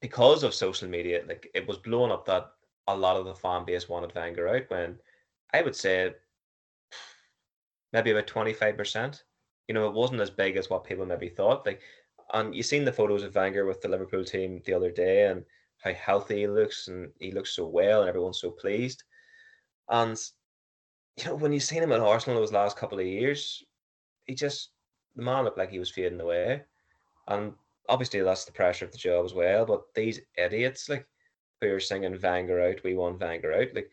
because 0.00 0.42
of 0.42 0.54
social 0.54 0.88
media, 0.88 1.22
like 1.28 1.50
it 1.54 1.66
was 1.68 1.76
blowing 1.76 2.10
up 2.10 2.24
that 2.26 2.50
a 2.88 2.96
lot 2.96 3.16
of 3.16 3.26
the 3.26 3.34
fan 3.34 3.64
base 3.64 3.88
wanted 3.88 4.14
Wenger 4.14 4.48
out 4.48 4.62
when 4.68 4.98
I 5.52 5.62
would 5.62 5.76
say 5.76 6.14
maybe 7.92 8.10
about 8.10 8.26
25%. 8.26 9.22
You 9.68 9.74
know, 9.74 9.86
it 9.86 9.94
wasn't 9.94 10.20
as 10.20 10.30
big 10.30 10.56
as 10.56 10.68
what 10.68 10.84
people 10.84 11.06
maybe 11.06 11.28
thought. 11.28 11.64
Like 11.66 11.80
and 12.32 12.54
you 12.54 12.62
seen 12.62 12.84
the 12.84 12.92
photos 12.92 13.22
of 13.22 13.34
Wenger 13.34 13.66
with 13.66 13.80
the 13.80 13.88
Liverpool 13.88 14.24
team 14.24 14.62
the 14.64 14.74
other 14.74 14.90
day 14.90 15.26
and 15.26 15.44
how 15.78 15.92
healthy 15.92 16.40
he 16.40 16.46
looks 16.46 16.88
and 16.88 17.10
he 17.18 17.32
looks 17.32 17.54
so 17.54 17.66
well 17.66 18.00
and 18.00 18.08
everyone's 18.08 18.40
so 18.40 18.50
pleased. 18.50 19.02
And 19.88 20.16
you 21.16 21.24
know, 21.26 21.34
when 21.34 21.52
you 21.52 21.60
seen 21.60 21.82
him 21.82 21.92
at 21.92 22.00
Arsenal 22.00 22.38
those 22.38 22.52
last 22.52 22.76
couple 22.76 22.98
of 22.98 23.06
years, 23.06 23.64
he 24.26 24.34
just 24.34 24.70
the 25.16 25.22
man 25.22 25.44
looked 25.44 25.58
like 25.58 25.70
he 25.70 25.78
was 25.78 25.90
fading 25.90 26.20
away. 26.20 26.62
And 27.28 27.52
obviously 27.88 28.20
that's 28.20 28.44
the 28.44 28.52
pressure 28.52 28.84
of 28.84 28.92
the 28.92 28.98
job 28.98 29.24
as 29.24 29.34
well. 29.34 29.66
But 29.66 29.82
these 29.94 30.20
idiots 30.36 30.88
like 30.88 31.06
who 31.60 31.74
are 31.74 31.80
singing 31.80 32.18
Wenger 32.20 32.60
out, 32.60 32.84
we 32.84 32.94
want 32.94 33.20
Wenger 33.20 33.52
out. 33.52 33.74
Like 33.74 33.90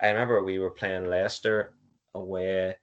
I 0.00 0.08
remember 0.08 0.42
we 0.42 0.58
were 0.58 0.70
playing 0.70 1.06
Leicester 1.06 1.74
away. 2.14 2.76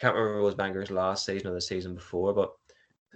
Can't 0.00 0.14
remember 0.14 0.38
it 0.38 0.42
was 0.42 0.56
Wenger's 0.56 0.90
last 0.90 1.24
season 1.24 1.48
or 1.48 1.54
the 1.54 1.60
season 1.60 1.94
before, 1.94 2.32
but 2.32 2.52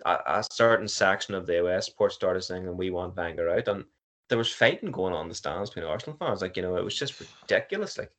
a, 0.04 0.18
a 0.38 0.44
certain 0.50 0.88
section 0.88 1.34
of 1.34 1.46
the 1.46 1.54
AOS 1.54 1.84
support 1.84 2.12
started 2.12 2.42
singing 2.42 2.76
"We 2.76 2.90
want 2.90 3.16
Wenger 3.16 3.50
out," 3.50 3.68
and 3.68 3.84
there 4.28 4.38
was 4.38 4.52
fighting 4.52 4.90
going 4.90 5.14
on 5.14 5.24
in 5.24 5.28
the 5.28 5.34
stands 5.34 5.70
between 5.70 5.90
Arsenal 5.90 6.16
fans. 6.16 6.42
Like 6.42 6.56
you 6.56 6.62
know, 6.62 6.76
it 6.76 6.84
was 6.84 6.96
just 6.96 7.20
ridiculous. 7.20 7.98
Like, 7.98 8.10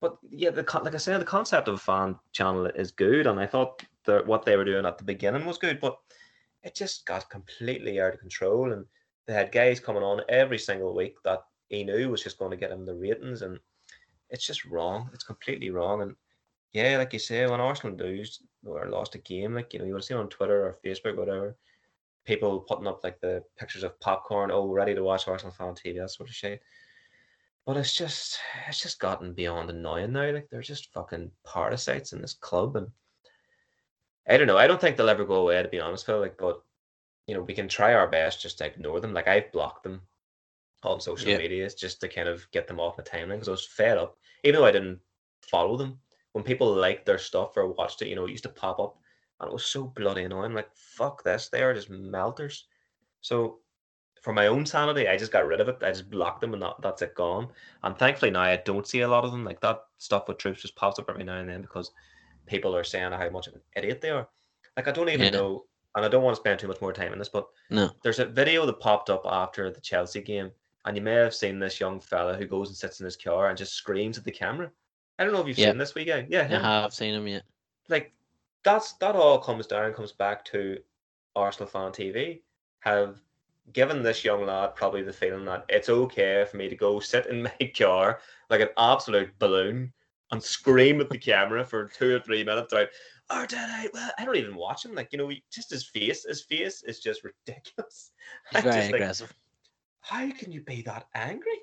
but 0.00 0.16
yeah, 0.30 0.50
the 0.50 0.64
like 0.82 0.94
I 0.94 0.98
said, 0.98 1.20
the 1.20 1.24
concept 1.24 1.68
of 1.68 1.74
a 1.74 1.78
fan 1.78 2.16
channel 2.32 2.66
is 2.66 2.90
good, 2.90 3.26
and 3.26 3.40
I 3.40 3.46
thought 3.46 3.82
that 4.04 4.26
what 4.26 4.44
they 4.44 4.56
were 4.56 4.64
doing 4.64 4.86
at 4.86 4.98
the 4.98 5.04
beginning 5.04 5.46
was 5.46 5.58
good, 5.58 5.80
but 5.80 5.98
it 6.62 6.74
just 6.74 7.06
got 7.06 7.30
completely 7.30 8.00
out 8.00 8.14
of 8.14 8.20
control, 8.20 8.72
and 8.72 8.84
they 9.26 9.32
had 9.32 9.52
guys 9.52 9.80
coming 9.80 10.02
on 10.02 10.22
every 10.28 10.58
single 10.58 10.94
week 10.94 11.16
that 11.24 11.40
he 11.68 11.84
knew 11.84 12.10
was 12.10 12.22
just 12.22 12.38
going 12.38 12.50
to 12.50 12.56
get 12.56 12.70
him 12.70 12.84
the 12.84 12.94
ratings, 12.94 13.42
and 13.42 13.58
it's 14.28 14.46
just 14.46 14.64
wrong. 14.64 15.10
It's 15.12 15.24
completely 15.24 15.70
wrong, 15.70 16.02
and 16.02 16.14
yeah, 16.72 16.98
like 16.98 17.12
you 17.12 17.18
say, 17.18 17.46
when 17.46 17.60
Arsenal 17.60 17.96
lose 17.96 18.42
or 18.64 18.88
lost 18.88 19.14
a 19.14 19.18
game, 19.18 19.54
like 19.54 19.72
you 19.72 19.80
know, 19.80 19.84
you 19.84 19.94
would 19.94 20.04
seen 20.04 20.16
on 20.16 20.28
Twitter 20.28 20.64
or 20.64 20.78
Facebook, 20.84 21.16
whatever, 21.16 21.56
people 22.24 22.60
putting 22.60 22.86
up 22.86 23.02
like 23.02 23.20
the 23.20 23.42
pictures 23.58 23.82
of 23.82 23.98
popcorn, 24.00 24.50
oh, 24.52 24.68
ready 24.68 24.94
to 24.94 25.02
watch 25.02 25.26
Arsenal 25.26 25.52
fan 25.52 25.74
TV, 25.74 25.98
that 25.98 26.10
sort 26.10 26.28
of 26.28 26.34
shit. 26.34 26.62
But 27.66 27.76
it's 27.76 27.94
just, 27.94 28.38
it's 28.68 28.80
just 28.80 28.98
gotten 29.00 29.34
beyond 29.34 29.70
annoying 29.70 30.12
now. 30.12 30.30
Like 30.32 30.48
they're 30.50 30.62
just 30.62 30.92
fucking 30.92 31.30
parasites 31.46 32.12
in 32.12 32.20
this 32.20 32.34
club, 32.34 32.76
and 32.76 32.88
I 34.28 34.36
don't 34.36 34.46
know. 34.46 34.58
I 34.58 34.66
don't 34.66 34.80
think 34.80 34.96
they'll 34.96 35.10
ever 35.10 35.24
go 35.24 35.42
away, 35.42 35.62
to 35.62 35.68
be 35.68 35.80
honest, 35.80 36.06
Phil. 36.06 36.20
Like, 36.20 36.38
but 36.38 36.62
you 37.26 37.34
know, 37.34 37.42
we 37.42 37.54
can 37.54 37.68
try 37.68 37.94
our 37.94 38.08
best 38.08 38.40
just 38.40 38.58
to 38.58 38.66
ignore 38.66 39.00
them. 39.00 39.12
Like 39.12 39.28
I've 39.28 39.52
blocked 39.52 39.82
them 39.82 40.02
on 40.82 41.00
social 41.00 41.30
Yeah. 41.30 41.38
media 41.38 41.68
just 41.70 42.00
to 42.00 42.08
kind 42.08 42.28
of 42.28 42.50
get 42.52 42.66
them 42.66 42.80
off 42.80 42.96
my 42.96 43.04
timeline 43.04 43.34
because 43.34 43.48
I 43.48 43.52
was 43.52 43.66
fed 43.66 43.98
up, 43.98 44.16
even 44.44 44.60
though 44.60 44.66
I 44.66 44.72
didn't 44.72 45.00
follow 45.42 45.76
them 45.76 45.98
when 46.32 46.44
people 46.44 46.72
liked 46.74 47.06
their 47.06 47.18
stuff 47.18 47.56
or 47.56 47.66
watched 47.68 48.02
it, 48.02 48.08
you 48.08 48.16
know, 48.16 48.26
it 48.26 48.30
used 48.30 48.44
to 48.44 48.48
pop 48.50 48.78
up 48.78 48.98
and 49.40 49.48
it 49.48 49.52
was 49.52 49.64
so 49.66 49.84
bloody 49.84 50.24
annoying. 50.24 50.54
Like, 50.54 50.74
fuck 50.74 51.22
this, 51.24 51.48
they 51.48 51.62
are 51.62 51.74
just 51.74 51.90
melters. 51.90 52.66
So, 53.20 53.60
for 54.22 54.32
my 54.34 54.48
own 54.48 54.66
sanity, 54.66 55.08
I 55.08 55.16
just 55.16 55.32
got 55.32 55.46
rid 55.46 55.60
of 55.60 55.68
it. 55.68 55.78
I 55.82 55.90
just 55.90 56.10
blocked 56.10 56.42
them 56.42 56.52
and 56.52 56.62
that, 56.62 56.74
that's 56.82 57.02
it 57.02 57.14
gone. 57.14 57.48
And 57.82 57.98
thankfully 57.98 58.30
now 58.30 58.42
I 58.42 58.56
don't 58.56 58.86
see 58.86 59.00
a 59.00 59.08
lot 59.08 59.24
of 59.24 59.32
them. 59.32 59.44
Like 59.44 59.60
that 59.62 59.80
stuff 59.98 60.28
with 60.28 60.36
Troopz 60.38 60.60
just 60.60 60.76
pops 60.76 60.98
up 60.98 61.08
every 61.08 61.24
now 61.24 61.38
and 61.38 61.48
then 61.48 61.62
because 61.62 61.90
people 62.46 62.76
are 62.76 62.84
saying 62.84 63.12
how 63.12 63.30
much 63.30 63.46
of 63.46 63.54
an 63.54 63.62
idiot 63.76 64.00
they 64.02 64.10
are. 64.10 64.28
Like, 64.76 64.88
I 64.88 64.92
don't 64.92 65.08
even 65.08 65.32
Yeah. 65.32 65.40
know, 65.40 65.64
and 65.94 66.04
I 66.04 66.08
don't 66.08 66.22
want 66.22 66.34
to 66.36 66.40
spend 66.40 66.60
too 66.60 66.68
much 66.68 66.80
more 66.82 66.92
time 66.92 67.12
on 67.12 67.18
this, 67.18 67.28
but 67.30 67.48
no. 67.70 67.90
there's 68.02 68.18
a 68.18 68.26
video 68.26 68.66
that 68.66 68.80
popped 68.80 69.08
up 69.10 69.22
after 69.24 69.70
the 69.70 69.80
Chelsea 69.80 70.20
game, 70.20 70.52
and 70.84 70.96
you 70.96 71.02
may 71.02 71.14
have 71.14 71.34
seen 71.34 71.58
this 71.58 71.80
young 71.80 71.98
fella 72.00 72.36
who 72.36 72.46
goes 72.46 72.68
and 72.68 72.76
sits 72.76 73.00
in 73.00 73.04
his 73.04 73.16
car 73.16 73.48
and 73.48 73.58
just 73.58 73.74
screams 73.74 74.18
at 74.18 74.24
the 74.24 74.30
camera. 74.32 74.70
I 75.20 75.24
don't 75.24 75.32
know 75.34 75.40
if 75.42 75.46
you've 75.48 75.58
Yeah. 75.58 75.68
seen 75.70 75.78
this 75.78 75.94
weekend. 75.94 76.28
Yeah, 76.30 76.48
I 76.50 76.80
have 76.82 76.94
seen 76.94 77.14
him 77.14 77.28
yet. 77.28 77.44
like 77.88 78.12
that's 78.64 78.94
that 78.94 79.14
all 79.16 79.38
comes 79.38 79.66
down 79.66 79.92
comes 79.94 80.12
back 80.12 80.44
to 80.46 80.78
Arsenal 81.36 81.68
fan 81.68 81.92
TV 81.92 82.42
have 82.80 83.20
given 83.72 84.02
this 84.02 84.24
young 84.24 84.46
lad 84.46 84.74
probably 84.74 85.02
the 85.02 85.12
feeling 85.12 85.44
that 85.44 85.64
it's 85.68 85.88
okay 85.90 86.44
for 86.50 86.56
me 86.56 86.68
to 86.68 86.74
go 86.76 86.98
sit 87.00 87.26
in 87.26 87.42
my 87.60 87.72
car 87.78 88.20
like 88.48 88.60
an 88.62 88.68
absolute 88.78 89.38
balloon 89.38 89.92
and 90.32 90.42
scream 90.42 91.00
at 91.00 91.10
the 91.10 91.18
camera 91.18 91.64
for 91.64 91.86
two 91.88 92.16
or 92.16 92.20
three 92.20 92.42
minutes 92.42 92.72
like 92.72 92.90
or 93.30 93.42
oh, 93.42 93.46
did 93.46 93.58
I 93.58 93.88
well 93.92 94.10
I 94.18 94.24
don't 94.24 94.36
even 94.36 94.56
watch 94.56 94.84
him 94.84 94.94
like 94.94 95.12
you 95.12 95.18
know 95.18 95.28
he- 95.28 95.44
just 95.52 95.70
his 95.70 95.84
face 95.86 96.24
his 96.24 96.42
face 96.42 96.82
is 96.82 96.98
just 97.00 97.22
ridiculous 97.24 98.12
He's 98.52 98.62
very 98.62 98.76
just 98.76 98.92
like, 98.92 99.00
aggressive. 99.02 99.34
how 100.00 100.30
can 100.32 100.50
you 100.50 100.62
be 100.62 100.82
that 100.82 101.06
angry? 101.14 101.60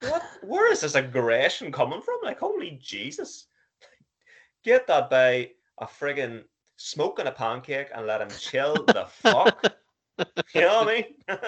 What? 0.00 0.22
Where 0.42 0.72
is 0.72 0.82
this 0.82 0.94
aggression 0.94 1.72
coming 1.72 2.02
from? 2.02 2.18
Like, 2.22 2.38
holy 2.38 2.78
Jesus! 2.82 3.46
Get 4.64 4.86
that 4.86 5.10
by 5.10 5.50
a 5.78 5.86
friggin' 5.86 6.44
smoking 6.76 7.26
a 7.26 7.32
pancake 7.32 7.88
and 7.94 8.06
let 8.06 8.20
him 8.20 8.28
chill 8.38 8.74
the 8.74 9.06
fuck. 9.08 9.64
You 10.54 10.62
know 10.62 10.78
what 10.78 10.88
I 10.88 10.94
mean? 10.94 11.38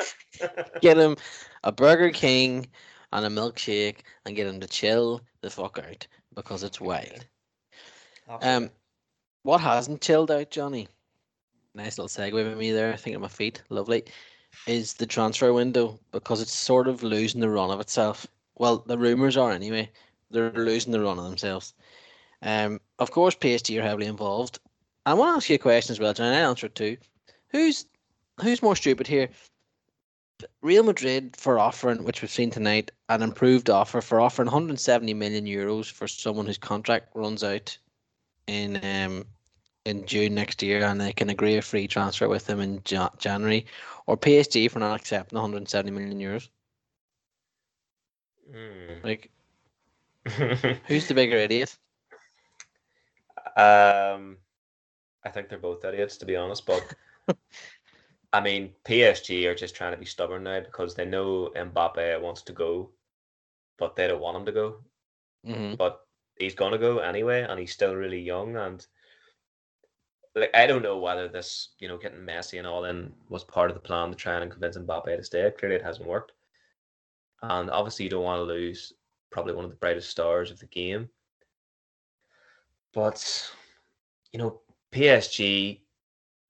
Get 0.83 0.99
him 0.99 1.17
a 1.65 1.73
Burger 1.73 2.11
King 2.11 2.67
and 3.13 3.25
a 3.25 3.29
milkshake 3.29 4.01
and 4.27 4.37
get 4.37 4.47
him 4.47 4.61
to 4.61 4.67
chill 4.67 5.23
the 5.41 5.49
fuck 5.49 5.79
out 5.79 6.07
because 6.35 6.63
it's 6.63 6.81
wild. 6.81 7.25
Um, 8.43 8.71
what 9.43 9.63
hasn't 9.63 10.03
chilled 10.03 10.31
out, 10.31 10.51
Johnny? 10.51 10.89
Nice 11.75 11.97
little 11.97 12.09
segue 12.09 12.33
with 12.33 12.59
me 12.59 12.73
there. 12.73 12.93
Thinking 12.93 13.15
of 13.15 13.23
my 13.23 13.29
feet, 13.29 13.63
lovely. 13.71 14.05
Is 14.67 14.95
the 14.95 15.07
transfer 15.07 15.53
window 15.53 15.99
because 16.13 16.43
it's 16.43 16.55
sort 16.55 16.89
of 16.89 17.03
losing 17.03 17.41
the 17.41 17.49
run 17.49 17.71
of 17.71 17.81
itself. 17.81 18.27
Well, 18.59 18.85
the 18.87 18.99
rumors 18.99 19.37
are 19.37 19.53
anyway. 19.53 19.91
They're 20.31 20.53
losing 20.53 20.93
the 20.93 21.01
run 21.01 21.19
of 21.19 21.25
themselves. 21.25 21.75
Um, 22.43 22.81
of 22.99 23.11
course, 23.11 23.35
PSG 23.35 23.79
are 23.79 23.83
heavily 23.83 24.07
involved. 24.07 24.59
I 25.07 25.15
want 25.15 25.33
to 25.33 25.37
ask 25.37 25.49
you 25.49 25.57
a 25.57 25.59
question 25.59 25.93
as 25.93 26.01
well, 26.01 26.13
Johnny. 26.13 26.37
I 26.37 26.41
answer 26.41 26.67
it 26.67 26.75
too. 26.75 26.97
Who's 27.49 27.87
who's 28.41 28.63
more 28.63 28.77
stupid 28.77 29.07
here? 29.07 29.31
Real 30.61 30.85
Madrid 30.85 31.35
for 31.37 31.59
offering, 31.59 32.05
which 32.05 32.23
we've 32.23 32.31
seen 32.31 32.51
tonight, 32.51 32.93
an 33.09 33.23
improved 33.23 33.71
offer 33.71 34.01
for 34.01 34.21
offering 34.21 34.47
170 34.47 35.15
million 35.15 35.47
euros 35.47 35.91
for 35.91 36.07
someone 36.07 36.47
whose 36.47 36.59
contract 36.59 37.09
runs 37.15 37.43
out 37.43 37.77
in 38.47 38.77
um 38.85 39.25
in 39.85 40.05
June 40.05 40.35
next 40.35 40.63
year, 40.63 40.85
and 40.85 41.01
they 41.01 41.13
can 41.13 41.31
agree 41.31 41.57
a 41.57 41.63
free 41.63 41.89
transfer 41.89 42.29
with 42.29 42.49
him 42.49 42.61
in 42.61 42.83
January, 42.85 43.67
or 44.07 44.17
PSG 44.17 44.71
for 44.71 44.79
not 44.81 45.01
accepting 45.01 45.37
170 45.37 45.91
million 45.91 46.19
euros. 46.19 46.49
Hmm. 48.51 49.05
Like, 49.05 49.31
Who's 50.87 51.09
the 51.09 51.15
bigger 51.15 51.37
idiot? 51.37 51.77
Um, 53.57 54.39
I 55.25 55.31
think 55.31 55.49
they're 55.49 55.59
both 55.59 55.85
idiots, 55.85 56.17
to 56.19 56.27
be 56.27 56.37
honest. 56.37 56.67
But 56.67 56.95
I 58.33 58.41
mean, 58.41 58.75
PSG 58.85 59.47
are 59.47 59.55
just 59.55 59.75
trying 59.75 59.93
to 59.93 59.99
be 59.99 60.05
stubborn 60.07 60.45
now 60.45 60.61
because 60.61 60.95
they 60.95 61.05
know 61.07 61.51
Mbappe 61.57 62.21
wants 62.21 62.43
to 62.43 62.53
go, 62.53 62.91
but 63.79 63.97
they 63.97 64.07
don't 64.09 64.21
want 64.21 64.37
him 64.39 64.47
to 64.47 64.53
go. 64.53 64.85
hmm 65.45 65.75
But 65.77 66.01
he's 66.39 66.55
gonna 66.55 66.79
go 66.79 66.99
anyway, 66.99 67.43
and 67.43 67.59
he's 67.59 67.73
still 67.73 67.95
really 67.95 68.21
young. 68.21 68.57
And 68.57 68.87
like, 70.35 70.51
I 70.55 70.67
don't 70.67 70.83
know 70.83 70.99
whether 70.99 71.29
this, 71.29 71.71
you 71.79 71.89
know, 71.89 71.99
getting 71.99 72.21
Messi 72.21 72.59
and 72.59 72.67
all 72.67 72.85
in 72.85 73.13
was 73.29 73.45
part 73.45 73.71
of 73.71 73.75
the 73.75 73.81
plan 73.81 74.11
to 74.11 74.17
try 74.17 74.41
and 74.41 74.51
convince 74.51 74.77
Mbappe 74.77 75.17
to 75.17 75.25
stay. 75.25 75.51
Clearly, 75.59 75.77
it 75.77 75.85
hasn't 75.85 76.09
worked. 76.09 76.33
And 77.43 77.71
obviously, 77.71 78.05
you 78.05 78.11
don't 78.11 78.25
want 78.25 78.39
to 78.39 78.45
lose 78.45 78.93
probably 79.31 79.55
one 79.55 79.65
of 79.65 79.71
the 79.71 79.77
brightest 79.77 80.11
stars 80.11 80.51
of 80.51 80.59
the 80.59 80.67
game. 80.67 81.09
But 82.93 83.51
you 84.33 84.39
know, 84.39 84.61
PSG 84.93 85.83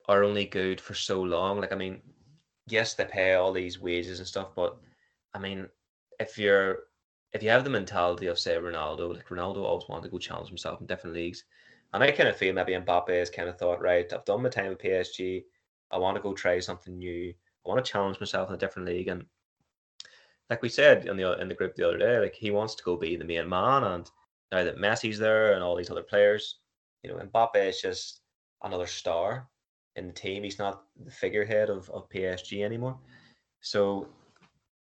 are 0.08 0.24
only 0.24 0.46
good 0.46 0.80
for 0.80 0.94
so 0.94 1.20
long. 1.20 1.60
Like, 1.60 1.72
I 1.72 1.76
mean, 1.76 2.00
yes, 2.66 2.94
they 2.94 3.04
pay 3.04 3.34
all 3.34 3.52
these 3.52 3.80
wages 3.80 4.18
and 4.18 4.28
stuff, 4.28 4.48
but 4.54 4.78
I 5.34 5.38
mean, 5.38 5.68
if 6.18 6.38
you're 6.38 6.84
if 7.32 7.42
you 7.42 7.50
have 7.50 7.64
the 7.64 7.70
mentality 7.70 8.26
of 8.26 8.38
say 8.38 8.56
Ronaldo, 8.56 9.14
like 9.14 9.28
Ronaldo 9.28 9.58
always 9.58 9.88
wanted 9.88 10.04
to 10.04 10.08
go 10.08 10.18
challenge 10.18 10.48
himself 10.48 10.80
in 10.80 10.86
different 10.86 11.14
leagues. 11.14 11.44
And 11.92 12.02
I 12.02 12.10
kind 12.10 12.28
of 12.28 12.36
feel 12.36 12.54
maybe 12.54 12.72
Mbappe 12.72 13.18
has 13.18 13.30
kind 13.30 13.48
of 13.48 13.58
thought, 13.58 13.80
right, 13.80 14.10
I've 14.12 14.24
done 14.24 14.42
my 14.42 14.48
time 14.48 14.68
with 14.68 14.78
PSG. 14.78 15.44
I 15.90 15.98
want 15.98 16.16
to 16.16 16.22
go 16.22 16.34
try 16.34 16.58
something 16.60 16.98
new. 16.98 17.32
I 17.64 17.68
want 17.68 17.84
to 17.84 17.90
challenge 17.90 18.20
myself 18.20 18.48
in 18.48 18.54
a 18.54 18.58
different 18.58 18.88
league. 18.88 19.08
And 19.08 19.24
like 20.50 20.62
we 20.62 20.68
said 20.68 21.06
in 21.06 21.16
the 21.16 21.38
in 21.40 21.48
the 21.48 21.54
group 21.54 21.74
the 21.74 21.86
other 21.86 21.98
day, 21.98 22.18
like 22.18 22.34
he 22.34 22.50
wants 22.50 22.74
to 22.76 22.84
go 22.84 22.96
be 22.96 23.16
the 23.16 23.24
main 23.24 23.48
man. 23.48 23.84
And 23.84 24.10
now 24.52 24.64
that 24.64 24.78
Messi's 24.78 25.18
there 25.18 25.52
and 25.52 25.62
all 25.62 25.76
these 25.76 25.90
other 25.90 26.02
players, 26.02 26.56
you 27.02 27.10
know, 27.10 27.16
Mbappe 27.16 27.56
is 27.56 27.80
just 27.80 28.20
another 28.62 28.86
star 28.86 29.48
in 29.96 30.06
the 30.06 30.12
team. 30.12 30.42
He's 30.42 30.58
not 30.58 30.84
the 31.04 31.10
figurehead 31.10 31.70
of, 31.70 31.90
of 31.90 32.08
PSG 32.08 32.64
anymore. 32.64 32.98
So 33.60 34.08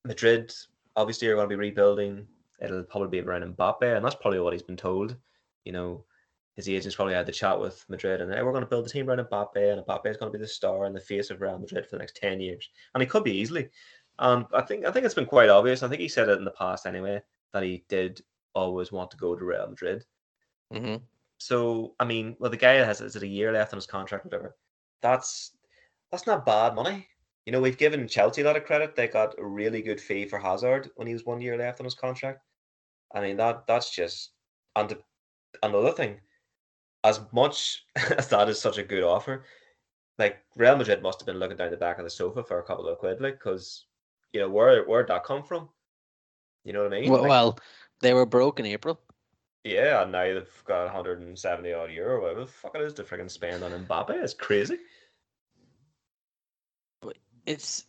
Madrid 0.06 0.54
obviously 0.96 1.28
are 1.28 1.36
going 1.36 1.50
to 1.50 1.56
be 1.56 1.60
rebuilding. 1.60 2.26
It'll 2.62 2.84
probably 2.84 3.10
be 3.10 3.28
around 3.28 3.56
Mbappe, 3.56 3.96
and 3.96 4.04
that's 4.04 4.16
probably 4.16 4.40
what 4.40 4.54
he's 4.54 4.64
been 4.64 4.78
told. 4.78 5.16
You 5.66 5.72
know, 5.72 6.06
his 6.56 6.68
agents 6.68 6.96
probably 6.96 7.14
had 7.14 7.26
the 7.26 7.32
chat 7.32 7.60
with 7.60 7.86
Madrid, 7.90 8.22
and 8.22 8.34
hey, 8.34 8.44
we're 8.44 8.52
going 8.52 8.64
to 8.64 8.70
build 8.70 8.86
the 8.86 8.90
team 8.90 9.10
around 9.10 9.26
Mbappe, 9.26 9.56
and 9.56 9.86
Mbappe 9.86 10.08
is 10.08 10.18
going 10.18 10.32
to 10.32 10.38
be 10.38 10.42
the 10.42 10.48
star 10.48 10.86
and 10.86 10.96
the 10.96 11.00
face 11.00 11.30
of 11.30 11.42
Real 11.42 11.58
Madrid 11.58 11.86
for 11.86 11.92
the 11.92 12.00
next 12.00 12.18
ten 12.18 12.40
years, 12.40 12.68
and 12.94 13.02
he 13.02 13.08
could 13.08 13.24
be 13.24 13.38
easily. 13.38 13.70
And 14.20 14.46
I 14.54 14.62
think 14.62 14.86
I 14.86 14.92
think 14.92 15.06
it's 15.06 15.16
been 15.16 15.26
quite 15.26 15.50
obvious. 15.50 15.82
I 15.82 15.88
think 15.88 16.02
he 16.02 16.10
said 16.10 16.30
it 16.30 16.38
in 16.38 16.46
the 16.46 16.52
past 16.52 16.86
anyway 16.86 17.22
that 17.54 17.64
he 17.64 17.86
did 17.90 18.22
always 18.54 18.92
want 18.92 19.12
to 19.12 19.18
go 19.18 19.36
to 19.36 19.46
Real 19.46 19.68
Madrid. 19.68 20.06
hmm 20.72 20.98
So 21.40 21.96
I 22.00 22.06
mean, 22.06 22.36
well, 22.40 22.52
the 22.52 22.58
guy 22.58 22.74
has 22.74 23.02
is 23.02 23.16
it 23.16 23.24
a 23.24 23.28
year 23.28 23.52
left 23.52 23.74
on 23.74 23.78
his 23.78 23.88
contract, 23.88 24.26
whatever. 24.26 24.58
That's 25.02 25.58
that's 26.12 26.28
not 26.28 26.46
bad 26.46 26.76
money. 26.76 27.08
You 27.46 27.54
know, 27.54 27.62
we've 27.62 27.78
given 27.78 28.08
Chelsea 28.08 28.42
a 28.42 28.46
lot 28.46 28.58
of 28.58 28.66
credit. 28.66 28.96
They 28.96 29.08
got 29.08 29.40
a 29.40 29.46
really 29.46 29.82
good 29.82 30.02
fee 30.02 30.26
for 30.26 30.38
Hazard 30.40 30.92
when 30.96 31.08
he 31.08 31.14
was 31.14 31.26
one 31.26 31.42
year 31.42 31.58
left 31.58 31.80
on 31.80 31.86
his 31.86 31.96
contract. 31.96 32.44
I 33.14 33.22
mean, 33.22 33.38
that 33.38 33.66
that's 33.68 33.90
just 33.96 34.32
and 34.76 34.98
another 35.64 35.92
thing. 35.94 36.22
As 37.04 37.22
much 37.32 37.86
as 38.18 38.28
that 38.30 38.50
is 38.50 38.60
such 38.62 38.78
a 38.78 38.84
good 38.84 39.04
offer, 39.04 39.46
like 40.20 40.40
Real 40.56 40.76
Madrid 40.78 41.02
must 41.02 41.20
have 41.22 41.28
been 41.28 41.40
looking 41.40 41.58
down 41.58 41.72
the 41.72 41.78
back 41.78 41.98
of 42.00 42.04
the 42.04 42.10
sofa 42.10 42.44
for 42.44 42.60
a 42.60 42.64
couple 42.64 42.88
of 42.88 42.98
quid, 43.00 43.22
like 43.22 43.36
because 43.40 43.86
you 44.34 44.40
know 44.42 44.50
where 44.50 44.84
where'd 44.86 45.08
that 45.08 45.24
come 45.24 45.44
from? 45.44 45.70
You 46.66 46.74
know 46.74 46.84
what 46.84 46.94
I 46.94 47.02
mean? 47.02 47.12
Well, 47.12 47.22
Like, 47.22 47.30
well, 47.30 47.60
they 48.02 48.14
were 48.14 48.26
broke 48.26 48.60
in 48.60 48.66
April. 48.66 49.00
yeah, 49.64 50.04
and 50.04 50.12
now 50.12 50.24
they've 50.24 50.64
got 50.66 50.86
170 50.86 51.74
odd 51.74 51.92
euro, 51.92 52.22
whatever 52.22 52.42
the 52.42 52.48
fuck 52.48 52.76
it 52.76 52.82
is 52.82 52.94
to 52.96 53.04
freaking 53.04 53.30
spend 53.32 53.64
on 53.64 53.72
Mbappe. 53.86 54.12
It's 54.12 54.34
crazy. 54.34 54.78
It's. 57.46 57.86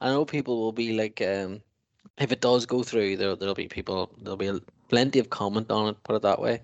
I 0.00 0.08
know 0.08 0.24
people 0.24 0.58
will 0.60 0.72
be 0.72 0.94
like, 0.96 1.20
um, 1.20 1.60
if 2.18 2.32
it 2.32 2.40
does 2.40 2.64
go 2.64 2.82
through, 2.82 3.16
there 3.18 3.36
there'll 3.36 3.54
be 3.54 3.68
people, 3.68 4.10
there'll 4.22 4.36
be 4.36 4.60
plenty 4.88 5.18
of 5.18 5.28
comment 5.30 5.70
on 5.70 5.88
it. 5.88 6.02
Put 6.04 6.16
it 6.16 6.22
that 6.22 6.40
way. 6.40 6.62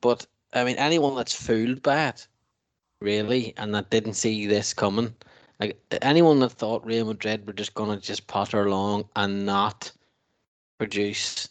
But 0.00 0.26
I 0.54 0.64
mean, 0.64 0.76
anyone 0.76 1.14
that's 1.14 1.34
fooled 1.34 1.82
by 1.82 2.08
it, 2.08 2.26
really, 3.00 3.52
and 3.58 3.74
that 3.74 3.90
didn't 3.90 4.14
see 4.14 4.46
this 4.46 4.72
coming, 4.72 5.14
like 5.62 5.78
anyone 6.02 6.40
that 6.40 6.50
thought 6.50 6.84
Real 6.84 7.04
Madrid 7.04 7.46
were 7.46 7.52
just 7.52 7.74
gonna 7.74 7.96
just 7.96 8.26
potter 8.26 8.66
along 8.66 9.04
and 9.14 9.46
not 9.46 9.92
produce 10.76 11.48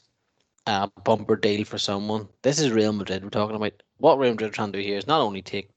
a 0.67 0.89
bumper 1.05 1.37
deal 1.37 1.63
for 1.63 1.77
someone. 1.77 2.27
This 2.41 2.59
is 2.59 2.71
Real 2.71 2.91
Madrid 2.91 3.23
we're 3.23 3.29
talking 3.29 3.55
about. 3.55 3.81
What 3.99 4.19
Real 4.19 4.31
Madrid 4.31 4.51
are 4.51 4.53
trying 4.53 4.73
to 4.73 4.79
do 4.79 4.85
here 4.85 4.97
is 4.97 5.07
not 5.07 5.21
only 5.21 5.41
take 5.41 5.69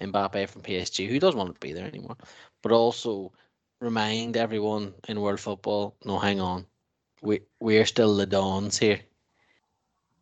Mbappe 0.00 0.48
from 0.48 0.62
PSG, 0.62 1.08
who 1.08 1.20
doesn't 1.20 1.38
want 1.38 1.54
to 1.54 1.60
be 1.60 1.72
there 1.72 1.86
anymore, 1.86 2.16
but 2.62 2.72
also 2.72 3.32
remind 3.80 4.36
everyone 4.36 4.92
in 5.06 5.20
world 5.20 5.38
football, 5.38 5.94
no, 6.04 6.18
hang 6.18 6.40
on, 6.40 6.66
we 7.22 7.42
we're 7.60 7.86
still 7.86 8.16
the 8.16 8.26
Dons 8.26 8.76
here. 8.76 9.00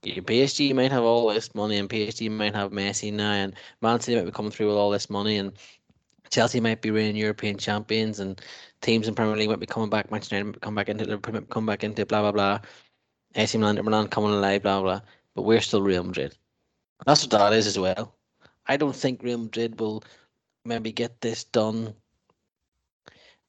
PSG 0.02 0.74
might 0.74 0.92
have 0.92 1.04
all 1.04 1.32
this 1.32 1.54
money, 1.54 1.78
and 1.78 1.88
PSG 1.88 2.30
might 2.30 2.54
have 2.54 2.70
Messi 2.70 3.10
now, 3.10 3.32
and 3.32 3.54
Man 3.80 3.98
City 4.00 4.18
might 4.18 4.26
be 4.26 4.30
coming 4.30 4.50
through 4.50 4.68
with 4.68 4.76
all 4.76 4.90
this 4.90 5.08
money, 5.08 5.38
and 5.38 5.52
Chelsea 6.35 6.59
might 6.59 6.83
be 6.83 6.90
reigning 6.90 7.14
European 7.14 7.57
champions, 7.57 8.18
and 8.18 8.40
teams 8.81 9.07
in 9.07 9.14
Premier 9.14 9.37
League 9.37 9.49
might 9.49 9.61
be 9.61 9.66
coming 9.66 9.88
back. 9.88 10.11
Manchester 10.11 10.35
United 10.35 10.55
might 10.55 10.61
come 10.62 10.75
back 10.75 10.88
into 10.88 11.05
Liverpool, 11.05 11.35
might 11.35 11.49
come 11.49 11.64
back 11.64 11.85
into 11.85 12.05
blah 12.05 12.23
blah 12.23 12.33
blah. 12.33 12.61
AC 13.37 13.57
Milan, 13.57 13.77
Milan 13.85 14.09
coming 14.09 14.33
alive, 14.33 14.62
blah 14.64 14.83
blah. 14.83 15.01
But 15.37 15.42
we're 15.42 15.61
still 15.61 15.81
Real 15.81 16.03
Madrid. 16.03 16.37
That's 17.07 17.23
what 17.23 17.31
that 17.31 17.53
is 17.53 17.68
as 17.68 17.79
well. 17.79 18.16
I 18.66 18.77
don't 18.77 18.97
think 18.97 19.23
Real 19.23 19.38
Madrid 19.38 19.79
will 19.79 20.03
maybe 20.64 20.90
get 20.90 21.20
this 21.20 21.44
done 21.44 21.94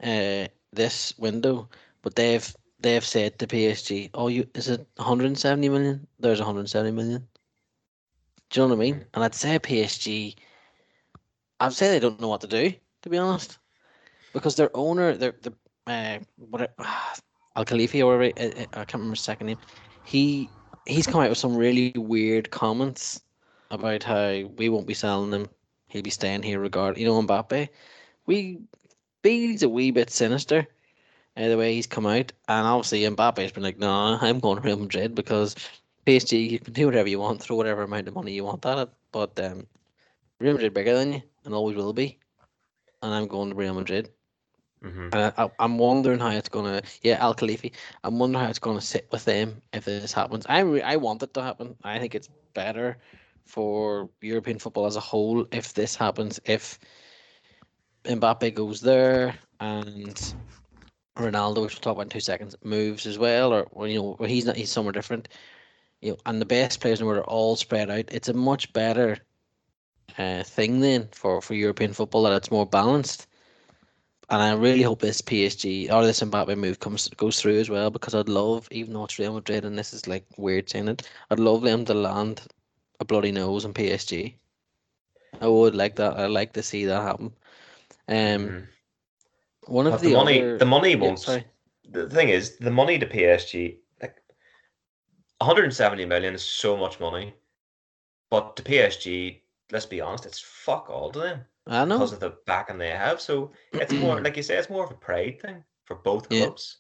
uh 0.04 0.46
this 0.72 1.18
window, 1.18 1.70
but 2.04 2.16
they've 2.16 2.56
they've 2.80 3.06
said 3.06 3.40
to 3.40 3.48
PSG, 3.48 4.12
"Oh, 4.14 4.28
you 4.28 4.48
is 4.54 4.70
it 4.70 4.86
170 4.98 5.70
million? 5.70 6.08
There's 6.20 6.40
170 6.40 6.92
million. 6.92 7.28
Do 8.52 8.62
you 8.62 8.68
know 8.68 8.76
what 8.76 8.86
I 8.86 8.86
mean? 8.86 9.06
And 9.16 9.24
I'd 9.24 9.34
say 9.34 9.58
PSG, 9.58 10.36
I'd 11.60 11.74
say 11.74 11.90
they 11.90 12.00
don't 12.00 12.20
know 12.20 12.28
what 12.28 12.42
to 12.42 12.48
do, 12.48 12.74
to 13.02 13.10
be 13.10 13.18
honest, 13.18 13.58
because 14.34 14.56
their 14.56 14.76
owner, 14.76 15.16
their 15.16 15.36
the 15.42 15.54
uh, 15.88 16.20
what 16.50 16.74
Al-Khelaifi 17.56 18.06
or 18.06 18.22
uh, 18.22 18.28
uh, 18.28 18.66
I 18.74 18.86
can't 18.86 18.94
remember 18.96 19.16
his 19.16 19.22
second 19.22 19.48
name. 19.48 19.58
He 20.04 20.50
he's 20.86 21.08
come 21.08 21.22
out 21.22 21.30
with 21.30 21.38
some 21.38 21.56
really 21.56 21.94
weird 21.96 22.52
comments 22.52 23.22
about 23.72 24.04
how 24.04 24.44
we 24.58 24.70
won't 24.70 24.88
be 24.88 24.94
selling 24.94 25.32
him. 25.32 25.48
He'll 25.88 26.02
be 26.02 26.10
staying 26.10 26.44
here 26.44 26.60
regard. 26.60 26.98
You 26.98 27.06
know, 27.06 27.22
Mbappe. 27.22 27.70
We 28.26 28.60
he's 29.24 29.64
a 29.64 29.70
wee 29.70 29.92
bit 29.92 30.10
sinister. 30.10 30.68
Uh, 31.38 31.50
the 31.50 31.58
way 31.58 31.74
he's 31.74 31.88
come 31.88 32.06
out, 32.06 32.32
and 32.48 32.66
obviously 32.66 33.02
Mbappe's 33.02 33.52
been 33.52 33.64
like, 33.64 33.78
"No, 33.78 34.18
I'm 34.22 34.40
going 34.40 34.56
to 34.56 34.62
Real 34.62 34.78
Madrid 34.78 35.16
because 35.16 35.56
PSG, 36.06 36.50
you 36.50 36.60
can 36.60 36.74
do 36.74 36.86
whatever 36.86 37.10
you 37.10 37.20
want, 37.20 37.42
throw 37.42 37.58
whatever 37.58 37.82
amount 37.84 38.08
of 38.08 38.16
money 38.16 38.32
you 38.32 38.46
want 38.46 38.66
at 38.66 38.78
it, 38.78 38.90
but 39.12 39.38
um, 39.40 39.68
Real 40.40 40.54
Madrid 40.54 40.74
bigger 40.74 40.96
than 40.96 41.14
you, 41.14 41.22
and 41.46 41.54
always 41.54 41.76
will 41.76 41.94
be, 41.94 42.20
and 43.02 43.14
I'm 43.14 43.28
going 43.28 43.50
to 43.50 43.56
Real 43.56 43.74
Madrid." 43.74 44.10
Mm-hmm. 44.84 45.10
And 45.14 45.34
I, 45.38 45.50
I'm 45.60 45.78
wondering 45.78 46.20
how 46.20 46.30
it's 46.30 46.50
gonna. 46.50 46.82
Yeah, 47.02 47.18
Al-Khelaifi. 47.20 47.72
I'm 48.04 48.20
wondering 48.20 48.44
how 48.44 48.50
it's 48.50 48.60
gonna 48.60 48.82
sit 48.82 49.08
with 49.12 49.26
them 49.26 49.62
if 49.74 49.86
this 49.86 50.14
happens. 50.14 50.46
I 50.48 50.60
re- 50.60 50.82
I 50.82 50.98
want 50.98 51.24
it 51.24 51.34
to 51.34 51.42
happen. 51.42 51.76
I 51.84 52.00
think 52.00 52.14
it's 52.14 52.30
better 52.54 52.98
for 53.46 54.10
European 54.22 54.60
football 54.60 54.86
as 54.86 54.96
a 54.96 55.00
whole 55.02 55.46
if 55.52 55.74
this 55.74 55.96
happens. 55.96 56.40
If 56.46 56.80
Mbappe 58.04 58.54
goes 58.54 58.82
there 58.82 59.36
and 59.60 60.36
Ronaldo, 61.18 61.64
which 61.64 61.74
we'll 61.76 61.82
talk 61.82 61.94
about 61.94 62.04
in 62.04 62.10
two 62.10 62.20
seconds, 62.20 62.56
moves 62.64 63.06
as 63.08 63.18
well, 63.18 63.54
or 63.54 63.88
you 63.88 64.00
know, 64.00 64.26
he's 64.26 64.46
not. 64.46 64.56
He's 64.56 64.72
somewhere 64.72 64.94
different. 64.94 65.30
You 66.02 66.12
know, 66.12 66.18
and 66.26 66.40
the 66.40 66.46
best 66.46 66.82
players 66.82 67.00
in 67.00 67.06
the 67.06 67.08
world 67.08 67.26
are 67.26 67.30
all 67.30 67.56
spread 67.56 67.90
out. 67.90 68.06
It's 68.10 68.30
a 68.30 68.34
much 68.34 68.72
better 68.74 69.18
uh, 70.18 70.44
thing 70.44 70.80
then 70.82 71.08
for 71.12 71.42
for 71.42 71.54
European 71.54 71.94
football 71.94 72.24
that 72.24 72.34
it's 72.34 72.52
more 72.52 72.66
balanced 72.66 73.28
and 74.30 74.42
I 74.42 74.54
really 74.54 74.82
hope 74.82 75.02
this 75.02 75.22
PSG 75.22 75.90
or 75.92 76.04
this 76.04 76.22
Mbappe 76.22 76.58
move 76.58 76.80
comes 76.80 77.08
goes 77.10 77.40
through 77.42 77.60
as 77.60 77.70
well 77.70 77.92
because 77.92 78.16
I'd 78.16 78.30
love, 78.30 78.68
even 78.72 78.94
though 78.94 79.06
it's 79.06 79.20
Real 79.20 79.34
Madrid 79.34 79.66
and 79.66 79.78
this 79.78 79.94
is 79.94 80.08
like 80.08 80.26
weird 80.38 80.70
saying 80.70 80.88
it, 80.88 81.08
I'd 81.30 81.40
love 81.40 81.62
them 81.62 81.86
to 81.86 81.94
land 81.94 82.42
a 83.00 83.06
bloody 83.06 83.32
nose 83.32 83.66
in 83.66 83.74
PSG. 83.74 84.36
I 85.42 85.48
would 85.48 85.76
like 85.76 85.96
that. 85.98 86.18
I'd 86.18 86.32
like 86.32 86.54
to 86.54 86.64
see 86.64 86.86
that 86.86 87.02
happen. 87.02 87.34
Um, 88.08 88.16
Mhm. 88.50 88.68
one 89.68 89.88
of 89.88 89.94
But 89.94 90.02
the, 90.02 90.10
the 90.10 90.16
money, 90.16 90.40
other- 90.40 90.58
the 90.58 90.66
money 90.66 90.92
Yeah, 90.92 91.40
the 91.92 92.10
thing 92.10 92.30
is, 92.30 92.58
the 92.58 92.72
money 92.72 92.98
to 92.98 93.06
PSG, 93.06 93.80
like 94.02 94.22
170 95.40 96.06
million 96.06 96.34
is 96.34 96.44
so 96.44 96.76
much 96.78 97.00
money, 97.00 97.34
but 98.30 98.56
to 98.56 98.64
PSG, 98.64 99.42
let's 99.72 99.86
be 99.86 100.02
honest, 100.02 100.26
it's 100.26 100.40
fuck 100.40 100.90
all 100.90 101.12
to 101.12 101.20
them 101.20 101.46
I 101.68 101.86
know. 101.86 101.98
because 101.98 102.14
of 102.14 102.20
the 102.20 102.38
backing 102.46 102.78
they 102.78 102.90
have. 102.92 103.20
So 103.22 103.52
it's 103.74 103.94
more, 103.94 104.20
like 104.22 104.38
you 104.38 104.44
say, 104.44 104.56
it's 104.58 104.70
more 104.70 104.84
of 104.84 104.92
a 104.92 104.96
pride 104.96 105.42
thing 105.42 105.64
for 105.86 105.96
both 105.96 106.32
Yeah. 106.32 106.46
clubs. 106.46 106.78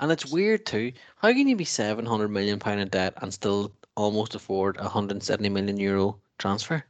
And 0.00 0.10
it's 0.12 0.26
weird 0.26 0.64
too. 0.66 0.92
How 1.16 1.28
can 1.32 1.48
you 1.48 1.56
be 1.56 1.64
seven 1.64 2.06
hundred 2.06 2.28
million 2.28 2.58
pound 2.58 2.80
in 2.80 2.88
debt 2.88 3.14
and 3.18 3.32
still 3.34 3.72
almost 3.96 4.34
afford 4.34 4.76
a 4.78 4.88
hundred 4.88 5.12
and 5.12 5.22
seventy 5.22 5.48
million 5.48 5.76
euro 5.76 6.20
transfer? 6.38 6.84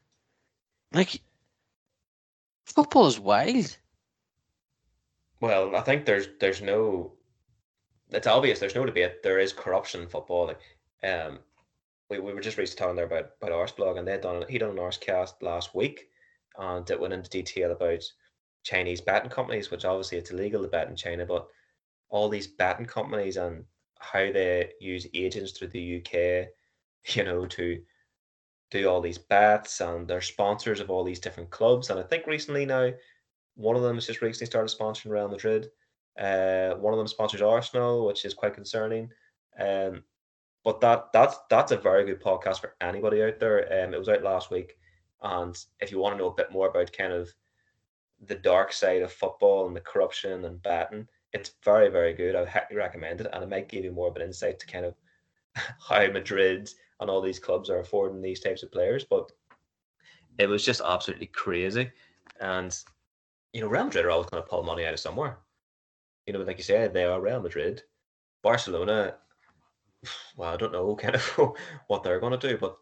Like 0.92 1.20
football 2.66 3.06
is 3.06 3.18
wild. 3.18 3.76
Well, 5.40 5.74
I 5.76 5.80
think 5.80 6.04
there's 6.04 6.28
there's 6.40 6.60
no. 6.62 7.12
It's 8.10 8.26
obvious. 8.26 8.58
There's 8.58 8.74
no 8.74 8.84
debate. 8.86 9.22
There 9.22 9.38
is 9.38 9.52
corruption 9.52 10.02
in 10.02 10.08
football. 10.08 10.46
Like, 10.46 10.60
um, 11.02 11.40
we, 12.10 12.18
we 12.18 12.32
were 12.32 12.40
just 12.40 12.58
recently 12.58 12.78
talking 12.78 12.96
there 12.96 13.06
about 13.06 13.30
about 13.40 13.52
Arseblog, 13.52 13.98
and 13.98 14.06
they 14.06 14.18
done 14.18 14.44
he 14.48 14.58
done 14.58 14.70
an 14.70 14.76
Arsecast 14.76 15.42
last 15.42 15.74
week, 15.74 16.08
and 16.58 16.88
it 16.90 17.00
went 17.00 17.12
into 17.12 17.30
detail 17.30 17.72
about 17.72 18.02
Chinese 18.62 19.00
betting 19.00 19.30
companies, 19.30 19.70
which 19.70 19.84
obviously 19.84 20.18
it's 20.18 20.30
illegal 20.30 20.62
to 20.62 20.68
bet 20.68 20.88
in 20.88 20.96
China, 20.96 21.24
but 21.24 21.46
all 22.08 22.28
these 22.28 22.46
betting 22.46 22.86
companies 22.86 23.36
and 23.36 23.64
how 23.98 24.20
they 24.32 24.70
use 24.80 25.06
agents 25.14 25.52
through 25.52 25.68
the 25.68 25.96
UK, 25.98 26.48
you 27.16 27.24
know, 27.24 27.46
to 27.46 27.80
do 28.70 28.88
all 28.88 29.00
these 29.00 29.18
bets, 29.18 29.80
and 29.80 30.06
they're 30.06 30.20
sponsors 30.20 30.80
of 30.80 30.90
all 30.90 31.04
these 31.04 31.20
different 31.20 31.50
clubs. 31.50 31.90
And 31.90 31.98
I 31.98 32.02
think 32.02 32.26
recently 32.26 32.66
now, 32.66 32.90
one 33.54 33.76
of 33.76 33.82
them 33.82 33.96
has 33.96 34.06
just 34.06 34.22
recently 34.22 34.46
started 34.46 34.76
sponsoring 34.76 35.10
Real 35.10 35.28
Madrid. 35.28 35.70
Uh, 36.18 36.74
one 36.74 36.92
of 36.92 36.98
them 36.98 37.06
sponsors 37.06 37.42
Arsenal, 37.42 38.06
which 38.06 38.24
is 38.24 38.34
quite 38.34 38.54
concerning. 38.54 39.10
Um, 39.58 40.02
but 40.68 40.82
that 40.82 41.10
that's 41.14 41.38
that's 41.48 41.72
a 41.72 41.78
very 41.78 42.04
good 42.04 42.20
podcast 42.20 42.60
for 42.60 42.74
anybody 42.82 43.22
out 43.22 43.40
there. 43.40 43.60
Um, 43.82 43.94
it 43.94 43.98
was 43.98 44.10
out 44.10 44.22
last 44.22 44.50
week, 44.50 44.76
and 45.22 45.56
if 45.80 45.90
you 45.90 45.98
want 45.98 46.12
to 46.14 46.18
know 46.18 46.28
a 46.28 46.34
bit 46.34 46.52
more 46.52 46.68
about 46.68 46.92
kind 46.92 47.10
of 47.10 47.32
the 48.26 48.34
dark 48.34 48.74
side 48.74 49.00
of 49.00 49.10
football 49.10 49.66
and 49.66 49.74
the 49.74 49.80
corruption 49.80 50.44
and 50.44 50.62
betting, 50.62 51.08
it's 51.32 51.52
very 51.64 51.88
very 51.88 52.12
good. 52.12 52.36
I 52.36 52.40
would 52.40 52.50
highly 52.50 52.76
recommend 52.76 53.22
it, 53.22 53.28
and 53.32 53.42
it 53.42 53.48
might 53.48 53.70
give 53.70 53.82
you 53.82 53.92
more 53.92 54.08
of 54.08 54.16
an 54.16 54.20
insight 54.20 54.58
to 54.58 54.66
kind 54.66 54.84
of 54.84 54.94
how 55.88 56.06
Madrid 56.08 56.68
and 57.00 57.08
all 57.08 57.22
these 57.22 57.38
clubs 57.38 57.70
are 57.70 57.80
affording 57.80 58.20
these 58.20 58.40
types 58.40 58.62
of 58.62 58.70
players. 58.70 59.06
But 59.08 59.32
it 60.36 60.50
was 60.50 60.62
just 60.62 60.82
absolutely 60.84 61.28
crazy, 61.28 61.90
and 62.42 62.76
you 63.54 63.62
know 63.62 63.68
Real 63.68 63.84
Madrid 63.84 64.04
are 64.04 64.10
always 64.10 64.28
going 64.28 64.42
to 64.42 64.46
pull 64.50 64.64
money 64.64 64.84
out 64.84 64.92
of 64.92 65.00
somewhere. 65.00 65.38
You 66.26 66.34
know, 66.34 66.40
like 66.40 66.58
you 66.58 66.62
said, 66.62 66.92
they 66.92 67.04
are 67.04 67.22
Real 67.22 67.40
Madrid. 67.40 67.84
Barcelona 68.42 69.14
well, 70.36 70.52
I 70.52 70.56
don't 70.56 70.72
know 70.72 70.94
kind 71.02 71.14
of 71.14 71.54
what 71.86 72.02
they're 72.02 72.20
going 72.20 72.38
to 72.38 72.48
do, 72.48 72.56
but 72.58 72.76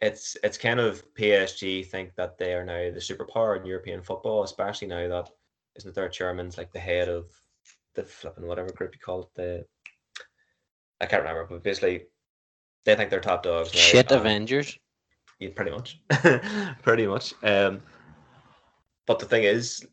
it's 0.00 0.36
it's 0.42 0.58
kind 0.58 0.80
of 0.80 1.02
PSG 1.14 1.86
think 1.86 2.14
that 2.16 2.36
they 2.36 2.52
are 2.54 2.64
now 2.64 2.90
the 2.92 3.00
superpower 3.00 3.58
in 3.58 3.66
European 3.66 4.02
football, 4.02 4.42
especially 4.42 4.88
now 4.88 5.08
that 5.08 5.30
isn't 5.76 5.94
their 5.94 6.08
chairman's 6.08 6.58
like 6.58 6.72
the 6.72 6.78
head 6.80 7.08
of 7.08 7.26
the 7.94 8.02
flipping 8.04 8.46
whatever 8.46 8.72
group 8.72 8.92
you 8.94 9.00
call 9.00 9.22
it 9.22 9.34
the 9.34 9.64
I 11.00 11.06
can't 11.06 11.22
remember, 11.22 11.46
but 11.48 11.62
basically 11.62 12.06
they 12.84 12.94
think 12.94 13.10
they're 13.10 13.20
top 13.20 13.42
dogs. 13.42 13.72
Now, 13.74 13.80
Shit 13.80 14.10
and- 14.12 14.20
Avengers. 14.20 14.78
yeah, 15.38 15.50
pretty 15.54 15.70
much, 15.70 16.00
pretty 16.82 17.06
much. 17.06 17.34
Um, 17.42 17.82
but 19.06 19.18
the 19.18 19.26
thing 19.26 19.44
is, 19.44 19.86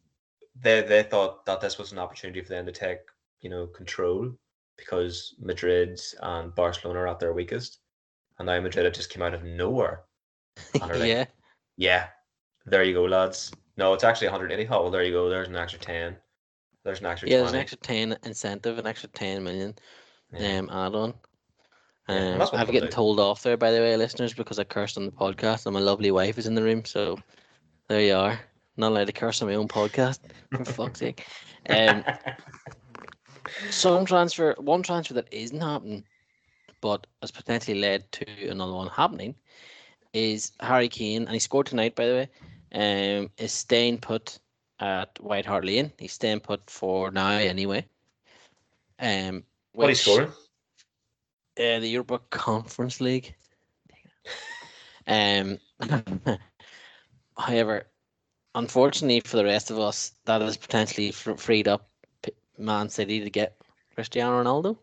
they 0.61 0.81
they 0.81 1.03
thought 1.03 1.45
that 1.45 1.61
this 1.61 1.77
was 1.77 1.91
an 1.91 1.99
opportunity 1.99 2.41
for 2.41 2.49
them 2.49 2.65
to 2.65 2.71
take 2.71 2.99
you 3.41 3.49
know 3.49 3.67
control 3.67 4.31
because 4.81 5.35
Madrid 5.39 6.01
and 6.21 6.53
Barcelona 6.55 6.99
are 7.01 7.07
at 7.07 7.19
their 7.19 7.33
weakest, 7.33 7.79
and 8.39 8.47
now 8.47 8.59
Madrid 8.59 8.93
just 8.93 9.09
came 9.09 9.21
out 9.23 9.33
of 9.33 9.43
nowhere. 9.43 10.03
And 10.81 10.89
like, 10.99 11.07
yeah. 11.07 11.25
yeah, 11.77 12.07
there 12.65 12.83
you 12.83 12.93
go, 12.93 13.05
lads. 13.05 13.53
No, 13.77 13.93
it's 13.93 14.03
actually 14.03 14.27
180. 14.27 14.67
Oh, 14.69 14.81
well, 14.83 14.91
there 14.91 15.03
you 15.03 15.13
go. 15.13 15.29
There's 15.29 15.47
an 15.47 15.55
extra 15.55 15.79
10. 15.79 16.17
There's 16.83 16.99
an 16.99 17.05
extra 17.05 17.29
Yeah, 17.29 17.37
20. 17.37 17.41
there's 17.41 17.53
an 17.53 17.59
extra 17.59 17.77
ten 17.77 18.17
incentive, 18.23 18.79
an 18.79 18.87
extra 18.87 19.09
ten 19.09 19.43
million 19.43 19.75
Yeah. 20.33 20.57
um 20.57 20.69
add 20.69 20.95
on. 20.95 21.13
Um, 22.07 22.39
they'll 22.39 22.65
getting 22.65 22.89
told 22.89 23.19
off 23.19 23.43
there, 23.43 23.55
by 23.55 23.71
the 23.71 23.79
way, 23.79 23.95
listeners, 23.95 24.33
because 24.33 24.59
I 24.59 24.63
cursed 24.63 24.97
on 24.97 25.05
the 25.05 25.11
podcast, 25.11 25.65
and 25.65 25.73
my 25.73 25.79
lovely 25.79 26.11
wife 26.11 26.37
is 26.37 26.47
in 26.47 26.55
the 26.55 26.63
room. 26.63 26.83
So 26.83 27.19
there 27.87 28.01
you 28.01 28.15
are. 28.15 28.39
Not 28.75 28.91
allowed 28.91 29.07
to 29.07 29.13
curse 29.13 29.41
on 29.41 29.47
my 29.47 29.55
own 29.55 29.67
podcast, 29.67 30.19
for 30.51 30.65
fuck's 30.65 30.99
sake. 30.99 31.25
Um, 31.69 32.03
some 33.69 34.05
transfer, 34.05 34.55
one 34.57 34.83
transfer 34.83 35.13
that 35.15 35.27
isn't 35.31 35.61
happening, 35.61 36.03
but 36.81 37.07
has 37.21 37.31
potentially 37.31 37.79
led 37.79 38.11
to 38.13 38.47
another 38.49 38.73
one 38.73 38.87
happening, 38.87 39.35
is 40.13 40.51
Harry 40.59 40.89
Kane, 40.89 41.23
and 41.23 41.33
he 41.33 41.39
scored 41.39 41.67
tonight, 41.67 41.95
by 41.95 42.07
the 42.07 42.13
way. 42.13 42.29
Um, 42.73 43.29
is 43.37 43.51
staying 43.51 43.99
put 43.99 44.39
at 44.79 45.19
White 45.21 45.45
Hart 45.45 45.65
Lane. 45.65 45.91
He's 45.99 46.13
staying 46.13 46.41
put 46.41 46.69
for 46.69 47.11
now, 47.11 47.31
anyway. 47.31 47.85
Um, 48.99 49.43
what 49.73 49.87
are 49.87 49.89
you 49.91 49.95
scoring? 49.95 50.31
uh, 51.59 51.79
the 51.79 51.89
Europa 51.89 52.19
Conference 52.29 53.01
League. 53.01 53.35
Um, 55.07 55.59
however, 57.37 57.87
unfortunately 58.55 59.21
for 59.21 59.37
the 59.37 59.45
rest 59.45 59.71
of 59.71 59.79
us, 59.79 60.13
that 60.25 60.41
has 60.41 60.57
potentially 60.57 61.11
fr- 61.11 61.35
freed 61.35 61.67
up 61.67 61.90
Man 62.61 62.89
City 62.89 63.21
to 63.21 63.29
get 63.29 63.57
Cristiano 63.95 64.43
Ronaldo, 64.43 64.77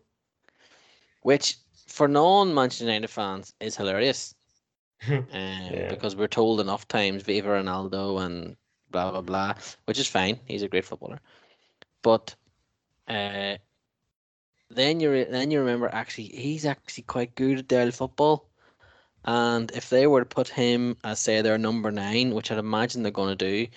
which 1.21 1.57
for 1.87 2.07
non-Manchester 2.07 2.85
United 2.85 3.09
fans 3.09 3.53
is 3.59 3.75
hilarious. 3.75 4.35
um, 5.09 5.23
because 5.87 6.15
we're 6.15 6.27
told 6.27 6.59
enough 6.59 6.87
times 6.87 7.23
Viva 7.23 7.49
Ronaldo 7.49 8.25
and 8.25 8.57
blah 8.91 9.11
blah 9.11 9.21
blah, 9.21 9.53
which 9.85 9.99
is 9.99 10.07
fine. 10.07 10.39
He's 10.45 10.61
a 10.61 10.67
great 10.67 10.85
footballer, 10.85 11.19
but 12.01 12.35
uh, 13.07 13.55
then 14.69 14.99
you 14.99 15.11
re- 15.11 15.27
then 15.29 15.51
you 15.51 15.59
remember 15.59 15.89
actually 15.91 16.25
he's 16.25 16.65
actually 16.65 17.03
quite 17.03 17.35
good 17.35 17.59
at 17.59 17.69
their 17.69 17.91
football, 17.91 18.49
and 19.23 19.71
if 19.71 19.89
they 19.89 20.05
were 20.05 20.21
to 20.21 20.25
put 20.25 20.49
him 20.49 20.97
as 21.03 21.19
say 21.19 21.41
their 21.41 21.57
number 21.57 21.91
nine, 21.91 22.33
which 22.33 22.51
I'd 22.51 22.57
imagine 22.57 23.03
they're 23.03 23.11
going 23.11 23.37
to 23.37 23.45
do, 23.65 23.71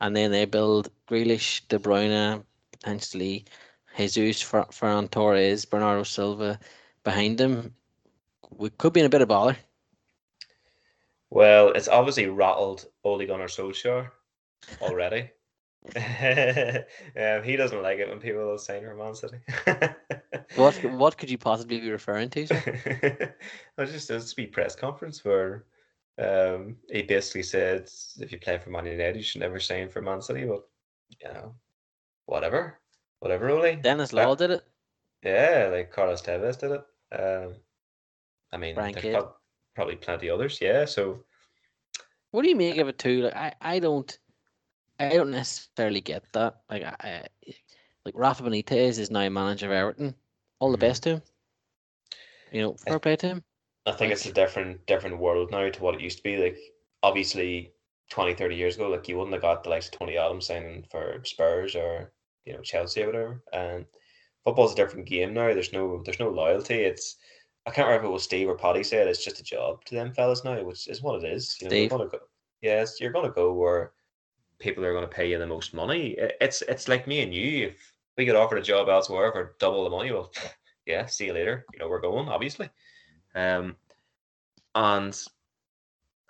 and 0.00 0.14
then 0.14 0.30
they 0.30 0.44
build 0.44 0.90
Grealish, 1.08 1.66
De 1.68 1.78
Bruyne, 1.78 2.44
potentially 2.80 3.44
Jesus, 3.96 4.42
Fer- 4.42 4.66
Ferran 4.70 5.10
Torres, 5.10 5.64
Bernardo 5.64 6.02
Silva 6.04 6.58
behind 7.04 7.40
him, 7.40 7.74
we 8.50 8.70
could 8.70 8.92
be 8.92 9.00
in 9.00 9.06
a 9.06 9.10
bit 9.10 9.22
of 9.22 9.28
bother. 9.28 9.56
Well, 11.30 11.72
it's 11.72 11.88
obviously 11.88 12.26
rattled 12.26 12.86
Ole 13.04 13.26
Gunnar 13.26 13.48
Solskjaer 13.48 14.10
already. 14.80 15.30
um, 15.96 17.42
he 17.42 17.56
doesn't 17.56 17.82
like 17.82 17.98
it 17.98 18.08
when 18.08 18.18
people 18.18 18.58
sign 18.58 18.82
for 18.82 18.94
Man 18.94 19.14
City. 19.14 19.38
What 20.56 20.74
what 20.84 21.16
could 21.18 21.30
you 21.30 21.38
possibly 21.38 21.80
be 21.80 21.90
referring 21.90 22.30
to? 22.30 22.46
Sir? 22.46 23.34
I 23.78 23.84
just 23.84 24.10
a 24.10 24.46
press 24.46 24.74
conference 24.74 25.24
where 25.24 25.66
um, 26.18 26.76
he 26.90 27.02
basically 27.02 27.42
said 27.42 27.90
if 28.18 28.32
you 28.32 28.38
play 28.38 28.58
for 28.58 28.70
Man 28.70 28.86
United, 28.86 29.16
you 29.16 29.22
should 29.22 29.40
never 29.40 29.60
sign 29.60 29.88
for 29.88 30.02
Man 30.02 30.20
City. 30.20 30.44
But 30.44 30.66
you 31.20 31.32
know, 31.32 31.54
whatever, 32.28 32.78
whatever. 33.20 33.48
Ole. 33.50 33.76
Dennis 33.76 34.10
That- 34.10 34.26
Law 34.26 34.34
did 34.34 34.50
it. 34.50 34.62
Yeah, 35.24 35.70
like 35.72 35.90
Carlos 35.90 36.22
Tevez 36.22 36.58
did 36.60 36.70
it. 36.72 36.84
Um, 37.20 37.56
I 38.52 38.56
mean, 38.56 38.74
Brian 38.76 38.92
there's 38.92 39.02
Kidd. 39.02 39.24
probably 39.74 39.96
plenty 39.96 40.30
others. 40.30 40.58
Yeah, 40.60 40.84
so 40.84 41.24
What 42.30 42.42
do 42.42 42.48
you 42.50 42.56
make 42.56 42.76
of 42.76 42.88
it 42.88 42.98
too? 42.98 43.22
Like 43.22 43.34
I, 43.34 43.54
I 43.60 43.78
don't 43.78 44.16
I 45.00 45.08
don't 45.08 45.30
necessarily 45.30 46.00
get 46.00 46.22
that. 46.34 46.56
Like 46.70 46.82
I, 46.84 46.94
I 47.00 47.24
like 48.04 48.14
Rafa 48.14 48.42
Benitez 48.44 48.98
is 48.98 49.10
now 49.10 49.28
manager 49.28 49.66
of 49.66 49.72
Everton. 49.72 50.14
All 50.60 50.70
the 50.70 50.76
Mhm. 50.76 50.80
best 50.80 51.02
to 51.04 51.08
him. 51.10 51.22
You 52.52 52.62
know, 52.62 52.74
fair 52.74 52.98
play 52.98 53.16
to 53.16 53.26
him. 53.28 53.44
I 53.86 53.92
think 53.92 54.12
it's 54.12 54.26
a 54.26 54.32
different 54.32 54.84
different 54.86 55.18
world 55.18 55.50
now 55.50 55.68
to 55.70 55.82
what 55.82 55.94
it 55.94 56.00
used 56.00 56.18
to 56.18 56.22
be. 56.22 56.36
Like 56.36 56.58
obviously 57.02 57.72
20, 58.10 58.34
30 58.34 58.54
years 58.56 58.76
ago, 58.76 58.88
like 58.88 59.08
you 59.08 59.16
wouldn't 59.16 59.34
have 59.34 59.42
got 59.42 59.64
the 59.64 59.70
likes 59.70 59.86
of 59.88 59.92
Tony 59.92 60.16
Adams 60.18 60.46
signing 60.46 60.84
for 60.90 61.20
Spurs 61.24 61.74
or 61.74 62.12
you 62.48 62.54
know 62.54 62.62
Chelsea 62.62 63.02
or 63.02 63.06
whatever. 63.06 63.42
And 63.52 63.84
football's 64.44 64.72
a 64.72 64.76
different 64.76 65.06
game 65.06 65.34
now. 65.34 65.52
There's 65.52 65.72
no 65.72 66.02
there's 66.04 66.18
no 66.18 66.30
loyalty. 66.30 66.74
It's 66.74 67.16
I 67.66 67.70
can't 67.70 67.86
remember 67.86 68.06
if 68.06 68.10
it 68.10 68.12
was 68.14 68.22
Steve 68.24 68.48
or 68.48 68.56
Paddy 68.56 68.82
said 68.82 69.06
it's 69.06 69.22
just 69.22 69.40
a 69.40 69.44
job 69.44 69.84
to 69.84 69.94
them 69.94 70.12
fellas 70.12 70.44
now, 70.44 70.62
which 70.62 70.88
is 70.88 71.02
what 71.02 71.22
it 71.22 71.30
is. 71.30 71.56
You 71.60 71.66
know, 71.66 71.70
Steve. 71.70 71.90
you're 71.90 71.98
gonna 71.98 72.10
go 72.10 72.18
yes, 72.62 73.00
you're 73.00 73.12
gonna 73.12 73.30
go 73.30 73.52
where 73.52 73.92
people 74.58 74.84
are 74.84 74.94
gonna 74.94 75.06
pay 75.06 75.30
you 75.30 75.38
the 75.38 75.46
most 75.46 75.74
money. 75.74 76.16
It's 76.40 76.62
it's 76.62 76.88
like 76.88 77.06
me 77.06 77.20
and 77.20 77.34
you. 77.34 77.68
If 77.68 77.94
we 78.16 78.24
get 78.24 78.36
offered 78.36 78.58
a 78.58 78.62
job 78.62 78.88
elsewhere 78.88 79.30
for 79.32 79.54
double 79.60 79.84
the 79.84 79.90
money, 79.90 80.10
well 80.10 80.32
yeah, 80.86 81.06
see 81.06 81.26
you 81.26 81.34
later. 81.34 81.66
You 81.72 81.78
know, 81.78 81.88
we're 81.88 82.00
going, 82.00 82.28
obviously. 82.28 82.70
Um 83.34 83.76
and 84.74 85.16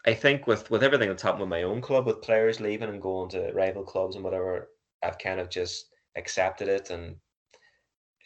I 0.07 0.15
think 0.15 0.47
with 0.47 0.71
with 0.71 0.83
everything 0.83 1.09
that's 1.09 1.23
happened 1.23 1.43
with 1.43 1.51
my 1.51 1.63
own 1.63 1.81
club, 1.81 2.07
with 2.07 2.23
players 2.23 2.61
leaving 2.61 2.89
and 2.89 3.03
going 3.03 3.29
to 3.31 3.53
rival 3.53 3.85
clubs 3.85 4.17
and 4.17 4.25
whatever, 4.25 4.71
I've 5.03 5.19
kind 5.19 5.39
of 5.39 5.51
just 5.51 5.88
accepted 6.19 6.69
it 6.69 6.91
and 6.91 7.17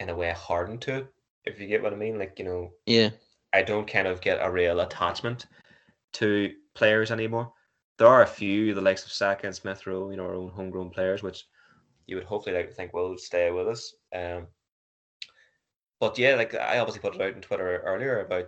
in 0.01 0.09
a 0.09 0.17
way 0.17 0.33
hardened 0.33 0.83
to 0.83 0.97
it. 0.99 1.07
If 1.45 1.61
you 1.61 1.67
get 1.67 1.83
what 1.83 1.93
I 1.93 1.97
mean, 1.97 2.19
like 2.19 2.39
you 2.39 2.45
know, 2.45 2.71
Yeah. 2.87 3.11
I 3.53 3.63
don't 3.63 3.87
kind 3.87 4.09
of 4.09 4.21
get 4.21 4.39
a 4.41 4.51
real 4.51 4.81
attachment 4.81 5.47
to 6.15 6.53
players 6.75 7.11
anymore. 7.11 7.53
There 7.99 8.09
are 8.09 8.23
a 8.23 8.27
few, 8.27 8.75
the 8.75 8.81
likes 8.81 9.05
of 9.05 9.13
Saka 9.13 9.47
and 9.47 9.55
Smith 9.55 9.87
Rowe, 9.87 10.11
you 10.11 10.17
know, 10.17 10.25
our 10.25 10.35
own 10.35 10.51
homegrown 10.51 10.91
players, 10.91 11.23
which 11.23 11.45
you 12.07 12.17
would 12.17 12.25
hopefully 12.25 12.57
like 12.57 12.69
to 12.69 12.75
think 12.75 12.93
will 12.93 13.17
stay 13.19 13.51
with 13.51 13.69
us. 13.69 13.95
Um, 14.15 14.47
but 16.01 16.19
yeah, 16.19 16.35
like 16.35 16.55
I 16.55 16.79
obviously 16.79 17.01
put 17.01 17.15
it 17.15 17.21
out 17.21 17.35
on 17.35 17.43
Twitter 17.43 17.83
earlier 17.85 18.21
about 18.25 18.47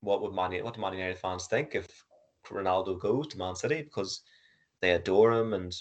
what 0.00 0.22
would 0.22 0.32
Man 0.32 0.52
what 0.64 0.74
do 0.74 0.80
Man 0.80 0.94
United 0.94 1.18
fans 1.18 1.46
think 1.46 1.74
if 1.74 2.04
Ronaldo 2.46 2.98
goes 3.00 3.26
to 3.28 3.38
Man 3.38 3.56
City 3.56 3.82
because 3.82 4.22
they 4.80 4.92
adore 4.92 5.32
him 5.32 5.52
and 5.52 5.74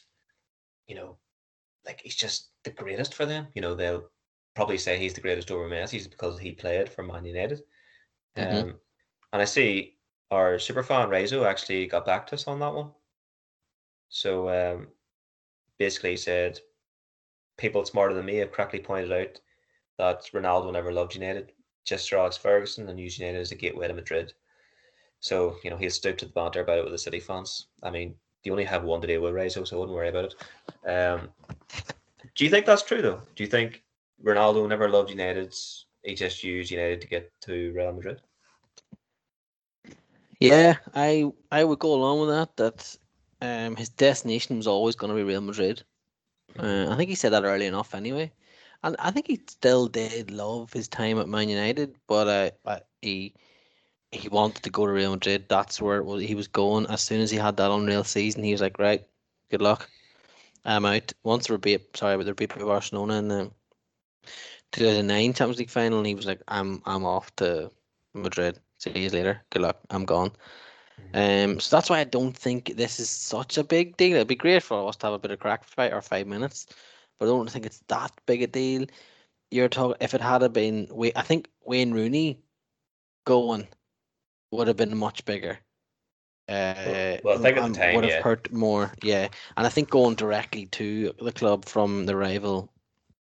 you 0.87 0.95
know, 0.95 1.17
like 1.85 2.01
he's 2.01 2.15
just 2.15 2.49
the 2.65 2.71
greatest 2.71 3.13
for 3.13 3.25
them. 3.25 3.47
You 3.55 3.61
know, 3.61 3.75
they'll 3.75 4.09
probably 4.55 4.77
say 4.77 4.97
he's 4.97 5.13
the 5.13 5.21
greatest 5.21 5.51
over 5.51 5.69
Messi 5.69 6.09
because 6.09 6.37
he 6.39 6.51
played 6.51 6.89
for 6.89 7.03
Man 7.03 7.25
United. 7.25 7.61
Mhm. 8.35 8.63
Um, 8.63 8.79
and 9.31 9.41
I 9.41 9.45
see 9.45 9.97
our 10.31 10.59
super 10.59 10.83
fan 10.83 11.09
Rezo 11.09 11.45
actually 11.45 11.87
got 11.87 12.05
back 12.05 12.27
to 12.27 12.35
us 12.35 12.47
on 12.47 12.59
that 12.59 12.73
one. 12.73 12.91
So 14.09 14.49
um, 14.49 14.87
basically 15.77 16.11
he 16.11 16.17
said 16.17 16.59
people 17.57 17.85
smarter 17.85 18.13
than 18.13 18.25
me 18.25 18.37
have 18.37 18.51
correctly 18.51 18.79
pointed 18.79 19.11
out 19.11 19.39
that 19.97 20.29
Ronaldo 20.33 20.73
never 20.73 20.91
loved 20.91 21.15
United, 21.15 21.53
just 21.85 22.05
Sir 22.05 22.17
Alex 22.17 22.37
Ferguson, 22.37 22.89
and 22.89 22.99
used 22.99 23.19
United 23.19 23.39
as 23.39 23.51
a 23.51 23.55
gateway 23.55 23.87
to 23.87 23.93
Madrid. 23.93 24.33
So, 25.19 25.57
you 25.63 25.69
know, 25.69 25.77
he's 25.77 25.95
stooped 25.95 26.19
to 26.19 26.25
the 26.25 26.31
banter 26.33 26.61
about 26.61 26.79
it 26.79 26.83
with 26.83 26.91
the 26.91 26.97
City 26.97 27.19
fans. 27.19 27.67
I 27.81 27.89
mean, 27.89 28.15
you 28.43 28.51
only 28.51 28.65
have 28.65 28.83
one 28.83 29.01
to 29.01 29.07
deal 29.07 29.21
with, 29.21 29.33
Rezo, 29.33 29.67
so 29.67 29.75
I 29.75 29.79
wouldn't 29.79 29.95
worry 29.95 30.09
about 30.09 30.33
it. 30.33 30.89
Um, 30.89 31.29
do 32.35 32.43
you 32.43 32.49
think 32.49 32.65
that's 32.65 32.83
true, 32.83 33.01
though? 33.01 33.21
Do 33.35 33.43
you 33.43 33.49
think 33.49 33.83
Ronaldo 34.23 34.67
never 34.67 34.89
loved 34.89 35.09
United's? 35.09 35.85
He 36.03 36.13
just 36.13 36.43
used 36.43 36.69
United 36.69 37.01
to 37.01 37.07
get 37.07 37.31
to 37.41 37.71
Real 37.73 37.93
Madrid? 37.93 38.21
Yeah, 40.39 40.75
I 40.93 41.31
I 41.51 41.63
would 41.63 41.79
go 41.79 41.93
along 41.93 42.19
with 42.19 42.29
that. 42.29 42.57
That 42.57 42.97
um, 43.41 43.75
his 43.75 43.89
destination 43.89 44.57
was 44.57 44.67
always 44.67 44.95
going 44.95 45.09
to 45.09 45.15
be 45.15 45.23
Real 45.23 45.41
Madrid. 45.41 45.83
Uh, 46.59 46.87
I 46.89 46.95
think 46.95 47.09
he 47.09 47.15
said 47.15 47.33
that 47.33 47.43
early 47.43 47.65
enough, 47.65 47.95
anyway. 47.95 48.31
And 48.83 48.95
I 48.99 49.11
think 49.11 49.27
he 49.27 49.41
still 49.47 49.87
did 49.87 50.29
love 50.29 50.71
his 50.71 50.87
time 50.87 51.19
at 51.19 51.27
Man 51.27 51.49
United, 51.49 51.95
but 52.07 52.55
uh, 52.65 52.79
he 53.01 53.33
he 54.11 54.29
wanted 54.29 54.63
to 54.63 54.69
go 54.69 54.85
to 54.85 54.91
Real 54.91 55.11
Madrid. 55.11 55.45
That's 55.49 55.81
where 55.81 56.03
was, 56.03 56.21
he 56.21 56.35
was 56.35 56.47
going. 56.47 56.85
As 56.87 57.01
soon 57.01 57.21
as 57.21 57.31
he 57.31 57.37
had 57.37 57.57
that 57.57 57.71
unreal 57.71 58.03
season, 58.03 58.43
he 58.43 58.51
was 58.51 58.61
like, 58.61 58.77
"Right, 58.77 59.07
good 59.49 59.61
luck. 59.61 59.89
I'm 60.65 60.85
out." 60.85 61.13
Once 61.23 61.47
they 61.47 61.57
beat, 61.57 61.95
sorry, 61.97 62.17
but 62.17 62.25
they 62.25 62.33
beat 62.33 62.57
Barcelona 62.57 63.15
in 63.15 63.27
the 63.29 63.51
2009 64.73 65.33
Champions 65.33 65.59
League 65.59 65.69
final, 65.69 65.99
and 65.99 66.07
he 66.07 66.15
was 66.15 66.25
like, 66.25 66.41
"I'm 66.47 66.81
I'm 66.85 67.05
off 67.05 67.35
to 67.37 67.71
Madrid. 68.13 68.59
See 68.79 68.91
you 68.91 69.09
later. 69.09 69.41
Good 69.51 69.61
luck. 69.61 69.79
I'm 69.89 70.05
gone." 70.05 70.31
Um, 71.13 71.59
so 71.59 71.75
that's 71.75 71.89
why 71.89 71.99
I 71.99 72.03
don't 72.03 72.35
think 72.37 72.75
this 72.75 72.99
is 72.99 73.09
such 73.09 73.57
a 73.57 73.63
big 73.63 73.97
deal. 73.97 74.15
It'd 74.15 74.27
be 74.27 74.35
great 74.35 74.63
for 74.63 74.87
us 74.89 74.97
to 74.97 75.07
have 75.07 75.13
a 75.13 75.19
bit 75.19 75.31
of 75.31 75.39
crack 75.39 75.63
fight 75.63 75.93
or 75.93 76.01
five 76.01 76.27
minutes, 76.27 76.67
but 77.19 77.25
I 77.25 77.29
don't 77.29 77.49
think 77.49 77.65
it's 77.65 77.81
that 77.87 78.11
big 78.25 78.41
a 78.43 78.47
deal. 78.47 78.85
You're 79.51 79.69
talking 79.69 79.97
if 80.01 80.13
it 80.13 80.21
had 80.21 80.51
been, 80.53 80.89
I 81.15 81.21
think 81.21 81.49
Wayne 81.65 81.93
Rooney 81.93 82.39
going 83.25 83.67
would 84.51 84.67
have 84.67 84.77
been 84.77 84.97
much 84.97 85.25
bigger. 85.25 85.59
Uh, 86.47 87.17
well, 87.23 87.39
I 87.39 87.41
think 87.41 87.57
at 87.57 87.67
the 87.67 87.73
time, 87.73 87.95
would 87.95 88.03
have 88.03 88.13
yeah. 88.13 88.21
hurt 88.21 88.51
more. 88.51 88.91
Yeah, 89.01 89.27
and 89.57 89.65
I 89.65 89.69
think 89.69 89.89
going 89.89 90.15
directly 90.15 90.67
to 90.67 91.13
the 91.19 91.31
club 91.31 91.65
from 91.65 92.05
the 92.05 92.15
rival 92.15 92.71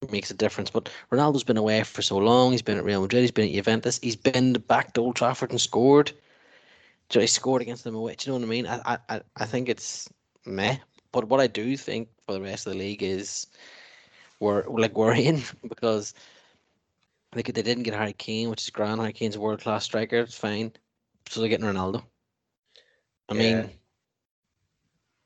makes 0.10 0.32
a 0.32 0.34
difference. 0.34 0.72
But 0.72 0.90
Ronaldo's 1.12 1.44
been 1.44 1.58
away 1.58 1.84
for 1.84 2.02
so 2.02 2.18
long. 2.18 2.52
He's 2.52 2.64
been 2.64 2.78
at 2.78 2.84
Real 2.84 3.02
Madrid. 3.02 3.22
He's 3.22 3.32
been 3.32 3.48
at 3.48 3.54
Juventus. 3.54 4.00
He's 4.02 4.16
been 4.16 4.54
back 4.54 4.94
to 4.94 5.02
Old 5.02 5.16
Trafford 5.16 5.52
and 5.52 5.62
scored. 5.62 6.12
So 7.12 7.20
he 7.20 7.28
scored 7.28 7.62
against 7.62 7.84
them 7.84 7.94
away. 7.96 8.16
Do 8.16 8.32
you 8.32 8.34
know 8.34 8.40
what 8.40 8.48
I 8.48 8.50
mean? 8.50 8.68
I, 8.68 8.82
I, 8.86 8.98
I- 9.10 9.22
I 9.38 9.46
think 9.46 9.70
it's 9.70 10.10
meh. 10.46 10.78
But 11.12 11.26
what 11.28 11.42
I 11.42 11.48
do 11.48 11.76
think 11.78 12.08
for 12.26 12.34
the 12.34 12.42
rest 12.42 12.66
of 12.66 12.74
the 12.74 12.80
league 12.80 13.04
is 13.04 13.48
we're 14.40 14.66
like 14.68 14.98
worrying 14.98 15.44
because 15.70 16.14
like 17.36 17.54
they 17.54 17.62
didn't 17.62 17.84
get 17.84 17.94
Harry 17.94 18.14
Kane, 18.14 18.50
which 18.50 18.62
is 18.64 18.70
grand. 18.70 19.00
Harry 19.00 19.14
Kane's 19.14 19.36
a 19.36 19.40
world 19.42 19.62
class 19.62 19.84
striker. 19.84 20.20
It's 20.20 20.38
fine. 20.38 20.72
So 21.30 21.40
they're 21.40 21.50
getting 21.50 21.66
Ronaldo. 21.66 22.04
I 23.32 23.34
Yeah. 23.34 23.62
mean, 23.62 23.70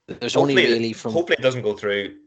there's 0.07 0.35
only 0.35 0.53
Hopefully, 0.53 0.73
really 0.73 0.93
from 0.93 1.13
hopefully 1.13 1.37
it 1.39 1.41
doesn't 1.41 1.63
go 1.63 1.75
through 1.75 2.17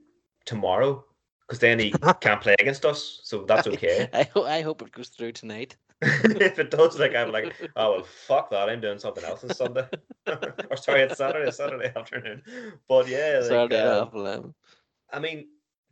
tomorrow 0.45 1.05
because 1.47 1.61
then 1.61 1.79
he 1.79 1.93
can't 2.21 2.41
play 2.41 2.57
against 2.59 2.85
us. 2.85 3.21
So 3.23 3.45
that's 3.45 3.69
okay. 3.69 4.09
I, 4.13 4.25
ho- 4.35 4.45
I 4.45 4.63
hope 4.63 4.83
it 4.83 4.91
goes 4.91 5.09
through 5.09 5.33
tonight. 5.33 5.77
if 6.03 6.59
it 6.59 6.71
does, 6.71 6.99
like 6.99 7.15
I'm 7.15 7.31
like, 7.31 7.55
oh 7.77 7.93
well, 7.93 8.03
fuck 8.03 8.51
that. 8.51 8.69
I'm 8.69 8.81
doing 8.81 8.99
something 8.99 9.25
else 9.25 9.45
on 9.45 9.51
Sunday, 9.51 9.87
or 10.27 10.77
sorry, 10.77 11.03
it's 11.03 11.17
Saturday, 11.19 11.51
Saturday 11.51 11.93
afternoon. 11.95 12.43
But 12.89 13.09
yeah, 13.09 13.39
like, 13.39 13.49
Saturday 13.49 13.81
at 13.81 13.87
um, 13.87 14.11
eleven. 14.15 14.55
I 15.13 15.19
mean, 15.21 15.49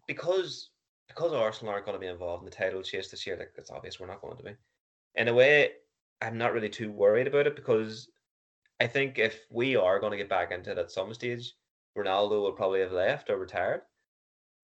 because 0.07 0.71
because 1.09 1.33
Arsenal 1.33 1.73
aren't 1.73 1.87
going 1.87 1.97
to 1.97 2.01
be 2.01 2.07
involved 2.07 2.43
in 2.43 2.51
the 2.51 2.57
title 2.57 2.83
chase 2.83 3.09
this 3.09 3.27
year, 3.27 3.37
like 3.37 3.53
it's 3.57 3.71
obvious 3.71 4.01
we're 4.01 4.07
not 4.07 4.21
going 4.21 4.37
to 4.37 4.43
be. 4.43 4.53
In 5.15 5.29
a 5.29 5.35
way, 5.35 5.71
I'm 6.23 6.39
not 6.39 6.53
really 6.53 6.69
too 6.69 6.91
worried 6.91 7.27
about 7.27 7.47
it 7.47 7.57
because 7.57 8.09
I 8.81 8.87
think 8.87 9.19
if 9.19 9.47
we 9.51 9.77
are 9.77 9.99
going 9.99 10.11
to 10.13 10.17
get 10.19 10.29
back 10.29 10.51
into 10.53 10.71
it 10.71 10.79
at 10.79 10.91
some 10.91 11.13
stage, 11.15 11.55
Ronaldo 11.97 12.43
will 12.43 12.53
probably 12.53 12.81
have 12.81 12.93
left 12.93 13.31
or 13.31 13.39
retired. 13.39 13.83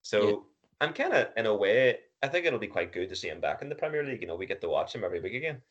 So 0.02 0.48
I'm 0.80 0.92
kind 0.92 1.12
of 1.14 1.32
in 1.36 1.46
a 1.46 1.54
way, 1.54 2.00
I 2.22 2.28
think 2.28 2.44
it'll 2.46 2.58
be 2.58 2.66
quite 2.68 2.92
good 2.92 3.08
to 3.08 3.16
see 3.16 3.28
him 3.28 3.40
back 3.40 3.62
in 3.62 3.68
the 3.68 3.74
Premier 3.74 4.04
League. 4.04 4.20
You 4.20 4.26
know, 4.28 4.36
we 4.36 4.46
get 4.46 4.60
to 4.62 4.68
watch 4.68 4.94
him 4.94 5.04
every 5.04 5.20
week 5.20 5.34
again. 5.34 5.62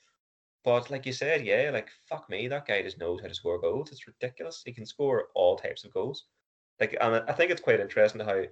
But 0.64 0.90
like 0.90 1.06
you 1.06 1.14
said, 1.14 1.46
yeah, 1.46 1.70
like 1.74 1.90
fuck 2.08 2.30
me, 2.30 2.48
that 2.48 2.68
guy 2.68 2.82
just 2.82 3.00
knows 3.00 3.22
how 3.22 3.28
to 3.28 3.34
score 3.34 3.60
goals. 3.60 3.92
It's 3.92 4.08
ridiculous. 4.08 4.64
He 4.64 4.74
can 4.74 4.86
score 4.86 5.30
all 5.36 5.56
types 5.58 5.84
of 5.84 5.94
goals. 5.94 6.28
Like, 6.80 6.94
and 7.00 7.16
I- 7.16 7.28
I 7.28 7.34
think 7.34 7.52
it's 7.52 7.62
quite 7.62 7.80
interesting 7.80 8.22
how 8.22 8.44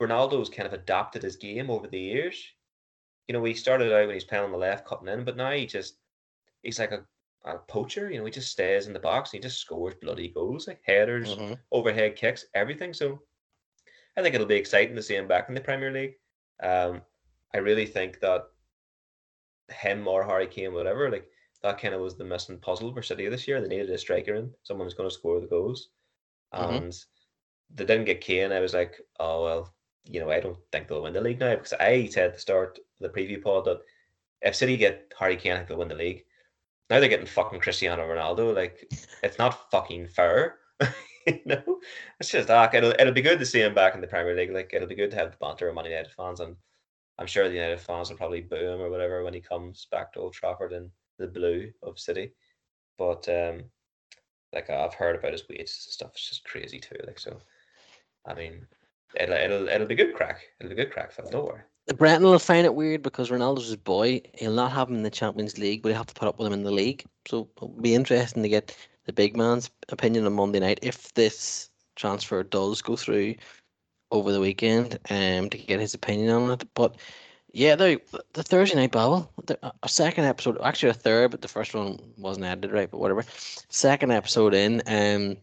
Ronaldo's 0.00 0.50
kind 0.50 0.66
of 0.66 0.72
adapted 0.72 1.22
his 1.22 1.36
game 1.36 1.70
over 1.70 1.86
the 1.88 1.98
years. 2.00 2.44
You 3.28 3.32
know, 3.34 3.44
he 3.44 3.54
started 3.54 3.92
out 3.92 4.06
when 4.06 4.14
he's 4.14 4.24
playing 4.24 4.44
on 4.44 4.52
the 4.52 4.58
left, 4.58 4.86
cutting 4.86 5.08
in, 5.08 5.24
but 5.24 5.36
now 5.36 5.50
he 5.52 5.66
just 5.66 5.98
he's 6.62 6.78
like 6.78 6.92
a, 6.92 7.06
a 7.44 7.58
poacher. 7.58 8.10
You 8.10 8.18
know, 8.18 8.24
he 8.24 8.30
just 8.30 8.50
stays 8.50 8.86
in 8.86 8.92
the 8.92 8.98
box 9.00 9.32
and 9.32 9.42
he 9.42 9.48
just 9.48 9.60
scores 9.60 9.94
bloody 10.00 10.28
goals, 10.28 10.68
like 10.68 10.80
headers, 10.84 11.34
Mhm. 11.36 11.58
overhead 11.70 12.16
kicks, 12.16 12.46
everything. 12.54 12.92
So 12.94 13.22
I 14.16 14.22
think 14.22 14.34
it'll 14.34 14.46
be 14.46 14.56
exciting 14.56 14.94
to 14.96 15.02
see 15.02 15.16
him 15.16 15.26
back 15.28 15.48
in 15.48 15.54
the 15.54 15.60
Premier 15.60 15.90
League. 15.90 16.18
Um, 16.60 17.02
I 17.54 17.58
really 17.58 17.86
think 17.86 18.20
that 18.20 18.48
him 19.70 20.06
or 20.06 20.24
Harry 20.24 20.46
Kane, 20.46 20.74
whatever, 20.74 21.10
like 21.10 21.28
that 21.62 21.78
kind 21.78 21.94
of 21.94 22.00
was 22.00 22.16
the 22.16 22.24
missing 22.24 22.58
puzzle 22.58 22.92
for 22.92 23.02
City 23.02 23.28
this 23.28 23.46
year. 23.48 23.60
They 23.60 23.68
needed 23.68 23.90
a 23.90 23.98
striker 23.98 24.34
in, 24.34 24.54
someone 24.62 24.86
who's 24.86 24.94
going 24.94 25.08
to 25.08 25.14
score 25.14 25.40
the 25.40 25.46
goals, 25.46 25.88
Mhm. 26.52 26.76
and 26.76 27.04
they 27.70 27.84
didn't 27.84 28.04
get 28.04 28.20
Kane. 28.20 28.52
I 28.52 28.60
was 28.60 28.74
like, 28.74 29.00
oh 29.18 29.44
well, 29.44 29.74
you 30.04 30.20
know, 30.20 30.30
I 30.30 30.40
don't 30.40 30.58
think 30.72 30.88
they'll 30.88 31.02
win 31.02 31.12
the 31.12 31.20
league 31.20 31.38
now 31.40 31.54
because 31.54 31.72
I 31.74 32.06
said 32.06 32.26
at 32.28 32.34
the 32.34 32.40
start 32.40 32.78
of 32.78 32.84
the 33.00 33.08
preview 33.08 33.42
pod 33.42 33.64
that 33.66 33.82
if 34.42 34.54
City 34.56 34.76
get 34.76 35.12
Harry 35.18 35.36
Kane, 35.36 35.52
I 35.52 35.56
think 35.58 35.68
they'll 35.68 35.78
win 35.78 35.88
the 35.88 35.94
league. 35.94 36.26
Now 36.92 37.00
they're 37.00 37.08
getting 37.08 37.24
fucking 37.24 37.60
Cristiano 37.60 38.06
Ronaldo. 38.06 38.54
Like 38.54 38.86
it's 39.22 39.38
not 39.38 39.70
fucking 39.70 40.08
fair. 40.08 40.58
you 41.26 41.40
know, 41.46 41.80
it's 42.20 42.28
just 42.28 42.48
that 42.48 42.74
it'll 42.74 42.90
it'll 42.98 43.14
be 43.14 43.22
good 43.22 43.38
to 43.38 43.46
see 43.46 43.62
him 43.62 43.72
back 43.72 43.94
in 43.94 44.02
the 44.02 44.06
Premier 44.06 44.36
League. 44.36 44.52
Like 44.52 44.72
it'll 44.74 44.86
be 44.86 44.94
good 44.94 45.10
to 45.10 45.16
have 45.16 45.30
the 45.30 45.38
banter 45.40 45.70
of 45.70 45.74
Man 45.74 45.86
United 45.86 46.12
fans, 46.12 46.40
and 46.40 46.54
I'm 47.18 47.26
sure 47.26 47.48
the 47.48 47.54
United 47.54 47.80
fans 47.80 48.10
will 48.10 48.18
probably 48.18 48.42
boo 48.42 48.56
him 48.56 48.82
or 48.82 48.90
whatever 48.90 49.24
when 49.24 49.32
he 49.32 49.40
comes 49.40 49.86
back 49.90 50.12
to 50.12 50.20
Old 50.20 50.34
Trafford 50.34 50.74
in 50.74 50.90
the 51.18 51.28
blue 51.28 51.72
of 51.82 51.98
City. 51.98 52.34
But 52.98 53.26
um, 53.26 53.62
like 54.52 54.68
I've 54.68 54.92
heard 54.92 55.16
about 55.16 55.32
his 55.32 55.48
wages 55.48 55.84
and 55.86 55.94
stuff. 55.94 56.10
It's 56.12 56.28
just 56.28 56.44
crazy 56.44 56.78
too. 56.78 56.98
Like 57.06 57.18
so, 57.18 57.40
I 58.26 58.34
mean, 58.34 58.66
it'll 59.18 59.34
it'll 59.34 59.68
it'll 59.68 59.86
be 59.86 59.94
good 59.94 60.14
crack. 60.14 60.42
It'll 60.60 60.68
be 60.68 60.76
good 60.76 60.92
crack. 60.92 61.16
Don't 61.30 61.46
worry. 61.46 61.62
Brenton 61.92 62.28
will 62.28 62.38
find 62.38 62.64
it 62.66 62.74
weird 62.74 63.02
because 63.02 63.30
Ronaldo's 63.30 63.66
his 63.66 63.76
boy. 63.76 64.20
He'll 64.34 64.52
not 64.52 64.72
have 64.72 64.88
him 64.88 64.96
in 64.96 65.02
the 65.02 65.10
Champions 65.10 65.58
League, 65.58 65.82
but 65.82 65.88
he'll 65.90 65.98
have 65.98 66.06
to 66.06 66.14
put 66.14 66.28
up 66.28 66.38
with 66.38 66.46
him 66.46 66.52
in 66.52 66.62
the 66.62 66.70
league. 66.70 67.04
So 67.26 67.48
it'll 67.56 67.68
be 67.68 67.94
interesting 67.94 68.42
to 68.42 68.48
get 68.48 68.76
the 69.06 69.12
big 69.12 69.36
man's 69.36 69.70
opinion 69.88 70.26
on 70.26 70.34
Monday 70.34 70.60
night 70.60 70.78
if 70.82 71.12
this 71.14 71.70
transfer 71.96 72.42
does 72.42 72.82
go 72.82 72.96
through 72.96 73.34
over 74.10 74.32
the 74.32 74.40
weekend, 74.40 74.98
um, 75.10 75.48
to 75.50 75.58
get 75.58 75.80
his 75.80 75.94
opinion 75.94 76.30
on 76.30 76.50
it. 76.50 76.68
But 76.74 76.96
yeah, 77.52 77.74
the 77.76 78.00
the 78.32 78.42
Thursday 78.42 78.76
night 78.76 78.92
the, 78.92 79.58
a 79.82 79.88
second 79.88 80.24
episode, 80.24 80.58
actually 80.62 80.90
a 80.90 80.94
third, 80.94 81.30
but 81.30 81.42
the 81.42 81.48
first 81.48 81.74
one 81.74 81.98
wasn't 82.16 82.46
edited 82.46 82.72
right, 82.72 82.90
but 82.90 83.00
whatever. 83.00 83.24
Second 83.68 84.12
episode 84.12 84.54
in, 84.54 84.82
um, 84.86 85.36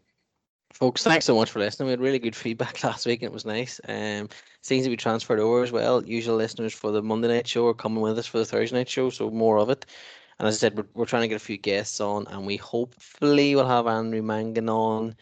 folks, 0.73 1.03
thanks 1.03 1.25
so 1.25 1.35
much 1.35 1.51
for 1.51 1.59
listening. 1.59 1.87
We 1.87 1.91
had 1.91 2.01
really 2.01 2.19
good 2.19 2.35
feedback 2.35 2.83
last 2.83 3.05
week, 3.05 3.21
and 3.21 3.29
it 3.29 3.33
was 3.33 3.45
nice. 3.45 3.79
Um, 3.87 4.29
seems 4.61 4.85
to 4.85 4.89
be 4.89 4.97
transferred 4.97 5.39
over 5.39 5.63
as 5.63 5.71
well. 5.71 6.03
Usual 6.03 6.35
listeners 6.35 6.73
for 6.73 6.91
the 6.91 7.01
Monday 7.01 7.27
night 7.27 7.47
show 7.47 7.67
are 7.67 7.73
coming 7.73 8.01
with 8.01 8.17
us 8.19 8.27
for 8.27 8.39
the 8.39 8.45
Thursday 8.45 8.77
night 8.77 8.89
show, 8.89 9.09
so 9.09 9.29
more 9.29 9.57
of 9.57 9.69
it. 9.69 9.85
And 10.37 10.47
as 10.47 10.55
I 10.55 10.57
said, 10.57 10.77
we're, 10.77 10.87
we're 10.93 11.05
trying 11.05 11.23
to 11.23 11.27
get 11.27 11.35
a 11.35 11.39
few 11.39 11.57
guests 11.57 11.99
on, 11.99 12.27
and 12.27 12.45
we 12.45 12.57
hopefully 12.57 13.55
will 13.55 13.67
have 13.67 13.87
Andrew 13.87 14.21
Mangan 14.21 14.69
on 14.69 15.15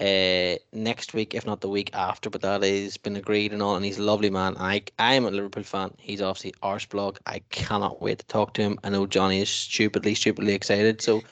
uh, 0.00 0.54
next 0.72 1.14
week, 1.14 1.34
if 1.34 1.46
not 1.46 1.60
the 1.60 1.68
week 1.68 1.90
after. 1.94 2.30
But 2.30 2.40
that 2.40 2.62
has 2.62 2.96
been 2.96 3.16
agreed 3.16 3.52
and 3.52 3.62
all, 3.62 3.76
and 3.76 3.84
he's 3.84 3.98
a 3.98 4.02
lovely 4.02 4.30
man. 4.30 4.56
I 4.58 4.82
I 4.98 5.14
am 5.14 5.26
a 5.26 5.30
Liverpool 5.30 5.62
fan. 5.62 5.92
He's 5.98 6.22
obviously 6.22 6.52
Arseblog. 6.62 7.18
I 7.26 7.40
cannot 7.50 8.02
wait 8.02 8.18
to 8.20 8.26
talk 8.26 8.54
to 8.54 8.62
him. 8.62 8.78
I 8.82 8.88
know 8.88 9.06
Johnny 9.06 9.40
is 9.40 9.50
stupidly, 9.50 10.14
stupidly 10.14 10.54
excited. 10.54 11.00
So 11.00 11.22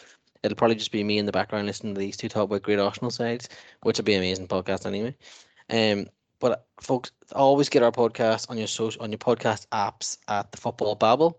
it'll 0.42 0.56
probably 0.56 0.76
just 0.76 0.92
be 0.92 1.04
me 1.04 1.18
in 1.18 1.26
the 1.26 1.32
background 1.32 1.66
listening 1.66 1.94
to 1.94 2.00
these 2.00 2.16
two 2.16 2.28
talk 2.28 2.44
about 2.44 2.62
great 2.62 2.78
Arsenal 2.78 3.10
sides, 3.10 3.48
which 3.82 3.98
will 3.98 4.04
be 4.04 4.14
an 4.14 4.20
amazing 4.20 4.48
podcast 4.48 4.86
anyway. 4.86 5.14
Um, 5.70 6.06
but 6.40 6.66
folks, 6.80 7.10
always 7.34 7.68
get 7.68 7.82
our 7.82 7.92
podcast 7.92 8.50
on 8.50 8.58
your 8.58 8.68
social 8.68 9.02
on 9.02 9.10
your 9.10 9.18
podcast 9.18 9.66
apps 9.72 10.18
at 10.28 10.52
the 10.52 10.58
Football 10.58 10.94
Babble. 10.94 11.38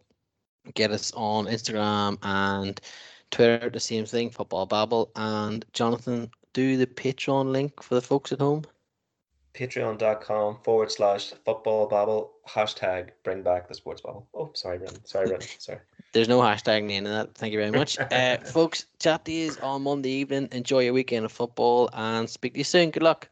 get 0.75 0.91
us 0.91 1.11
on 1.15 1.45
Instagram 1.45 2.17
and 2.21 2.79
Twitter, 3.31 3.69
the 3.69 3.79
same 3.79 4.05
thing, 4.05 4.29
Football 4.29 4.65
Babble. 4.65 5.11
And 5.15 5.65
Jonathan, 5.73 6.29
do 6.53 6.77
the 6.77 6.87
Patreon 6.87 7.51
link 7.51 7.81
for 7.81 7.95
the 7.95 8.01
folks 8.01 8.31
at 8.31 8.39
home. 8.39 8.63
Patreon.com 9.53 10.59
forward 10.63 10.91
slash 10.91 11.31
football 11.43 11.87
babble 11.87 12.31
hashtag 12.47 13.09
bring 13.23 13.41
back 13.41 13.67
the 13.67 13.73
sports 13.73 14.01
bubble. 14.01 14.27
Oh, 14.33 14.51
sorry, 14.53 14.77
Brenton. 14.77 15.05
Sorry, 15.05 15.27
Brenton. 15.27 15.49
Sorry. 15.59 15.79
There's 16.12 16.28
no 16.28 16.39
hashtag 16.39 16.84
name 16.84 17.05
in 17.05 17.12
that. 17.12 17.36
Thank 17.36 17.53
you 17.53 17.60
very 17.60 17.72
much. 17.72 17.97
Uh, 18.12 18.38
folks, 18.38 18.86
chat 18.99 19.24
to 19.26 19.32
you 19.32 19.53
on 19.62 19.84
Monday 19.84 20.10
evening. 20.10 20.47
Enjoy 20.51 20.80
your 20.80 20.93
weekend 20.93 21.26
of 21.26 21.32
football 21.32 21.89
and 21.93 22.30
speak 22.30 22.53
to 22.53 22.60
you 22.60 22.64
soon. 22.64 22.89
Good 22.89 23.03
luck. 23.03 23.30